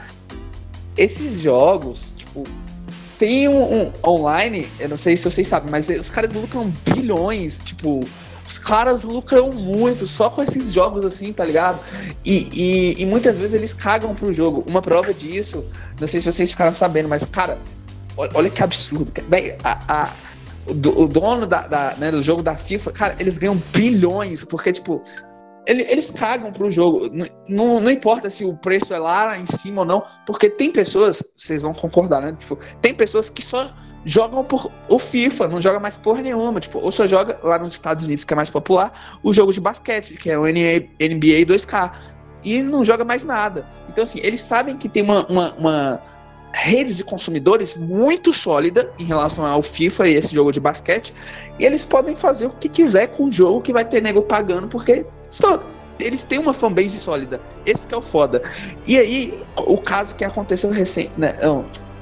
[0.98, 2.44] esses jogos, tipo,
[3.18, 7.60] tem um, um online, eu não sei se vocês sabem, mas os caras lucram bilhões,
[7.60, 8.02] tipo.
[8.48, 11.80] Os caras lucram muito só com esses jogos assim, tá ligado?
[12.24, 14.64] E, e, e muitas vezes eles cagam pro jogo.
[14.68, 15.66] Uma prova disso,
[16.00, 17.58] não sei se vocês ficaram sabendo, mas, cara,
[18.18, 19.12] olha, que absurdo.
[19.64, 20.14] a, a-
[20.68, 24.44] o, do- o dono da, da, né, do jogo da FIFA, cara, eles ganham bilhões,
[24.44, 25.02] porque, tipo,
[25.68, 27.10] ele- eles cagam pro jogo.
[27.12, 30.72] Não, não, não importa se o preço é lá em cima ou não, porque tem
[30.72, 32.36] pessoas, vocês vão concordar, né?
[32.40, 33.72] Tipo, tem pessoas que só
[34.04, 37.74] jogam por o FIFA, não joga mais porra nenhuma, tipo, ou só joga lá nos
[37.74, 38.94] Estados Unidos, que é mais popular,
[39.24, 41.92] o jogo de basquete, que é o NBA, NBA 2K,
[42.44, 43.68] e não joga mais nada.
[43.90, 46.02] Então, assim, eles sabem que tem uma, uma, uma
[46.56, 51.14] rede de consumidores muito sólida em relação ao FIFA e esse jogo de basquete,
[51.60, 54.68] e eles podem fazer o que quiser com o jogo que vai ter nego pagando,
[54.68, 55.06] porque
[56.00, 57.42] eles têm uma fanbase sólida.
[57.66, 58.42] Esse que é o foda.
[58.88, 61.34] E aí, o caso que aconteceu recente, né,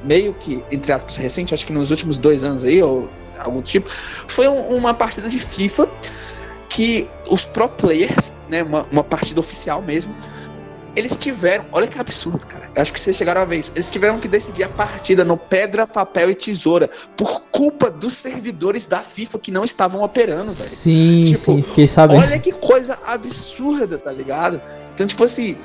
[0.03, 3.09] meio que, entre aspas, recente, acho que nos últimos dois anos aí, ou
[3.39, 5.89] algum tipo, foi um- uma partida de FIFA
[6.69, 10.15] que os pro players, né, uma, uma partida oficial mesmo,
[10.95, 12.71] eles tiveram, olha que absurdo, cara.
[12.75, 13.71] Acho que vocês chegaram a ver isso.
[13.75, 18.85] Eles tiveram que decidir a partida no pedra, papel e tesoura por culpa dos servidores
[18.85, 20.51] da FIFA que não estavam operando, velho.
[20.51, 22.21] Sim, Tipo, sim, fiquei sabendo.
[22.21, 24.61] Olha que coisa absurda, tá ligado?
[24.93, 25.57] Então, tipo assim.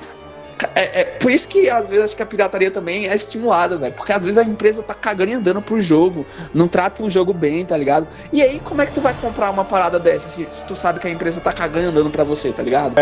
[0.75, 3.93] É, é por isso que às vezes acho que a pirataria também é estimulada, velho.
[3.95, 7.33] Porque às vezes a empresa tá cagando e andando pro jogo, não trata o jogo
[7.33, 8.09] bem, tá ligado?
[8.33, 10.99] E aí, como é que tu vai comprar uma parada dessa se, se tu sabe
[10.99, 12.95] que a empresa tá cagando e andando pra você, tá ligado?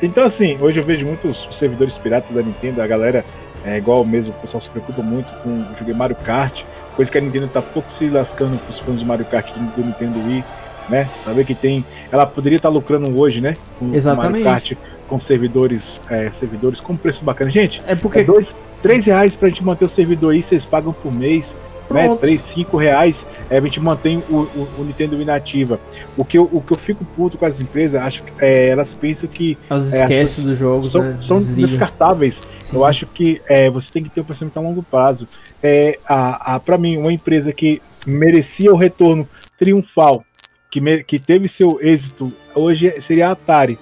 [0.00, 3.24] Então, assim, hoje eu vejo muitos servidores piratas da Nintendo, a galera
[3.64, 6.62] é igual mesmo, o pessoal se preocupa muito com eu joguei Mario Kart,
[6.96, 9.86] coisa que a Nintendo tá pouco se lascando pros fãs do Mario Kart do, do
[9.86, 10.44] Nintendo Wii,
[10.88, 11.08] né?
[11.24, 11.84] Saber que tem.
[12.10, 13.54] Ela poderia estar lucrando hoje, né?
[13.78, 14.44] Com o Exatamente.
[14.44, 14.72] Mario Kart
[15.12, 17.50] com servidores, é, servidores com preço bacana.
[17.50, 18.22] Gente, É é porque.
[18.24, 21.54] dois, três reais pra gente manter o servidor aí, vocês pagam por mês.
[21.90, 22.20] Né, Pronto.
[22.20, 25.78] 3, 5 reais, é, a gente mantém o, o, o Nintendo Wii nativa.
[26.16, 28.94] O que, eu, o que eu fico puto com as empresas, acho que é, elas
[28.94, 31.18] pensam que Elas É, esquecem dos jogos, são, né?
[31.20, 32.40] são descartáveis.
[32.62, 32.76] Sim.
[32.76, 35.28] Eu acho que é, você tem que ter um pensamento a longo prazo.
[35.62, 39.28] É, a, a, para mim, uma empresa que merecia o retorno
[39.58, 40.24] triunfal,
[40.70, 43.78] que, me- que teve seu êxito, hoje seria a Atari.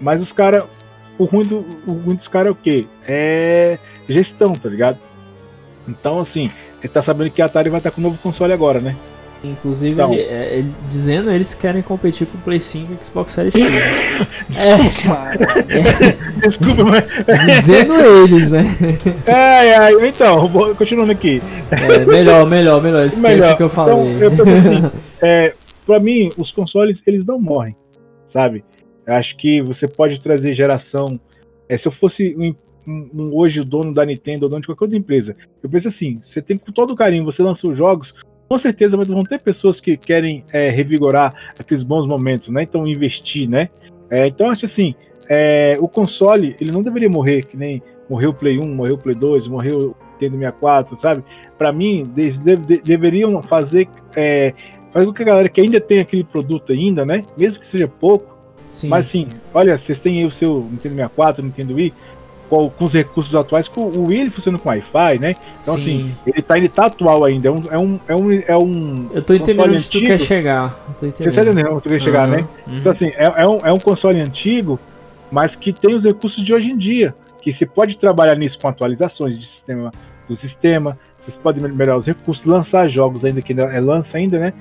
[0.00, 0.64] Mas os caras,
[1.18, 2.86] o ruim, do, o ruim dos caras é o quê?
[3.06, 3.78] É
[4.08, 4.98] gestão, tá ligado?
[5.88, 6.50] Então, assim,
[6.82, 8.94] ele tá sabendo que a Atari vai estar com um novo console agora, né?
[9.44, 10.12] Inclusive, Então.
[10.12, 13.68] ele- é, ele- dizendo eles querem competir com o Play 5 e Xbox Series X.
[13.70, 14.26] né?
[14.56, 17.04] É, Desculpa, mas.
[17.46, 18.62] dizendo eles, né?
[19.26, 21.40] Ai, ai, então, continuando aqui.
[21.70, 23.04] É, melhor, melhor, melhor.
[23.06, 23.52] Esquece Melhor.
[23.52, 23.94] o que eu falei.
[24.26, 24.90] Então, eu assim,
[25.22, 25.54] é,
[25.86, 27.76] pra mim, os consoles, eles não morrem,
[28.26, 28.64] sabe?
[29.06, 31.18] Acho que você pode trazer geração.
[31.68, 32.54] é, se eu fosse um,
[32.88, 36.20] um- hoje o dono da Nintendo, ou dono de qualquer outra empresa, eu penso assim:
[36.22, 38.14] você tem com todo carinho, você lança os jogos,
[38.48, 42.62] com certeza vão ter pessoas que querem é, revigorar aqueles bons momentos, né?
[42.62, 43.68] Então, investir, né?
[44.10, 44.94] É, então, acho assim:
[45.28, 48.98] é, o console, ele não deveria morrer, que nem morreu o Play 1, morreu o
[48.98, 51.24] Play 2, morreu o Nintendo 64, sabe?
[51.58, 53.88] Pra mim, eles de- de- deveriam fazer.
[54.16, 54.52] É,
[54.92, 57.20] fazer com que a galera que ainda tem aquele produto ainda, né?
[57.38, 58.35] Mesmo que seja pouco,
[58.68, 58.88] Sim.
[58.88, 61.94] mas assim, olha, vocês têm aí o seu Nintendo 64, Nintendo Wii,
[62.48, 65.30] com, com os recursos atuais, com o Wii ele funciona com Wi-Fi, né?
[65.30, 65.80] Então, Sim.
[65.80, 67.48] assim, ele tá, ele tá atual ainda.
[67.48, 67.60] É um.
[67.70, 70.06] É um, é um, é um eu tô entendendo onde tu antigo.
[70.06, 70.94] quer chegar.
[70.98, 71.72] Você tá entendendo.
[71.72, 72.46] onde tu quer chegar, né?
[72.66, 72.78] Uhum.
[72.78, 74.78] Então, assim, é, é um, é um console antigo,
[75.30, 77.14] mas que tem os recursos de hoje em dia.
[77.42, 79.92] Que você pode trabalhar nisso com atualizações de sistema,
[80.28, 84.38] do sistema, vocês podem melhorar os recursos, lançar jogos ainda, que ainda é lança ainda,
[84.38, 84.52] né?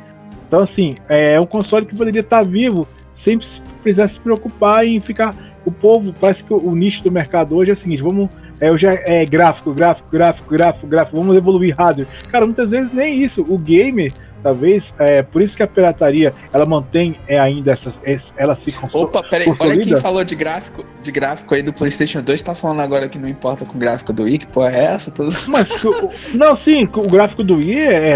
[0.47, 4.99] Então, assim, é um console que poderia estar vivo sem se- precisar se preocupar em
[4.99, 5.33] ficar.
[5.65, 8.29] O povo, parece que o, nicho do mercado hoje é o seguinte: vamos.
[8.61, 12.07] É, hoje é, é gráfico, gráfico, gráfico, gráfico, gráfico, vamos evoluir hardware.
[12.31, 13.41] Cara, muitas vezes nem isso.
[13.49, 17.99] O gamer, talvez, é por isso que a pirataria ela mantém é, ainda essas.
[18.05, 18.73] es- Ela se.
[18.93, 22.79] Opa, peraí, olha quem falou de gráfico, de gráfico aí do PlayStation 2, tá falando
[22.81, 25.11] agora que não importa com o gráfico do Wii, que porra é essa?
[25.11, 25.35] Tudo...
[25.49, 25.67] Mas,
[26.33, 28.15] não, sim, o gráfico do Wii é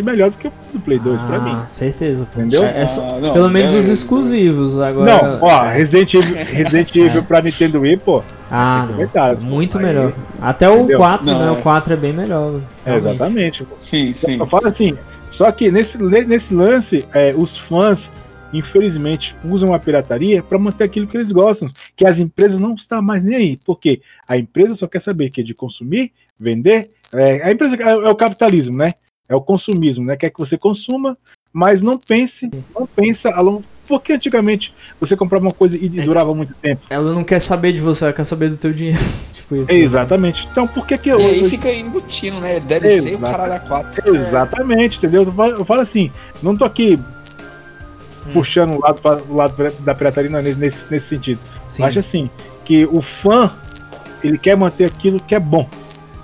[0.00, 1.56] melhor do que o do Play 2 pra Ah, mim.
[1.66, 2.24] certeza.
[2.32, 2.38] pô.
[2.40, 2.62] Entendeu?
[2.64, 4.80] É só- Ah, não, pelo menos é- os exclusivos.
[4.80, 5.22] Agora.
[5.38, 8.22] Não, ó, Resident Evil, Resident Evil pra Nintendo Wii, pô.
[8.48, 9.36] Ah, não.
[9.44, 10.12] Muito Aí- melhor.
[10.40, 10.98] Até o Entendeu?
[10.98, 11.48] 4, Não, né?
[11.48, 11.50] é.
[11.50, 12.60] O 4 é bem melhor.
[12.86, 13.08] É, realmente.
[13.16, 13.66] exatamente.
[13.78, 14.38] Sim, sim.
[14.38, 14.96] Eu falo assim,
[15.32, 18.10] Só que nesse, nesse lance, é, os fãs,
[18.52, 23.00] infelizmente, usam a pirataria para manter aquilo que eles gostam, que as empresas não estão
[23.02, 26.90] mais nem aí, porque a empresa só quer saber que é de consumir, vender.
[27.14, 28.90] É, a empresa é, é o capitalismo, né?
[29.28, 30.16] É o consumismo, né?
[30.16, 31.16] Quer que você consuma,
[31.52, 36.02] mas não pense, não pensa a longo porque antigamente você comprava uma coisa e é.
[36.02, 36.82] durava muito tempo.
[36.88, 38.98] Ela não quer saber de você, ela quer saber do teu dinheiro.
[39.32, 39.72] tipo isso.
[39.72, 39.80] Né?
[39.80, 40.48] Exatamente.
[40.50, 41.18] Então por que que eu.
[41.18, 42.60] E aí fica embutindo, né?
[42.60, 44.16] Deve ser o caralho a 4.
[44.16, 45.24] Exatamente, entendeu?
[45.24, 46.10] Eu falo, eu falo assim,
[46.42, 46.98] não tô aqui
[48.26, 48.32] hum.
[48.32, 51.40] puxando o lado, pra, o lado da pirataria nesse, nesse sentido.
[51.68, 51.82] Sim.
[51.82, 52.30] Acho assim,
[52.64, 53.52] que o fã
[54.22, 55.68] ele quer manter aquilo que é bom.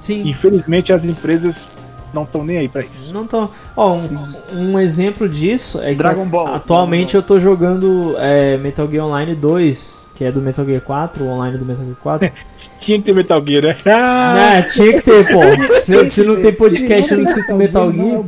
[0.01, 0.29] Sim.
[0.29, 1.67] Infelizmente as empresas
[2.13, 3.13] não estão nem aí pra isso.
[3.13, 3.51] Não estão.
[3.77, 6.55] Ó, um, um, exemplo disso é Dragon que Ball.
[6.55, 11.25] atualmente eu tô jogando é, Metal Gear Online 2, que é do Metal Gear 4,
[11.25, 12.33] o online do Metal Gear 4.
[12.81, 13.77] tinha que ter Metal Gear, né?
[13.87, 14.55] Ah!
[14.59, 15.41] É, tinha que ter, pô.
[15.65, 18.23] Se, se não tem podcast, eu não cito Metal Gear.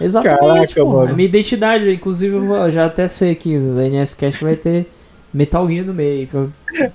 [0.00, 0.92] Exatamente, Caraca, pô.
[0.92, 1.10] Mano.
[1.10, 4.86] É minha identidade, inclusive, eu já até sei que o NSCast vai ter
[5.32, 6.26] Metal Gear no meio.
[6.26, 6.46] Pra,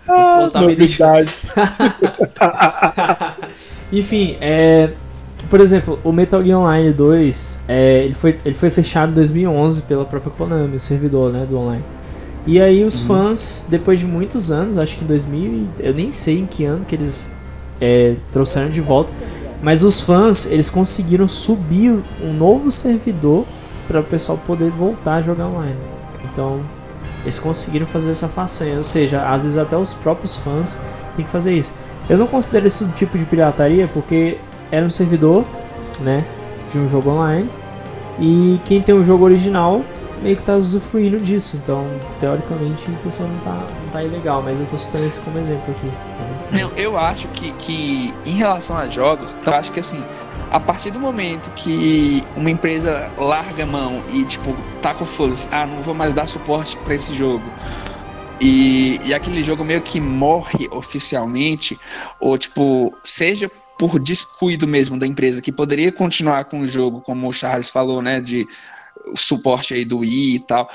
[0.05, 1.29] pra botar minha identidade.
[3.91, 4.89] Enfim, é
[5.51, 9.81] por exemplo, o Metal Gear Online 2, é, ele, foi, ele foi fechado em 2011
[9.81, 11.83] pela própria Konami, o servidor né, do online.
[12.47, 13.07] E aí os uhum.
[13.07, 16.85] fãs, depois de muitos anos, acho que em 2000, eu nem sei em que ano
[16.85, 17.29] que eles
[17.81, 19.11] é, trouxeram de volta,
[19.61, 23.45] mas os fãs, eles conseguiram subir um novo servidor
[23.89, 25.75] para o pessoal poder voltar a jogar online.
[26.31, 26.61] Então,
[27.23, 30.79] eles conseguiram fazer essa façanha, ou seja, às vezes até os próprios fãs
[31.17, 31.73] têm que fazer isso.
[32.09, 34.37] Eu não considero esse tipo de pirataria porque
[34.71, 35.45] era um servidor,
[35.99, 36.25] né,
[36.69, 37.49] de um jogo online.
[38.19, 39.81] E quem tem o jogo original
[40.21, 41.57] meio que tá usufruindo disso.
[41.61, 41.85] Então,
[42.19, 45.73] teoricamente, a pessoa não tá, não tá ilegal, mas eu tô citando isso como exemplo
[45.75, 45.91] aqui.
[46.59, 50.03] Eu, eu acho que, que, em relação a jogos, eu acho que assim,
[50.51, 55.33] a partir do momento que uma empresa larga a mão e, tipo, tá com foda
[55.51, 57.45] ah, não vou mais dar suporte para esse jogo.
[58.39, 61.79] E, e aquele jogo meio que morre oficialmente,
[62.19, 63.51] ou tipo, seja
[63.81, 67.99] por descuido mesmo da empresa, que poderia continuar com o jogo, como o Charles falou,
[67.99, 68.45] né, de
[69.15, 70.69] suporte aí do Wii e tal,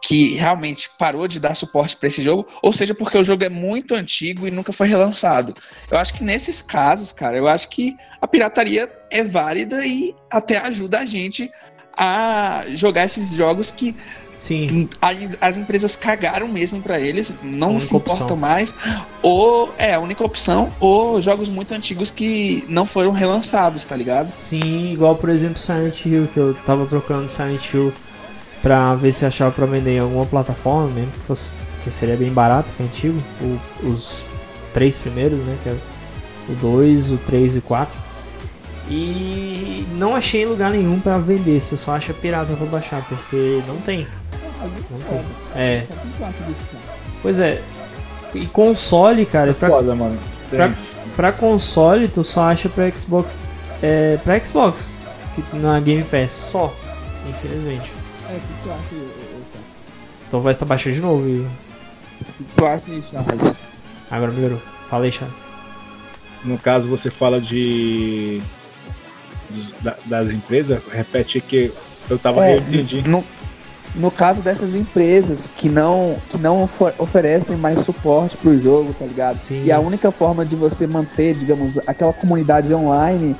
[0.00, 3.48] que realmente parou de dar suporte para esse jogo, ou seja, porque o jogo é
[3.48, 5.52] muito antigo e nunca foi relançado.
[5.90, 10.58] Eu acho que nesses casos, cara, eu acho que a pirataria é válida e até
[10.58, 11.50] ajuda a gente
[11.98, 13.96] a jogar esses jogos que
[14.36, 14.88] Sim.
[15.00, 18.36] As, as empresas cagaram mesmo para eles, não se importam opção.
[18.36, 18.74] mais.
[19.22, 24.24] Ou é a única opção, ou jogos muito antigos que não foram relançados, tá ligado?
[24.24, 27.92] Sim, igual por exemplo Silent Hill, que eu tava procurando Silent Hill
[28.60, 31.50] pra ver se achava pra vender em alguma plataforma mesmo, que fosse
[31.82, 33.20] que seria bem barato, que é antigo.
[33.40, 34.28] O, os
[34.72, 35.56] três primeiros, né?
[35.62, 35.76] Que é
[36.48, 37.98] o 2, o 3 e o 4.
[38.88, 43.76] E não achei lugar nenhum para vender, você só acha pirata para baixar, porque não
[43.78, 44.06] tem.
[44.66, 45.24] Não tem.
[45.54, 45.86] É.
[47.20, 47.62] Pois é.
[48.34, 50.18] E console, cara, é pra, foda, mano.
[50.48, 50.74] Pra,
[51.16, 53.40] pra, console tu só acha pra Xbox.
[53.82, 54.96] É, pra Xbox.
[55.34, 56.74] Que, na Game Pass, só.
[57.28, 57.92] Infelizmente.
[58.30, 59.04] É, o que tu acha,
[60.28, 61.46] Então vai estar baixando de novo, Igor.
[62.20, 63.54] O que tu acha, Charles?
[64.10, 64.62] Agora melhorou.
[64.88, 65.52] Fala aí, Charles.
[66.44, 68.42] No caso, você fala de.
[70.06, 71.72] das empresas, repete que
[72.10, 72.46] eu tava.
[72.46, 73.08] É, eu entendi.
[73.08, 73.24] No,
[73.94, 79.34] no caso dessas empresas que não, que não oferecem mais suporte pro jogo, tá ligado?
[79.34, 79.64] Sim.
[79.64, 83.36] E a única forma de você manter, digamos, aquela comunidade online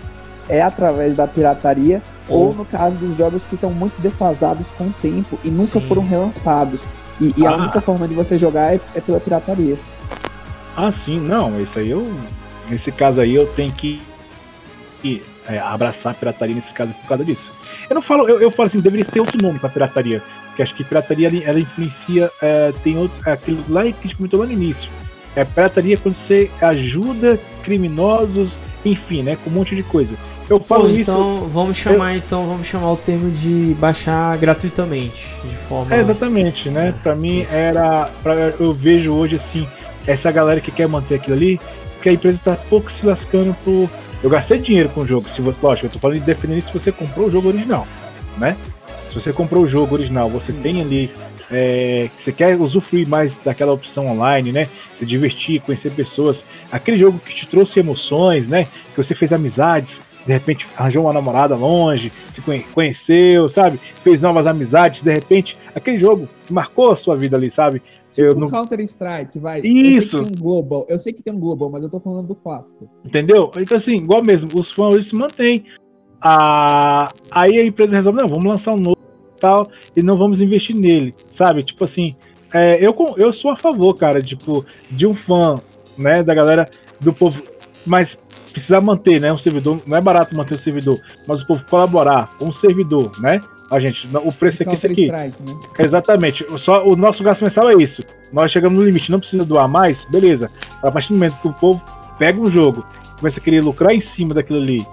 [0.49, 2.35] é através da pirataria, oh.
[2.35, 5.89] ou no caso dos jogos que estão muito defasados com o tempo e nunca Sim.
[5.89, 6.83] foram relançados.
[7.21, 7.51] E, e ah.
[7.51, 9.77] a única forma de você jogar é, é, pela pirataria.
[10.77, 12.07] Ah, sim, não, isso aí eu.
[12.69, 14.03] Nesse caso aí eu tenho que,
[15.01, 17.51] que é, abraçar a pirataria nesse caso por causa disso.
[17.89, 20.23] Eu não falo, eu, eu falo assim, deveria ter outro nome pra pirataria.
[20.53, 22.31] Porque acho que pirataria ela influencia.
[22.43, 23.17] É, tem outro.
[23.31, 24.91] Aquilo lá que a gente comentou lá no início.
[25.35, 28.51] É pirataria quando você ajuda criminosos,
[28.85, 29.37] enfim, né?
[29.43, 30.15] Com um monte de coisa.
[30.51, 31.47] Eu falo Pô, então, isso.
[31.47, 32.19] Vamos chamar, eu...
[32.19, 35.95] então, vamos chamar o termo de baixar gratuitamente, de forma.
[35.95, 36.89] É, exatamente, né?
[36.89, 37.55] É, pra mim isso.
[37.55, 38.11] era.
[38.23, 39.67] Pra, eu vejo hoje assim,
[40.07, 41.59] essa galera que quer manter aquilo ali,
[41.95, 43.89] porque a empresa tá pouco se lascando por.
[44.23, 46.73] Eu gastei dinheiro com o jogo, se você, lógico, eu tô falando de defender se
[46.73, 47.89] você comprou o jogo original,
[48.37, 48.57] né?
[49.13, 51.11] Se você comprou o jogo original, você tem ali.
[51.51, 54.67] É, você quer usufruir mais daquela opção online, né?
[54.97, 56.47] Se divertir, conhecer pessoas.
[56.71, 58.65] Aquele jogo que te trouxe emoções, né?
[58.65, 62.41] Que você fez amizades, de repente arranjou uma namorada longe, se
[62.73, 63.79] conheceu, sabe?
[64.03, 67.83] Fez novas amizades, de repente, aquele jogo marcou a sua vida ali, sabe?
[68.13, 68.49] Tipo eu não...
[68.49, 69.61] Counter Strike, vai.
[69.61, 70.19] Isso.
[70.19, 70.87] Eu sei, um global.
[70.89, 72.89] eu sei que tem um Global, mas eu tô falando do clássico.
[73.05, 73.51] Entendeu?
[73.59, 75.65] Então, assim, igual mesmo, os fãs eles se mantêm.
[76.19, 79.02] a, aí a empresa resolve, não, vamos lançar um novo
[79.43, 81.65] tal, e não vamos investir nele, sabe?
[81.65, 82.15] Tipo assim,
[82.55, 85.57] é, eu, eu sou a favor, cara, tipo, de um fã,
[85.99, 86.65] né, da galera,
[87.01, 87.43] do povo,
[87.85, 88.17] mas
[88.53, 92.31] precisar manter, né, um servidor, não é barato manter o servidor, mas o povo colaborar
[92.39, 93.43] com o servidor, né?
[93.69, 95.05] A gente, o preço aqui é esse aqui.
[95.07, 95.55] Strike, né?
[95.79, 96.47] Exatamente.
[96.59, 98.03] Só o nosso gasto mensal é isso.
[98.31, 100.51] Nós chegamos no limite, não precisa doar mais, beleza.
[100.83, 101.81] A partir do momento que o povo
[102.19, 102.85] pega um jogo,
[103.19, 104.87] começa a querer lucrar em cima daquilo ali,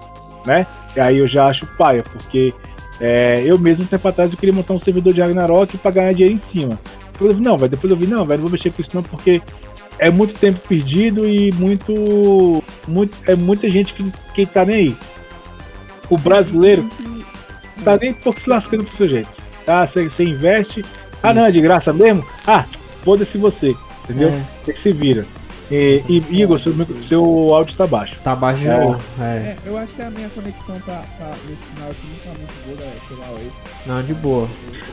[0.46, 0.66] né?
[0.96, 2.54] E aí eu já acho paia, porque
[3.00, 6.12] é, eu mesmo, um tempo atrás, eu queria montar um servidor de Ragnarok para ganhar
[6.12, 6.78] dinheiro em cima.
[7.12, 8.90] Depois eu vi, não, vai depois eu vi, não, velho, não vou mexer com isso
[8.94, 9.40] não, porque
[9.98, 14.04] é muito tempo perdido e muito, muito é muita gente que,
[14.34, 14.96] que tá nem aí.
[16.08, 16.88] O brasileiro
[17.84, 19.30] tá nem pouco se lascando pro seu jeito.
[19.64, 19.86] Tá?
[19.86, 20.84] Você, você investe.
[21.22, 22.24] Ah, não, é de graça mesmo?
[22.46, 22.64] Ah,
[23.04, 23.76] foda-se você.
[24.04, 24.28] Entendeu?
[24.28, 24.46] É.
[24.64, 25.26] Você que se vira.
[25.70, 26.74] E, e Igor, seu,
[27.06, 27.24] seu
[27.54, 28.16] áudio tá baixo.
[28.22, 28.80] Tá baixo de é.
[28.80, 29.04] novo.
[29.20, 29.24] É.
[29.24, 29.56] é.
[29.64, 32.92] eu acho que a minha conexão tá, tá nesse final aqui não tá muito boa,
[33.08, 33.50] sei lá, aí.
[33.86, 34.48] Não, de boa.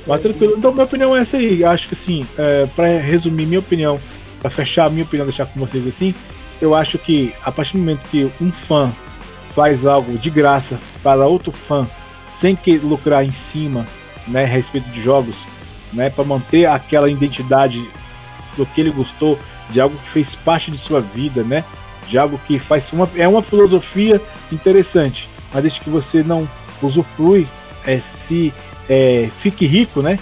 [0.06, 0.54] Mas tranquilo.
[0.58, 1.64] Então, minha opinião é essa aí.
[1.64, 4.00] Acho que assim, é, pra resumir minha opinião,
[4.40, 6.14] pra fechar a minha opinião, deixar com vocês assim,
[6.62, 8.92] eu acho que a partir do momento que um fã
[9.56, 11.88] faz algo de graça para outro fã,
[12.28, 13.88] sem que lucrar em cima,
[14.28, 15.36] né, a respeito de jogos,
[15.92, 17.84] né, para manter aquela identidade
[18.56, 19.40] do que ele gostou,
[19.70, 21.64] de algo que fez parte de sua vida, né?
[22.08, 24.22] De algo que faz uma é uma filosofia
[24.52, 26.48] interessante, mas desde que você não
[26.82, 27.48] usufrui,
[27.86, 28.54] é, se
[28.90, 30.18] é, fique rico, né?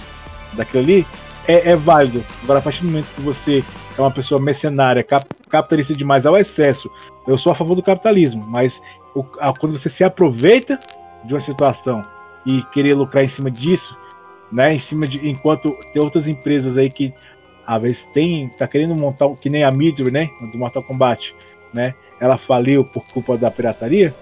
[0.52, 1.06] Daquilo ali,
[1.46, 2.24] é, é, válido.
[2.42, 3.64] Agora, a partir do momento que você
[3.96, 6.90] é uma pessoa mercenária, cap, capitalista demais ao excesso,
[7.26, 8.80] eu sou a favor do capitalismo, mas
[9.14, 10.78] o, a, quando você se aproveita
[11.24, 12.02] de uma situação
[12.44, 13.96] e querer lucrar em cima disso,
[14.50, 14.74] né?
[14.74, 17.12] Em cima de enquanto tem outras empresas aí que
[17.66, 21.34] às vezes tem, tá querendo montar, que nem a Midway, né, do Mortal Kombat,
[21.72, 24.14] né, ela faliu por culpa da pirataria,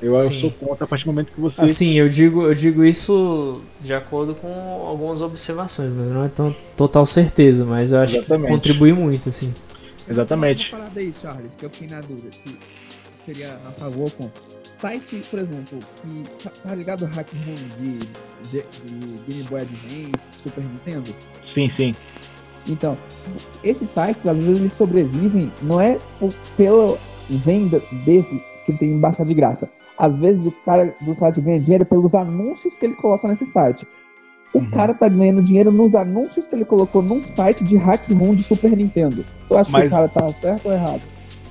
[0.00, 1.62] eu, eu sou contra a partir do momento que você...
[1.62, 4.50] Assim, eu digo, eu digo isso de acordo com
[4.84, 8.46] algumas observações, mas não é tão total certeza, mas eu acho Exatamente.
[8.46, 9.54] que contribui muito, assim.
[10.08, 10.72] Exatamente.
[10.72, 12.58] Uma parada aí, Charles, que eu fiquei na dúvida, se
[13.24, 14.42] seria a favor ou contra.
[14.72, 17.98] Site, por exemplo, que tá ligado ao Hack Room de,
[18.48, 21.14] de, de Game Boy Advance, Super Nintendo?
[21.44, 21.94] Sim, sim.
[22.66, 22.96] Então,
[23.62, 25.98] esses sites, às vezes, eles sobrevivem, não é
[26.56, 26.96] pela
[27.28, 29.68] venda desse que tem baixar de graça.
[29.98, 33.86] Às vezes, o cara do site ganha dinheiro pelos anúncios que ele coloca nesse site.
[34.52, 34.70] O uhum.
[34.70, 38.42] cara tá ganhando dinheiro nos anúncios que ele colocou num site de hack room de
[38.42, 39.24] Super Nintendo.
[39.48, 39.82] Tu acha Mas...
[39.82, 41.00] que o cara tá certo ou errado?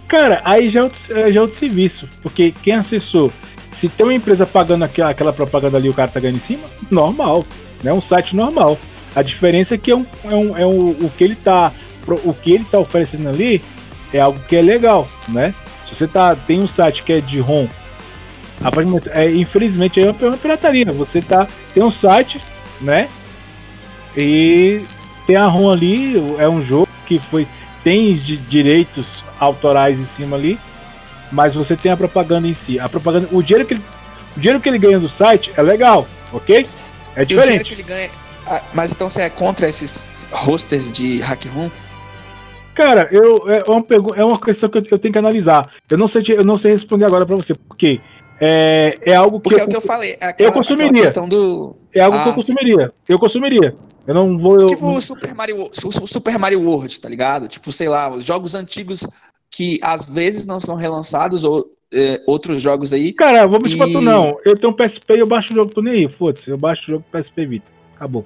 [0.08, 2.08] Cara, aí já é outro, já é outro serviço.
[2.22, 3.32] Porque quem acessou,
[3.72, 6.64] se tem uma empresa pagando aquela, aquela propaganda ali o cara tá ganhando em cima,
[6.92, 7.44] normal.
[7.82, 7.92] Né?
[7.92, 8.78] Um site normal.
[9.16, 11.72] A diferença é que é, um, é, um, é um, o que ele tá
[12.08, 13.62] o que ele tá oferecendo ali
[14.12, 15.54] é algo que é legal, né?
[15.88, 17.68] Se você tá tem um site que é de ROM,
[19.12, 20.86] é, infelizmente é uma pirataria.
[20.92, 22.40] Você tá tem um site,
[22.80, 23.08] né?
[24.16, 24.82] E
[25.26, 27.48] tem a ROM ali, é um jogo que foi
[27.84, 30.60] tem de direitos autorais em cima ali,
[31.32, 32.80] mas você tem a propaganda em si.
[32.80, 33.84] A propaganda, o dinheiro que ele,
[34.36, 36.66] o dinheiro que ele ganha do site é legal, ok?
[37.16, 37.86] É diferente.
[38.52, 41.72] Ah, mas então você é contra esses hosters de hack room?
[42.76, 43.86] Cara, eu, é, uma,
[44.18, 45.72] é uma questão que eu, eu, tenho que analisar.
[45.90, 48.02] Eu não sei, eu não sei responder agora para você, porque
[48.42, 49.44] é, é algo que.
[49.44, 50.18] Porque eu, é o que eu falei.
[50.20, 51.10] É aquela, eu consumiria.
[51.30, 51.78] Do...
[51.94, 52.88] É algo ah, que eu consumiria.
[52.88, 53.14] Sim.
[53.14, 53.76] Eu consumiria.
[54.06, 54.60] Eu não vou.
[54.60, 54.68] Eu...
[54.68, 57.48] Tipo o Super Mario, Super Mario World, tá ligado?
[57.48, 59.08] Tipo, sei lá, os jogos antigos
[59.50, 63.14] que às vezes não são relançados ou é, outros jogos aí.
[63.14, 63.78] Cara, vamos e...
[63.78, 64.38] te não.
[64.44, 66.50] Eu tenho um PSP e eu baixo o jogo, tô nem aí, foda-se.
[66.50, 67.81] Eu baixo o jogo PSP Vita.
[68.02, 68.26] Acabou.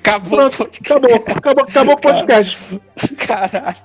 [0.00, 2.78] Acabou, acabou, acabou, acabou o podcast.
[3.26, 3.76] Caralho.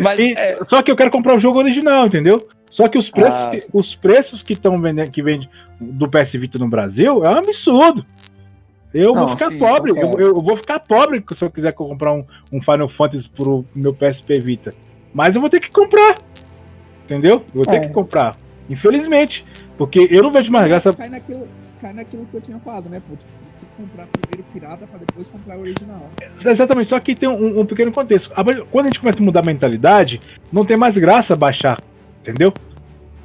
[0.00, 0.58] Mas, e, é...
[0.68, 2.46] Só que eu quero comprar o jogo original, entendeu?
[2.70, 6.34] Só que os preços, ah, que, os preços que estão vendendo, que vende do PS
[6.34, 8.06] Vita no Brasil é um absurdo.
[8.92, 9.90] Eu não, vou ficar sim, pobre.
[9.90, 13.92] Eu, eu, vou ficar pobre se eu quiser comprar um, um Final Fantasy pro meu
[13.92, 14.72] PSP Vita.
[15.12, 16.16] Mas eu vou ter que comprar.
[17.06, 17.44] Entendeu?
[17.52, 17.80] Eu vou ter é.
[17.80, 18.36] que comprar.
[18.70, 19.44] Infelizmente.
[19.76, 20.92] Porque eu não vejo mais graça.
[20.92, 21.48] Cai naquilo,
[21.80, 23.02] cai naquilo que eu tinha falado, né?
[23.08, 23.16] Pô?
[23.76, 26.10] Comprar primeiro pirata para depois comprar o original.
[26.44, 28.30] Exatamente, só que tem um, um, pequeno contexto.
[28.70, 30.20] Quando a gente começa a mudar a mentalidade,
[30.52, 31.78] não tem mais graça baixar,
[32.22, 32.52] entendeu?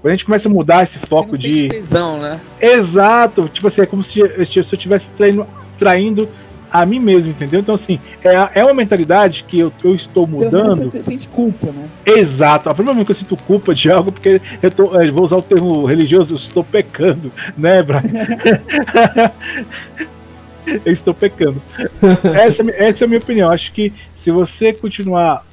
[0.02, 1.68] Quando a gente começa a mudar esse foco de.
[1.68, 2.40] Tesão, né?
[2.60, 5.48] Exato, tipo assim, é como se, se eu estivesse traindo,
[5.78, 6.30] traindo
[6.72, 7.60] a mim mesmo, entendeu?
[7.60, 10.92] Então, assim, é, é uma mentalidade que eu, eu estou mudando.
[10.92, 11.88] Você sente culpa, né?
[12.06, 12.70] Exato.
[12.70, 15.38] A primeira vez que eu sinto culpa de algo, porque eu, tô, eu vou usar
[15.38, 18.02] o termo religioso, eu estou pecando, né, Brian?
[20.86, 21.62] eu estou pecando.
[22.36, 23.52] Essa, essa é a minha opinião.
[23.52, 25.46] Acho que se você continuar.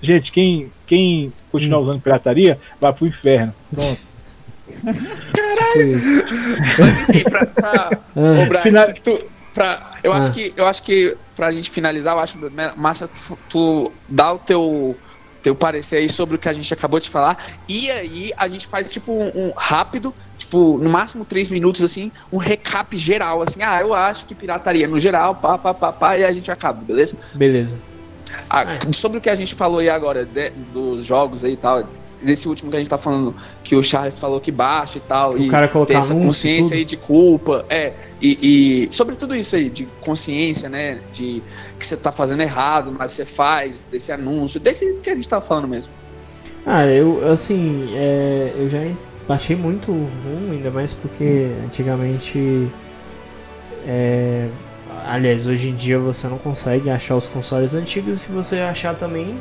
[0.00, 1.82] Gente, quem, quem continuar hum.
[1.82, 3.54] usando pirataria vai pro inferno.
[3.74, 4.08] Pronto.
[5.78, 6.22] Isso.
[7.10, 7.98] Enfim, pra, pra, Ah.
[8.14, 10.18] Ô, Brian, Final- tu- tu- pra, eu, Ah.
[10.18, 14.34] acho que, eu acho que pra gente finalizar, eu acho né, massa tu, tu dar
[14.34, 14.96] o teu,
[15.42, 17.36] teu parecer aí sobre o que a gente acabou de falar.
[17.68, 20.14] E aí a gente faz tipo um, um rápido,
[20.48, 24.88] tipo, no máximo três minutos, assim, um recap geral, assim, ah, eu acho que pirataria
[24.88, 27.16] no geral, pá, pá, pá, pá, e a gente acaba, beleza?
[27.34, 27.78] Beleza.
[28.48, 28.78] Ah, É.
[28.92, 31.84] Sobre o que a gente falou aí agora, de- dos jogos aí e tal,
[32.22, 35.34] desse último que a gente tá falando, que o Charles falou que baixa e tal,
[35.34, 39.16] Que o e cara colocar tem essa consciência aí de culpa, é, e, e sobre
[39.16, 41.42] tudo isso aí, de consciência, né, de
[41.78, 45.40] que você tá fazendo errado, mas você faz, desse anúncio, desse que a gente tá
[45.40, 45.92] falando mesmo.
[46.66, 48.78] Ah, eu, assim, é, eu já
[49.32, 52.68] achei muito ruim, ainda mais porque antigamente.
[53.86, 54.48] é,
[55.06, 58.94] aliás, hoje em dia você não consegue achar os consoles antigos e se você achar
[58.94, 59.38] também,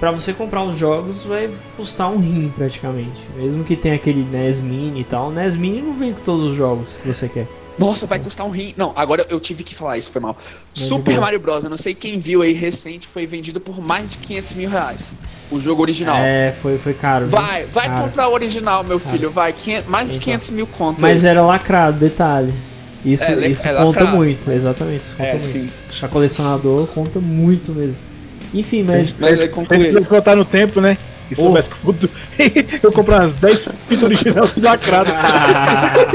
[0.00, 3.28] pra você comprar os jogos vai custar um rim praticamente.
[3.36, 6.46] Mesmo que tenha aquele NES Mini e tal, o NES Mini não vem com todos
[6.46, 7.46] os jogos que você quer.
[7.78, 8.72] Nossa, vai custar um rim.
[8.76, 10.36] Não, agora eu tive que falar isso, foi mal.
[10.72, 11.20] de Super boa.
[11.22, 11.64] Mario Bros.
[11.64, 15.12] Eu não sei quem viu aí recente, foi vendido por mais de 500 mil reais.
[15.50, 16.16] O jogo original.
[16.16, 17.26] É, foi, foi caro.
[17.28, 17.38] viu?
[17.38, 18.00] Vai, vai Cara.
[18.02, 19.52] comprar o original, meu filho, vai.
[19.52, 20.24] 500 mais de Então.
[20.24, 21.02] 500 mil conto.
[21.02, 21.30] Mas aí.
[21.32, 22.54] era lacrado, detalhe.
[23.04, 25.42] Isso, É, isso é conta lacrado, muito, mas- exatamente, isso conta É, muito.
[25.44, 25.68] sim.
[26.00, 27.98] Pra colecionador conta muito mesmo.
[28.54, 29.14] Enfim, mas.
[29.18, 30.96] Mas ele voltar no tempo, né?
[31.30, 31.42] E Oh.
[31.44, 32.10] soubesse que tudo.
[32.82, 35.10] eu comprar umas 10 fitas originais tudo lacrado.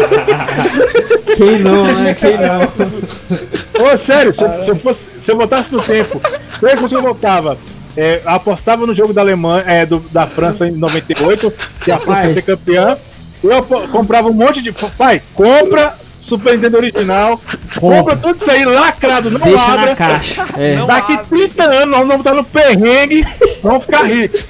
[1.35, 2.13] Quem não, né?
[2.13, 3.87] Quem não?
[3.91, 7.57] Ô, sério, se, se eu fosse, se eu voltasse no tempo, sabe como eu voltava?
[7.97, 12.27] É, apostava no jogo da Alemanha, é, do- da França em 98, que a França
[12.27, 12.97] ia ser campeã.
[13.43, 14.71] Eu comprava um monte de.
[14.97, 15.95] Pai, compra
[16.29, 17.41] Super Nintendo original,
[17.79, 19.85] compra tudo isso aí lacrado, não Deixa abra.
[19.87, 20.45] na caixa.
[20.57, 20.75] É.
[20.75, 21.25] Não Daqui abre.
[21.47, 23.25] 30 anos nós vamos estar no perrengue,
[23.63, 24.45] vamos ficar ricos.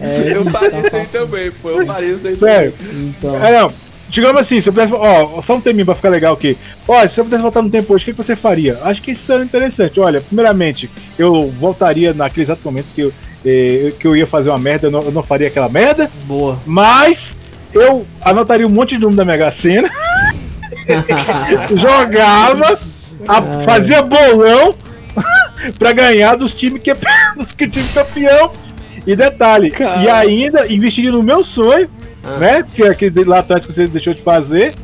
[0.00, 1.70] É, eu bicho, faria tá isso aí também, pô.
[1.70, 2.72] Eu faria isso aí Sério.
[2.72, 3.12] também.
[3.18, 3.70] Então, É, não.
[4.10, 4.92] Digamos assim, se eu pudesse.
[4.94, 6.56] Ó, só um teminho pra ficar legal aqui.
[6.86, 8.78] Olha, se eu pudesse voltar no tempo hoje, o que, que você faria?
[8.82, 10.00] Acho que isso seria interessante.
[10.00, 13.12] Olha, primeiramente, eu voltaria naquele exato momento que eu,
[13.44, 16.58] eh, que eu ia fazer uma merda, eu não, eu não faria aquela merda, boa.
[16.66, 17.36] mas
[17.72, 19.90] eu anotaria um monte de número da Mega Sena,
[21.76, 22.78] jogava,
[23.28, 24.74] a- fazia bolão
[25.78, 26.92] pra ganhar dos times que
[27.36, 28.48] dos que time campeão.
[29.06, 30.02] E detalhe, Cara.
[30.02, 31.88] e ainda investiria no meu sonho,
[32.24, 32.36] Ah.
[32.38, 32.64] né?
[32.74, 34.74] Que é aquele lá atrás que você deixou de fazer.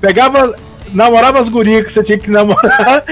[0.00, 0.54] Pegava,
[0.94, 3.02] namorava as gurias que você tinha que namorar.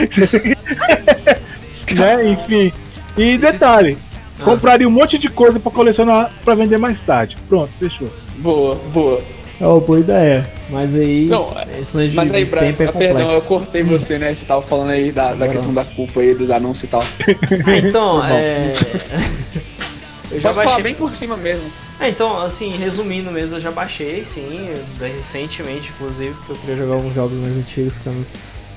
[1.95, 2.29] né?
[2.31, 2.73] Enfim.
[3.17, 3.99] E detalhe,
[4.45, 4.51] Ah.
[4.55, 7.37] compraria um monte de coisa pra colecionar pra vender mais tarde.
[7.49, 8.09] Pronto, fechou.
[8.39, 9.23] Boa, boa.
[9.61, 10.51] É uma boa ideia.
[10.69, 11.27] Mas aí.
[11.27, 13.49] Não, esse lance de, Mas aí, de Brian, tempo é ah, perdão, eu complexo.
[13.49, 14.35] cortei você, né?
[14.35, 15.75] Você tava falando aí da, da Não, questão não.
[15.75, 17.03] da culpa aí, dos anúncios e tal.
[17.67, 18.73] Ah, então, é.
[20.33, 20.83] eu já Posso falar baixei.
[20.83, 21.65] bem por cima mesmo.
[22.01, 24.69] É, então, assim, resumindo mesmo, eu já baixei, sim,
[25.01, 28.25] recentemente, inclusive, porque eu queria jogar alguns jogos mais antigos que eu não,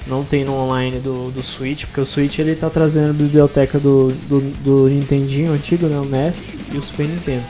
[0.08, 3.80] não tenho no online do, do Switch, porque o Switch ele tá trazendo a biblioteca
[3.80, 7.44] do, do, do Nintendinho antigo, né, o NES e o Super Nintendo.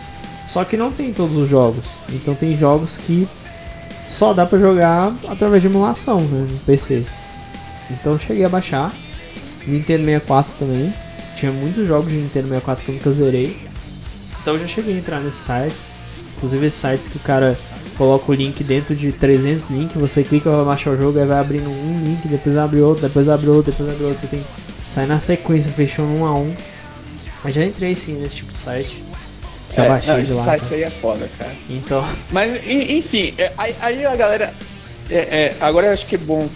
[0.45, 3.27] Só que não tem todos os jogos, então tem jogos que
[4.05, 7.05] só dá pra jogar através de emulação, né, no PC.
[7.89, 8.93] Então cheguei a baixar,
[9.65, 10.93] Nintendo 64 também,
[11.35, 13.55] tinha muitos jogos de Nintendo 64 que eu nunca zerei.
[14.41, 15.91] Então eu já cheguei a entrar nesses sites,
[16.35, 17.59] inclusive sites que o cara
[17.97, 21.39] coloca o link dentro de 300 links, você clica pra baixar o jogo, aí vai
[21.39, 24.43] abrindo um link, depois abre outro, depois abre outro, depois abre outro, você tem
[24.85, 26.53] sair na sequência, fechando um a um.
[27.43, 29.03] Mas já entrei sim nesse tipo de site,
[29.75, 30.43] já É, baixei não, esse lá.
[30.43, 31.51] site aí é foda, cara.
[31.69, 34.53] Então, Mas, en- enfim, é, aí, aí a galera.
[35.09, 36.47] é, é, agora eu acho que é bom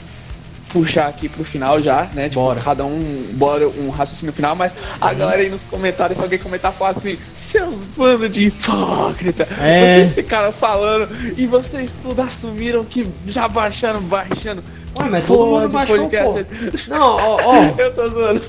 [0.71, 2.29] puxar aqui pro final já, né?
[2.29, 2.61] Tipo, Bora.
[2.61, 6.71] cada um bora um raciocínio final, mas a galera aí nos comentários, se alguém comentar,
[6.71, 9.95] fala assim, seus bando de hipócrita, É.
[9.97, 14.63] vocês ficaram falando e vocês tudo assumiram que já baixaram, baixando.
[14.99, 18.41] Ué, mas todo mundo baixou, podcast é- não, ó, ó, Eu tô zoando.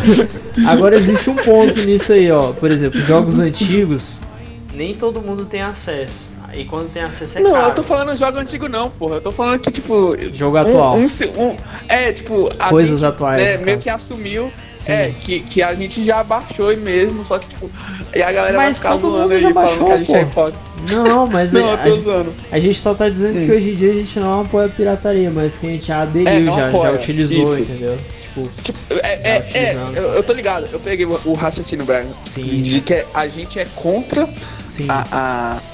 [0.66, 2.52] Agora existe um ponto nisso aí, ó.
[2.52, 4.22] Por exemplo, jogos antigos,
[4.74, 6.30] nem todo mundo tem acesso.
[6.52, 7.68] Aí quando tem acesso é Não, caro.
[7.68, 9.14] eu tô falando jogo antigo não, porra.
[9.16, 10.16] Eu tô falando que, tipo.
[10.32, 10.96] Jogo um- atual.
[10.96, 11.56] Um, um-
[11.88, 12.48] é, tipo.
[12.68, 14.92] Coisas gente, atuais, né, meio que assumiu Sim.
[14.92, 17.70] é, que, que a gente já baixou mesmo, só que, tipo.
[18.12, 20.14] E a galera Mas vai ficar todo mundo aí, já falando baixou, que a gente
[20.16, 20.30] é pô.
[20.30, 20.69] hipócrita.
[20.90, 22.32] Não, mas Não, a, a- zoando.
[22.50, 23.44] a gente só tá dizendo Sim.
[23.46, 26.48] que hoje em dia a gente não apoia a pirataria, mas que a gente aderiu,
[26.50, 26.90] É, já, apoia.
[26.90, 27.60] já utilizou, Isso.
[27.60, 27.96] entendeu?
[28.22, 29.76] Tipo, Tipo, é, é, é,
[30.16, 32.06] eu, tô ligado, eu peguei o, o raciocínio, Brian.
[32.08, 32.60] Sim.
[32.60, 34.28] De que a gente é contra
[34.88, 35.06] a,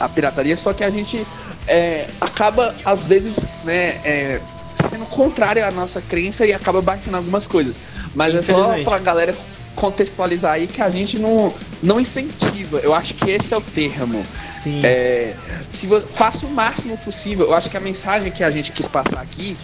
[0.00, 1.26] a, a pirataria, só que a gente
[1.68, 4.40] é, acaba, às vezes, né, é,
[4.74, 7.78] sendo contrário à nossa crença e acaba baixando algumas coisas.
[8.14, 9.34] Mas é só pra galera
[9.76, 12.78] contextualizar aí que a gente não, não incentiva.
[12.78, 14.26] Eu acho que esse é o termo.
[14.50, 14.80] Sim.
[14.82, 15.34] É,
[15.70, 17.46] se faça o máximo possível.
[17.46, 19.56] Eu acho que a mensagem que a gente quis passar aqui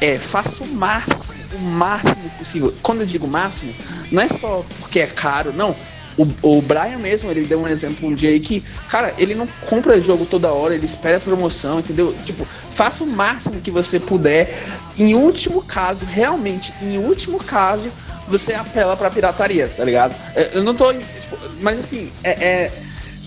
[0.00, 2.74] é faça o máximo, o máximo possível.
[2.82, 3.72] Quando eu digo máximo,
[4.10, 5.74] não é só porque é caro, não.
[6.18, 9.46] O, o Brian mesmo, ele deu um exemplo um dia aí que, cara, ele não
[9.66, 12.12] compra jogo toda hora, ele espera a promoção, entendeu?
[12.12, 14.54] Tipo, faça o máximo que você puder.
[14.98, 17.90] Em último caso, realmente, em último caso,
[18.38, 20.14] você apela pra pirataria, tá ligado?
[20.52, 20.92] Eu não tô.
[20.92, 22.72] tipo, mas assim, é, é-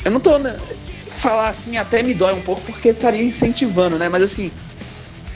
[0.03, 0.37] eu não tô.
[0.37, 0.55] né,
[1.07, 4.09] Falar assim até me dói um pouco porque estaria incentivando, né?
[4.09, 4.51] Mas assim.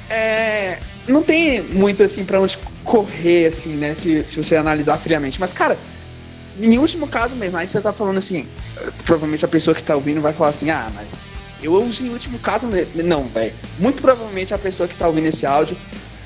[0.10, 3.94] É, não tem muito assim pra onde correr, assim, né?
[3.94, 5.40] Se, se você analisar friamente.
[5.40, 5.78] Mas, cara,
[6.62, 8.48] em último caso mesmo, aí você tá falando assim.
[9.06, 11.20] Provavelmente a pessoa que tá ouvindo vai falar assim, ah, mas
[11.62, 12.68] eu uso em último caso.
[12.68, 13.54] né?" Não, velho.
[13.78, 15.78] Muito provavelmente a pessoa que tá ouvindo esse áudio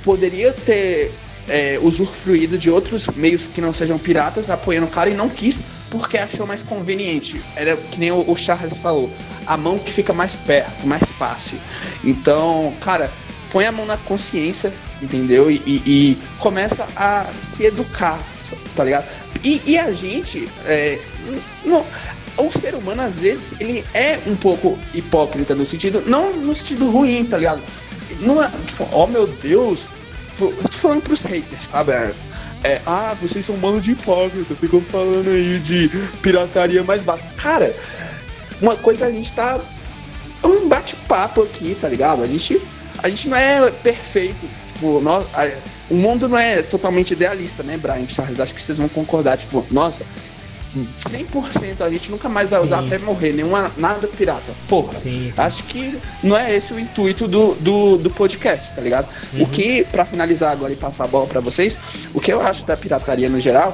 [0.02, 1.14] poderia ter
[1.48, 5.64] é, usufruído de outros meios que não sejam piratas, apoiando o cara e não quis
[5.90, 7.42] porque achou mais conveniente.
[7.56, 9.12] Era que nem o, o Charles falou,
[9.46, 11.58] a mão que fica mais perto, mais fácil.
[12.04, 13.12] Então, cara,
[13.52, 15.52] põe a mão na consciência, entendeu?
[15.52, 18.20] E, e- e começa a se educar,
[18.76, 19.08] tá ligado?
[19.44, 21.00] E, e a gente, é,
[21.64, 21.86] não,
[22.38, 26.90] o ser humano às vezes ele é um pouco hipócrita no sentido, não no sentido
[26.90, 27.62] ruim, tá ligado?
[28.22, 29.88] Não é, tipo, oh meu Deus,
[30.44, 32.14] Pô, eu tô falando pros haters, tá, velho?
[32.66, 35.90] É, ah, vocês são um bando de hipócrita, ficam falando aí de
[36.22, 37.24] pirataria mais baixa.
[37.38, 37.74] Cara,
[38.62, 39.60] uma coisa a gente tá.
[40.44, 42.22] É um bate-papo aqui, tá ligado?
[42.24, 42.62] A gente,
[43.02, 44.46] a gente não é perfeito.
[44.74, 45.50] Tipo, nós, a-
[45.90, 48.40] o mundo não é totalmente idealista, né, Brian Charles?
[48.40, 49.38] Acho que vocês vão concordar.
[49.38, 50.06] Tipo, nossa,
[50.76, 52.88] 100% a gente nunca mais vai usar Sim.
[52.88, 54.54] até morrer nenhuma, nada pirata.
[54.68, 54.92] Porra.
[54.94, 55.30] Sim.
[55.38, 59.08] Acho que não é esse o intuito do, do, do podcast, tá ligado?
[59.34, 59.44] Uhum.
[59.44, 61.78] O que, pra finalizar agora e passar a bola pra vocês,
[62.14, 63.74] o que eu acho da pirataria no geral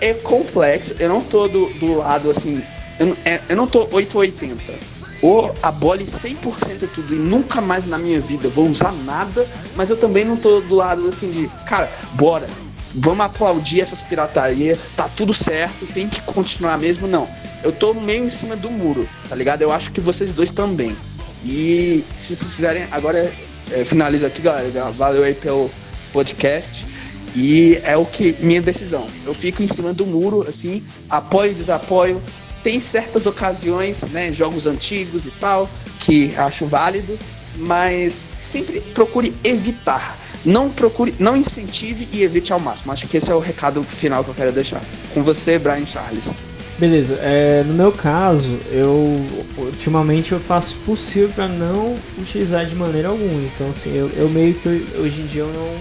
[0.00, 0.94] é complexo.
[0.98, 2.62] Eu não tô do, do lado assim.
[2.98, 4.98] Eu, não- é- eu não tô 880.
[5.20, 9.44] Ou abole 100% tudo e nunca mais na minha vida vou usar nada,
[9.74, 12.48] mas eu também não tô do lado assim de, cara, bora,
[12.94, 17.28] vamos aplaudir essas piratarias, tá tudo certo, tem que continuar mesmo, não.
[17.62, 19.62] Eu tô meio em cima do muro, tá ligado?
[19.62, 20.96] Eu acho que vocês dois também.
[21.44, 23.32] E se vocês quiserem, agora
[23.72, 24.90] é, finaliza aqui, galera.
[24.92, 25.70] Valeu aí pelo
[26.12, 26.86] podcast.
[27.34, 29.06] E é o que minha decisão.
[29.24, 32.22] Eu fico em cima do muro, assim, apoio e desapoio.
[32.62, 35.70] Tem certas ocasiões, né, jogos antigos e tal,
[36.00, 37.18] que acho válido,
[37.56, 40.18] mas sempre procure evitar.
[40.48, 42.90] Não procure, não incentive e evite ao máximo.
[42.90, 44.80] Acho que esse é o recado final que eu quero deixar.
[45.12, 46.32] Com você, Brian Charles.
[46.78, 49.22] Beleza, é, no meu caso, eu
[49.58, 53.42] ultimamente eu faço possível para não utilizar de maneira alguma.
[53.54, 54.68] Então, assim, eu, eu meio que
[54.98, 55.74] hoje em dia eu não,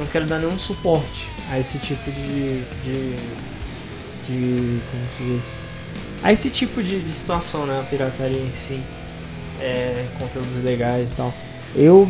[0.00, 2.64] não quero dar nenhum suporte a esse tipo de.
[2.82, 3.16] de.
[4.26, 5.66] de como se diz?
[6.20, 7.78] A esse tipo de, de situação, né?
[7.78, 8.80] A pirataria em si,
[9.60, 11.32] é, conteúdos ilegais e tal.
[11.74, 12.08] Eu,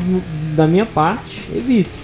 [0.55, 1.99] da minha parte, evito.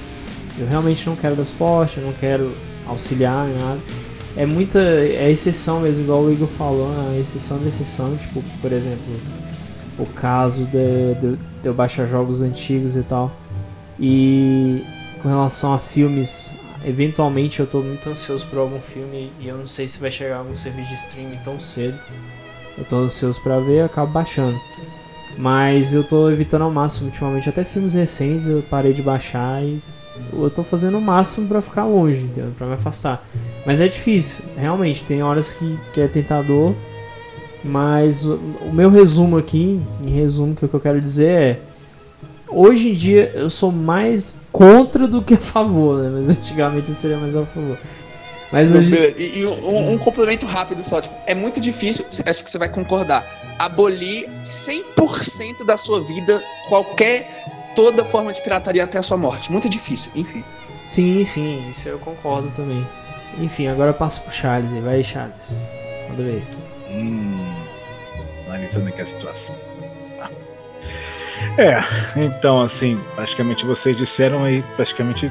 [0.59, 2.53] Eu realmente não quero dar suporte, não quero
[2.87, 3.81] auxiliar nem nada
[4.37, 4.79] é muita.
[4.79, 8.15] É exceção mesmo, igual o Igor falou, é exceção da exceção.
[8.17, 9.05] Tipo, por exemplo,
[9.99, 13.33] o caso de, de, de eu baixar jogos antigos e tal.
[13.99, 14.85] E
[15.23, 16.53] com relação a filmes,
[16.85, 20.37] eventualmente eu tô muito ansioso por algum filme e eu não sei se vai chegar
[20.37, 21.99] algum serviço de streaming tão cedo.
[22.77, 24.61] Eu tô ansioso pra ver e acabo baixando.
[25.37, 29.83] Mas eu tô evitando ao máximo ultimamente, até filmes recentes eu parei de baixar e
[30.33, 32.53] eu tô fazendo o máximo pra ficar longe, entendeu?
[32.57, 33.27] Pra me afastar.
[33.67, 36.75] Mas é difícil, realmente, tem horas que, que é tentador.
[37.63, 41.61] Mas o, o meu resumo aqui, em resumo, que o que eu quero dizer é.
[42.49, 46.11] Hoje em dia eu sou mais contra do que a favor, né?
[46.15, 47.77] Mas antigamente eu seria mais a favor.
[48.53, 49.15] Mas hoje.
[49.19, 52.69] E, e um, um complemento rápido só, tipo, é muito difícil, acho que você vai
[52.69, 53.27] concordar,
[53.59, 57.29] abolir 100% da sua vida qualquer,
[57.75, 59.51] toda forma de pirataria até a sua morte.
[59.51, 60.45] Muito difícil, enfim.
[60.85, 62.87] Sim, sim, isso eu concordo também.
[63.39, 64.81] Enfim, agora eu passo pro Charles aí.
[64.81, 65.75] Vai Charles.
[66.09, 66.47] Manda ver.
[66.91, 67.55] Hum,
[68.47, 69.57] analisando aqui a situação.
[71.59, 71.83] É,
[72.17, 75.31] então assim, praticamente vocês disseram aí praticamente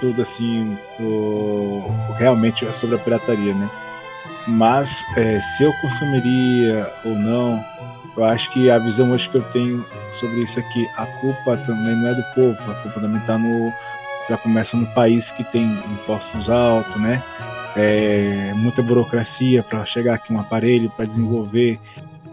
[0.00, 1.84] tudo assim, o,
[2.16, 3.68] realmente sobre a pirataria, né?
[4.46, 7.62] Mas é, se eu consumiria ou não,
[8.16, 9.84] eu acho que a visão hoje que eu tenho
[10.18, 13.72] sobre isso aqui, a culpa também não é do povo, a culpa também tá no.
[14.28, 17.22] Já começa no país que tem impostos altos, né?
[17.76, 21.78] É, muita burocracia para chegar aqui um aparelho para desenvolver,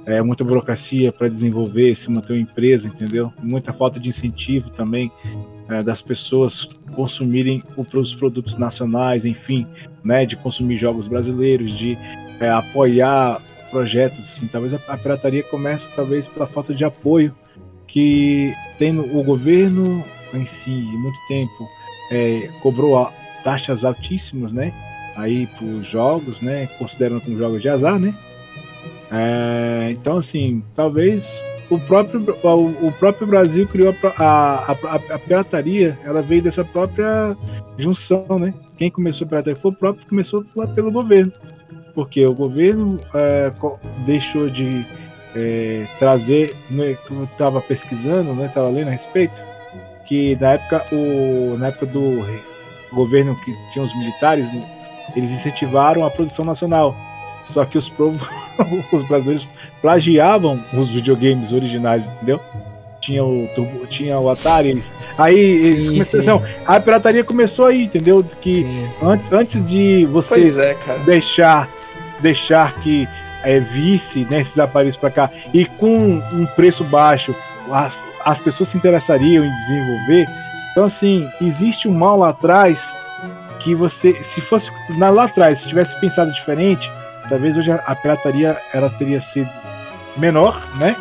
[0.06, 3.32] é, muita burocracia para desenvolver, se manter uma empresa, entendeu?
[3.42, 5.12] Muita falta de incentivo também
[5.70, 9.66] é, das pessoas consumirem os produtos nacionais, enfim,
[10.04, 10.26] né?
[10.26, 11.98] De consumir jogos brasileiros, de
[12.40, 17.36] é, apoiar projetos, assim, talvez a, a pirataria comece talvez pela falta de apoio
[17.88, 21.70] que tem o governo em si, muito tempo,
[22.12, 23.12] é, cobrou a,
[23.44, 24.74] taxas altíssimas, né?
[25.16, 26.68] Aí por jogos, né?
[26.78, 28.14] Considerando como jogos de azar, né?
[29.12, 32.24] É, então, assim, talvez o próprio,
[32.82, 37.36] o, próprio Brasil criou a, a, a, a, pirataria, ela veio dessa própria
[37.78, 38.54] junção, né?
[38.78, 41.32] Quem começou a pirataria foi o próprio começou lá pelo governo.
[41.96, 43.52] Porque o governo é,
[44.06, 44.86] deixou de
[45.36, 48.46] é, trazer, né, eu estava pesquisando, né?
[48.46, 49.34] Estava lendo a respeito,
[50.08, 52.24] que na época, o, na época do
[52.94, 54.64] governo que tinha os militares, né,
[55.16, 56.96] eles incentivaram a produção nacional.
[57.50, 57.92] Só que os,
[58.92, 59.48] os brasileiros
[59.86, 62.41] plagiavam os videogames originais, entendeu?
[62.99, 63.48] Tinha o,
[63.88, 64.84] tinha o Atari.
[65.16, 68.26] Aí sim, começaram, a pirataria começou aí, entendeu?
[68.41, 68.66] Que
[68.99, 70.76] antes, antes de você é,
[71.06, 71.70] deixar
[72.20, 73.07] deixar que
[73.44, 75.94] é, visse né, esses aparelhos para cá e com
[76.34, 77.36] um preço baixo
[77.72, 80.28] as, as pessoas se interessariam em desenvolver.
[80.72, 82.84] Então assim existe um mal lá atrás
[83.60, 86.91] que você, se fosse lá atrás, se tivesse pensado diferente,
[87.30, 89.65] talvez hoje a pirataria ela teria sido
[90.18, 90.96] menor, né?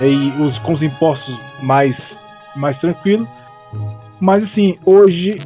[0.00, 2.18] E os, com os impostos mais,
[2.56, 3.28] mais tranquilo.
[4.20, 5.38] Mas assim, hoje,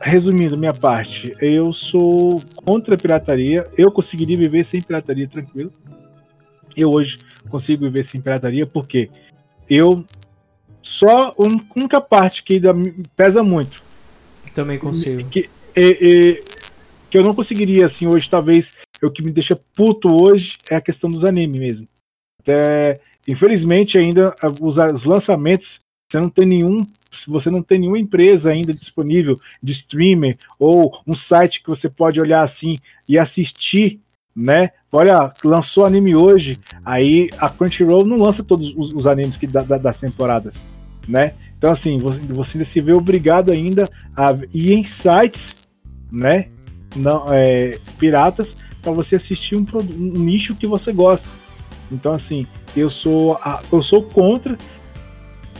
[0.00, 3.66] resumindo minha parte, eu sou contra a pirataria.
[3.76, 5.72] Eu conseguiria viver sem pirataria tranquilo.
[6.76, 7.18] Eu hoje
[7.48, 9.10] consigo viver sem pirataria porque
[9.68, 10.04] eu
[10.82, 11.34] só a
[11.76, 12.74] única parte que ainda
[13.16, 13.82] pesa muito.
[14.54, 15.28] Também consigo.
[15.28, 16.42] Que, é, é,
[17.08, 20.80] que eu não conseguiria assim hoje, talvez o que me deixa puto hoje é a
[20.80, 21.88] questão dos animes mesmo.
[22.50, 26.80] Até, infelizmente, ainda os, os lançamentos, você não tem nenhum.
[27.12, 31.88] Se você não tem nenhuma empresa ainda disponível de streamer ou um site que você
[31.88, 32.76] pode olhar assim
[33.08, 34.00] e assistir,
[34.34, 34.70] né?
[34.92, 39.62] Olha, lançou anime hoje, aí a Crunchyroll não lança todos os, os animes que, da,
[39.62, 40.60] das temporadas,
[41.06, 41.34] né?
[41.56, 45.54] Então, assim, você, você ainda se vê obrigado ainda a ir em sites,
[46.10, 46.48] né?
[46.96, 51.28] Não, é, piratas, para você assistir um, um nicho que você gosta.
[51.90, 52.46] Então, assim,
[52.76, 54.56] eu sou, a, eu sou contra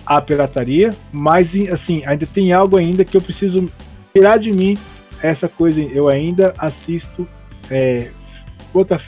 [0.07, 3.71] a pirataria, mas assim, ainda tem algo ainda que eu preciso
[4.13, 4.79] tirar de mim
[5.23, 5.81] essa coisa.
[5.81, 7.29] Eu ainda assisto
[7.71, 8.11] é,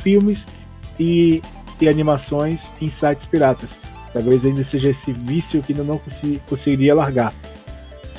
[0.01, 0.44] filmes
[0.99, 1.43] e,
[1.81, 3.77] e animações em sites piratas.
[4.12, 6.01] Talvez ainda seja esse vício que eu não
[6.49, 7.32] conseguiria largar.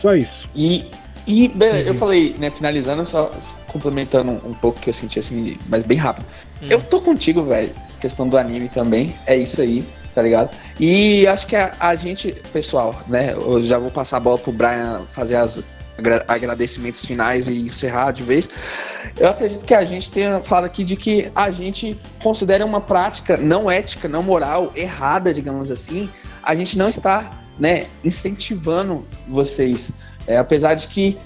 [0.01, 0.47] Só isso.
[0.55, 0.83] E,
[1.27, 3.31] e bem, eu falei, né, finalizando, só
[3.67, 6.25] complementando um pouco que eu senti assim, mas bem rápido.
[6.61, 6.67] Hum.
[6.69, 7.71] Eu tô contigo, velho
[8.03, 9.15] questão do anime também.
[9.25, 10.49] É isso aí, tá ligado?
[10.77, 13.31] E acho que a, a gente, pessoal, né?
[13.33, 15.63] Eu já vou passar a bola pro Brian fazer as
[16.27, 18.49] agradecimentos finais e encerrar de vez.
[19.15, 23.37] Eu acredito que a gente tenha falado aqui de que a gente considera uma prática
[23.37, 26.09] não ética, não moral, errada, digamos assim.
[26.41, 29.93] A gente não está, né, incentivando vocês.
[30.27, 31.17] É, apesar de que,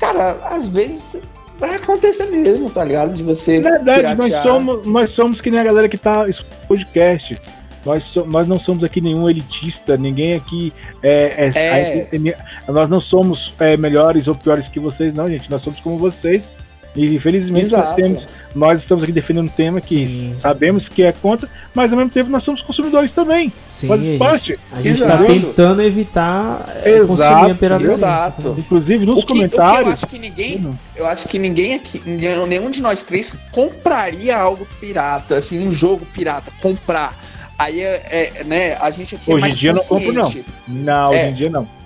[0.00, 1.22] cara, às vezes
[1.58, 3.14] vai acontecer mesmo, tá ligado?
[3.14, 3.56] De você.
[3.56, 6.24] É verdade, nós somos, nós somos que nem a galera que tá
[6.66, 7.36] podcast.
[7.84, 10.72] Nós, so, nós não somos aqui nenhum elitista, ninguém aqui
[11.02, 11.50] é.
[11.54, 12.18] é, é.
[12.28, 15.50] é nós não somos é, melhores ou piores que vocês, não, gente.
[15.50, 16.52] Nós somos como vocês.
[16.98, 19.86] E infelizmente nós, temos, nós estamos aqui defendendo um tema Sim.
[20.34, 23.52] que sabemos que é contra, mas ao mesmo tempo nós somos consumidores também.
[23.68, 24.58] Sim, faz parte.
[24.72, 27.92] A gente está tentando evitar é, Exato, consumir a pirataria.
[27.92, 28.56] Exato.
[28.58, 29.86] Inclusive nos que, comentários.
[29.86, 34.66] eu acho que ninguém, eu acho que ninguém aqui, nenhum de nós três compraria algo
[34.80, 37.16] pirata, assim, um jogo pirata, comprar.
[37.56, 38.02] Aí é,
[38.40, 40.04] é né, a gente aqui é hoje é mais em dia consciente.
[40.04, 40.84] não compro não.
[40.84, 41.30] Não, hoje é.
[41.30, 41.77] em dia não.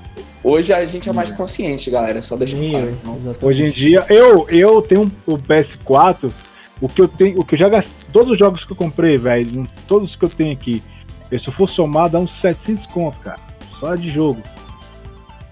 [0.44, 2.20] Hoje a gente é mais consciente, galera.
[2.20, 2.98] Só deixa eu claro.
[3.42, 6.32] Hoje em dia, eu, eu tenho o PS4.
[6.80, 9.16] O que eu tenho, o que eu já gastei, todos os jogos que eu comprei,
[9.16, 10.82] velho, todos que eu tenho aqui,
[11.30, 13.38] se eu for somar, dá uns 700 conto, cara.
[13.78, 14.42] Só de jogo.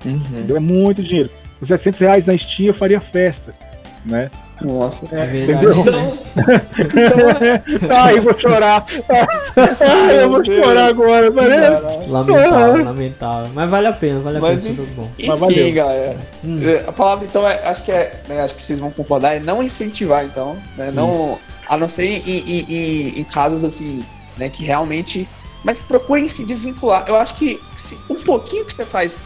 [0.05, 0.57] Uhum.
[0.57, 1.31] É muito dinheiro.
[1.61, 3.55] Com 700 reais na Steam eu faria festa,
[4.05, 4.29] né?
[4.63, 5.67] Nossa, é, verdade.
[5.67, 6.11] Entendeu?
[7.67, 8.85] Então, Ai, eu vou chorar.
[9.81, 11.31] Ai, eu vou chorar agora.
[12.09, 13.51] Lamentável, lamentável.
[13.55, 15.47] Mas vale a pena, vale a Mas, pena esse jogo bom.
[15.47, 16.17] Enfim, galera.
[16.45, 16.61] Hum.
[16.63, 18.21] É, a palavra, então, é, acho que é.
[18.29, 20.57] Né, acho que vocês vão concordar, é não incentivar, então.
[20.77, 21.39] Né, não,
[21.69, 24.05] a não ser em, em, em, em casos assim,
[24.37, 25.29] né, que realmente.
[25.63, 27.05] Mas procurem se desvincular.
[27.07, 29.21] Eu acho que se, um pouquinho que você faz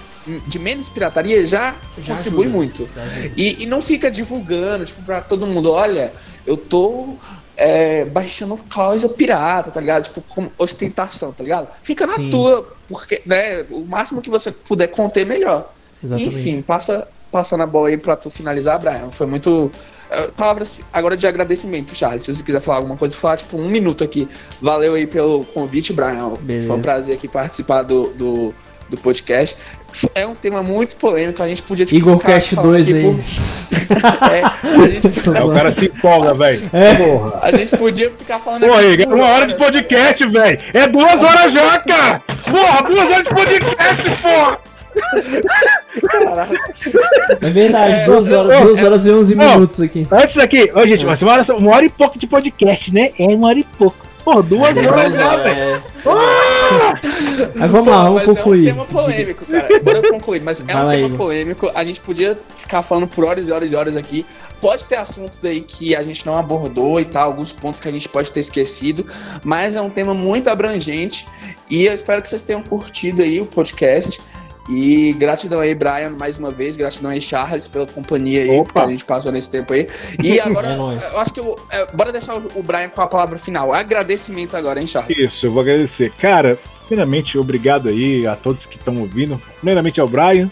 [0.46, 2.88] de menos pirataria já, já contribui ajuda, muito.
[2.94, 3.02] Já
[3.36, 6.12] e, e, não fica divulgando, tipo, pra todo mundo, olha,
[6.46, 7.16] eu tô
[7.56, 10.04] é, baixando causa pirata, tá ligado?
[10.04, 11.68] Tipo, com ostentação, tá ligado?
[11.82, 12.30] Fica na Sim.
[12.30, 15.72] tua, porque, né, o máximo que você puder conter, melhor.
[16.02, 16.36] Exatamente.
[16.36, 19.10] Enfim, passa, passando a bola aí pra tu finalizar, Brian.
[19.10, 19.70] Foi muito.
[20.10, 22.22] eh, Palavras agora de agradecimento, Charles.
[22.22, 24.28] Se você quiser falar alguma coisa, falar tipo um minuto aqui.
[24.60, 26.30] Valeu aí pelo convite, Brian.
[26.40, 26.66] Beleza.
[26.68, 28.54] Foi um prazer aqui participar do, do,
[28.88, 29.56] do podcast.
[30.14, 31.42] É um tema muito polêmico.
[31.42, 33.04] A gente podia tipo, Igor falando 2 aqui aí.
[34.32, 36.70] É, gente, É, o cara se empolga, velho.
[36.72, 36.94] É.
[36.94, 37.38] Porra.
[37.42, 38.66] a gente podia ficar falando.
[38.66, 40.58] Pô, aqui Igor, por uma hora de podcast, velho.
[40.72, 42.22] É duas horas já, cara.
[42.50, 44.58] Porra, duas horas de podcast, porra.
[46.08, 46.58] Caralho.
[47.40, 50.06] É verdade, É, 2 eu- horas, eu- duas horas e 11 Ó, minutos aqui.
[50.10, 53.10] Antes daqui, ô, gente, uma hora, uma hora e pouco de podcast, né?
[53.18, 53.96] É uma hora e pouco.
[54.24, 55.60] Porra, duas horas já, horas, velho.
[55.60, 55.82] é.
[56.06, 56.98] Ah!
[57.56, 58.62] Mas vamos lá, vamos Mas É concluir.
[58.62, 59.80] um tema polêmico, cara.
[59.80, 60.40] Bora concluir.
[60.42, 61.70] Mas é Vai um tema polêmico.
[61.74, 64.24] A gente podia ficar falando por horas e horas e horas aqui.
[64.60, 67.92] Pode ter assuntos aí que a gente não abordou e tal, alguns pontos que a
[67.92, 69.06] gente pode ter esquecido.
[69.42, 71.26] Mas é um tema muito abrangente.
[71.70, 74.20] E eu espero que vocês tenham curtido aí o podcast.
[74.68, 76.76] E gratidão aí, Brian, mais uma vez.
[76.76, 78.72] Gratidão aí, Charles, pela companhia aí Opa.
[78.72, 79.86] que a gente passou nesse tempo aí.
[80.22, 83.36] E agora, É eu acho que eu, é, bora deixar o Brian com a palavra
[83.36, 83.72] final.
[83.72, 85.18] Agradecimento agora, hein, Charles?
[85.18, 86.10] Isso, eu vou agradecer.
[86.12, 89.40] Cara, primeiramente, obrigado aí a todos que estão ouvindo.
[89.58, 90.50] Primeiramente ao Brian,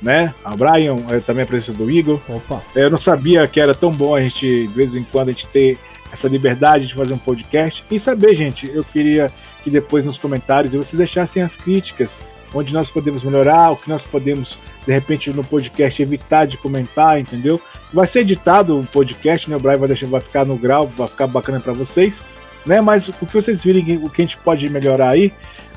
[0.00, 0.32] né?
[0.44, 2.20] Ao Brian, eh, também a presença do Igor.
[2.28, 2.62] Opa.
[2.76, 5.48] Eu não sabia que era tão bom a gente, de vez em quando, a gente
[5.48, 5.78] ter
[6.12, 7.84] essa liberdade de fazer um podcast.
[7.90, 9.30] E saber, gente, eu queria
[9.62, 12.16] que depois nos comentários vocês deixassem as críticas,
[12.54, 17.20] onde nós podemos melhorar, o que nós podemos, de repente, no podcast evitar de comentar,
[17.20, 17.60] entendeu?
[17.92, 19.56] Vai ser editado o podcast, né?
[19.56, 22.24] O Brian vai, deixar, vai ficar no grau, vai ficar bacana para vocês,
[22.64, 22.80] né?
[22.80, 25.32] Mas o que vocês virem, o que a gente pode melhorar aí,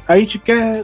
[0.08, 0.84] a gente quer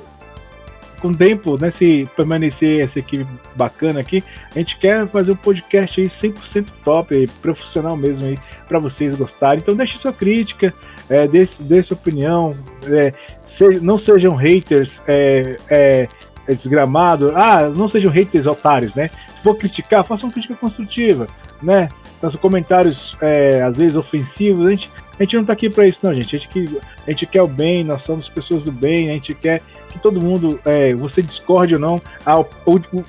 [0.99, 4.23] com o tempo, né, se permanecer essa equipe bacana aqui,
[4.55, 9.15] a gente quer fazer um podcast aí 100% top, aí, profissional mesmo aí, para vocês
[9.15, 9.59] gostarem.
[9.61, 10.73] Então deixe sua crítica,
[11.09, 12.55] é, dê, dê sua opinião,
[12.85, 13.13] é,
[13.47, 16.07] se- não sejam haters é, é,
[16.47, 19.09] é, desgramados, ah, não sejam haters otários, né?
[19.35, 21.27] Se for criticar, faça uma crítica construtiva,
[21.61, 21.89] né?
[22.21, 25.99] Faça comentários, é, às vezes, ofensivos, a gente, a gente não tá aqui para isso
[26.03, 26.35] não, gente.
[26.35, 29.33] A gente, que- a gente quer o bem, nós somos pessoas do bem, a gente
[29.35, 32.45] quer que todo mundo, é, você discorde ou não, a- o,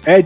[0.07, 0.25] é,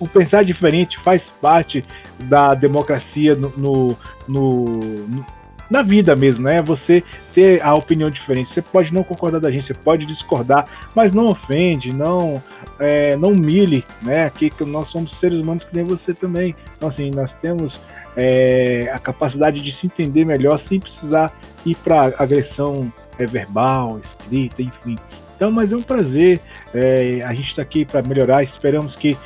[0.00, 1.84] o pensar diferente faz parte
[2.20, 5.26] da democracia no, no- no- no-
[5.72, 6.60] na vida mesmo, né?
[6.62, 7.02] Você
[7.34, 8.50] ter a opinião diferente.
[8.50, 12.42] Você pode não concordar da gente, você pode discordar, mas não ofende, não,
[12.78, 14.26] é, não humilhe, né?
[14.26, 16.54] Aqui que nós somos seres humanos que nem você também.
[16.76, 17.80] Então, assim, nós temos
[18.14, 21.32] é, a capacidade de se entender melhor sem precisar
[21.64, 24.98] ir para agressão é, verbal, escrita, enfim.
[25.34, 26.38] Então, mas é um prazer.
[26.74, 28.42] é, a gente está aqui para melhorar.
[28.42, 29.16] Esperamos que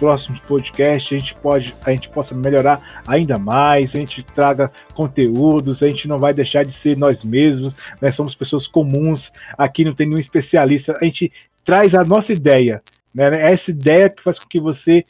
[0.00, 3.94] próximos podcasts a gente, pode, a gente possa melhorar ainda mais.
[3.94, 5.82] A gente traga conteúdos.
[5.82, 7.74] A gente não vai deixar de ser nós mesmos.
[8.00, 8.10] Né?
[8.10, 9.30] Somos pessoas comuns.
[9.58, 10.96] Aqui não tem nenhum especialista.
[11.00, 11.30] A gente
[11.62, 12.82] traz a nossa ideia.
[13.14, 13.52] Né?
[13.52, 15.04] Essa ideia que faz com que você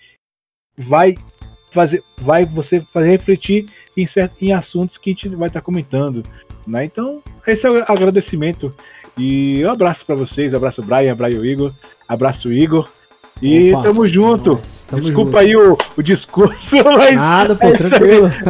[0.77, 1.15] vai
[1.73, 6.25] fazer, vai você fazer refletir em, certo, em assuntos que a gente vai estar comentando.
[6.67, 6.85] Né?
[6.85, 8.75] Então, esse é o agradecimento.
[9.17, 11.75] E um abraço para vocês, abraço Brian, Brian Igor,
[12.09, 12.89] abraço Igor.
[13.43, 14.51] E Opa, tamo junto.
[14.53, 15.39] Nós, tamo Desculpa junto.
[15.39, 18.31] aí o, o discurso, mas Nada, pô, é tranquilo.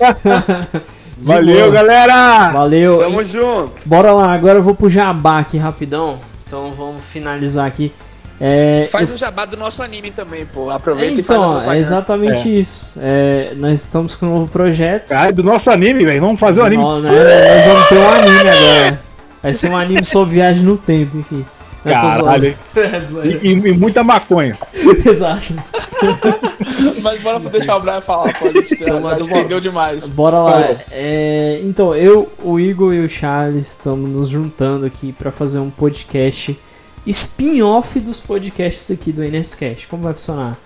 [1.22, 1.70] Valeu, boa.
[1.70, 2.50] galera!
[2.52, 2.96] Valeu.
[2.98, 3.82] Tamo junto.
[3.86, 6.18] Bora lá, agora eu vou pro jabá aqui rapidão.
[6.46, 7.92] Então vamos finalizar aqui.
[8.40, 10.70] É, Faz eu- o jabá do nosso anime também, pô.
[10.70, 12.98] Aproveita e faz a então, é exatamente isso.
[13.02, 15.12] É, nós estamos com um novo projeto.
[15.12, 16.22] Ah, do nosso anime, velho.
[16.22, 16.82] Vamos fazer o anime.
[16.82, 19.00] Nó- né, nós vamos ter um anime agora.
[19.42, 21.44] Vai ser um anime sobre viagem no tempo, enfim.
[21.82, 22.56] Caralho.
[22.76, 23.26] É.
[23.26, 24.56] E, e- e muita maconha.
[25.06, 25.54] Exato.
[27.02, 30.08] Mas bora deixar o Brian falar, gente já- Então, demais.
[30.10, 30.60] Bora lá.
[30.90, 35.70] É, então, eu, o Igor e o Charles estamos nos juntando aqui para fazer um
[35.70, 36.58] podcast
[37.06, 39.88] spin-off dos podcasts aqui do NSCast.
[39.88, 40.56] Como vai funcionar?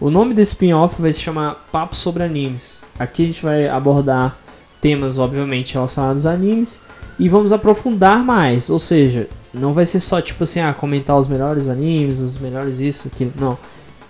[0.00, 2.82] O nome do spin-off vai se chamar Papo sobre Animes.
[2.98, 4.36] Aqui a gente vai abordar
[4.80, 6.78] temas, obviamente, relacionados a animes
[7.18, 8.70] e vamos aprofundar mais.
[8.70, 12.80] Ou seja, não vai ser só tipo assim, ah, comentar os melhores animes, os melhores
[12.80, 13.32] isso, aquilo.
[13.36, 13.58] Não.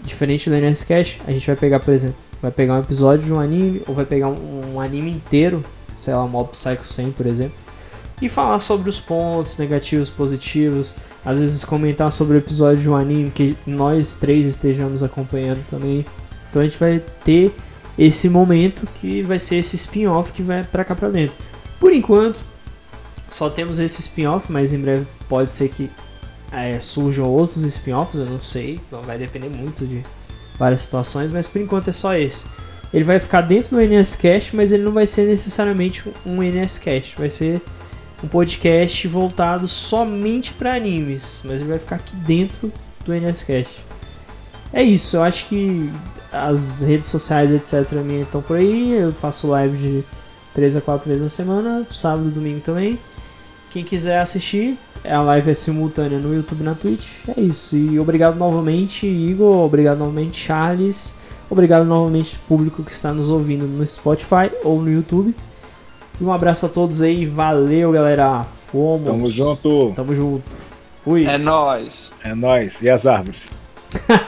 [0.03, 3.41] Diferente do NSCast, a gente vai pegar, por exemplo, vai pegar um episódio de um
[3.41, 5.65] anime ou vai pegar um, um anime inteiro,
[5.95, 7.57] sei lá, Mob Psycho 100, por exemplo,
[8.21, 12.95] e falar sobre os pontos negativos, positivos, às vezes comentar sobre o episódio de um
[12.95, 16.07] anime que nós três estejamos acompanhando também.
[16.49, 17.53] Então a gente vai ter
[17.99, 21.37] esse momento que vai ser esse spin-off que vai pra cá pra dentro.
[21.81, 22.41] Por enquanto,
[23.29, 25.91] só temos esse spin-off, mas em breve pode ser que
[26.53, 30.05] é, surjam outros spin-offs, eu não sei, vai depender muito de
[30.59, 32.47] várias situações, mas por enquanto é só esse.
[32.93, 37.29] Ele vai ficar dentro do NSCast, mas ele não vai ser necessariamente um NSCast, vai
[37.29, 37.61] ser
[38.23, 42.73] um podcast voltado somente para animes, mas ele vai ficar aqui dentro
[43.05, 43.85] do NSCast.
[44.73, 45.91] é isso, eu acho que
[46.33, 48.93] as redes sociais, etc, minha estão por aí.
[48.93, 50.05] Eu faço live de
[50.55, 52.99] 3 a 4 vezes na semana, sábado e domingo também.
[53.77, 57.29] Quem quiser assistir, a live é simultânea no YouTube e na Twitch.
[57.37, 57.77] É isso.
[57.77, 59.67] E obrigado novamente, Igor.
[59.67, 61.15] Obrigado novamente, Charles.
[61.51, 65.37] Obrigado novamente, público que está nos ouvindo no Spotify ou no YouTube.
[66.19, 67.27] E um abraço a todos aí.
[67.27, 68.45] Valeu, galera.
[68.45, 69.09] Fomos.
[69.09, 69.93] Tamo junto.
[69.95, 70.51] Tamo junto.
[71.05, 71.27] Fui.
[71.27, 72.15] É nóis.
[72.25, 72.81] É nóis.
[72.81, 73.41] E as árvores?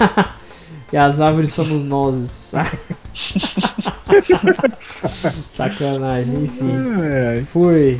[0.92, 2.52] e as árvores somos nós.
[5.48, 6.70] Sacanagem, enfim.
[7.02, 7.40] É.
[7.40, 7.98] Fui.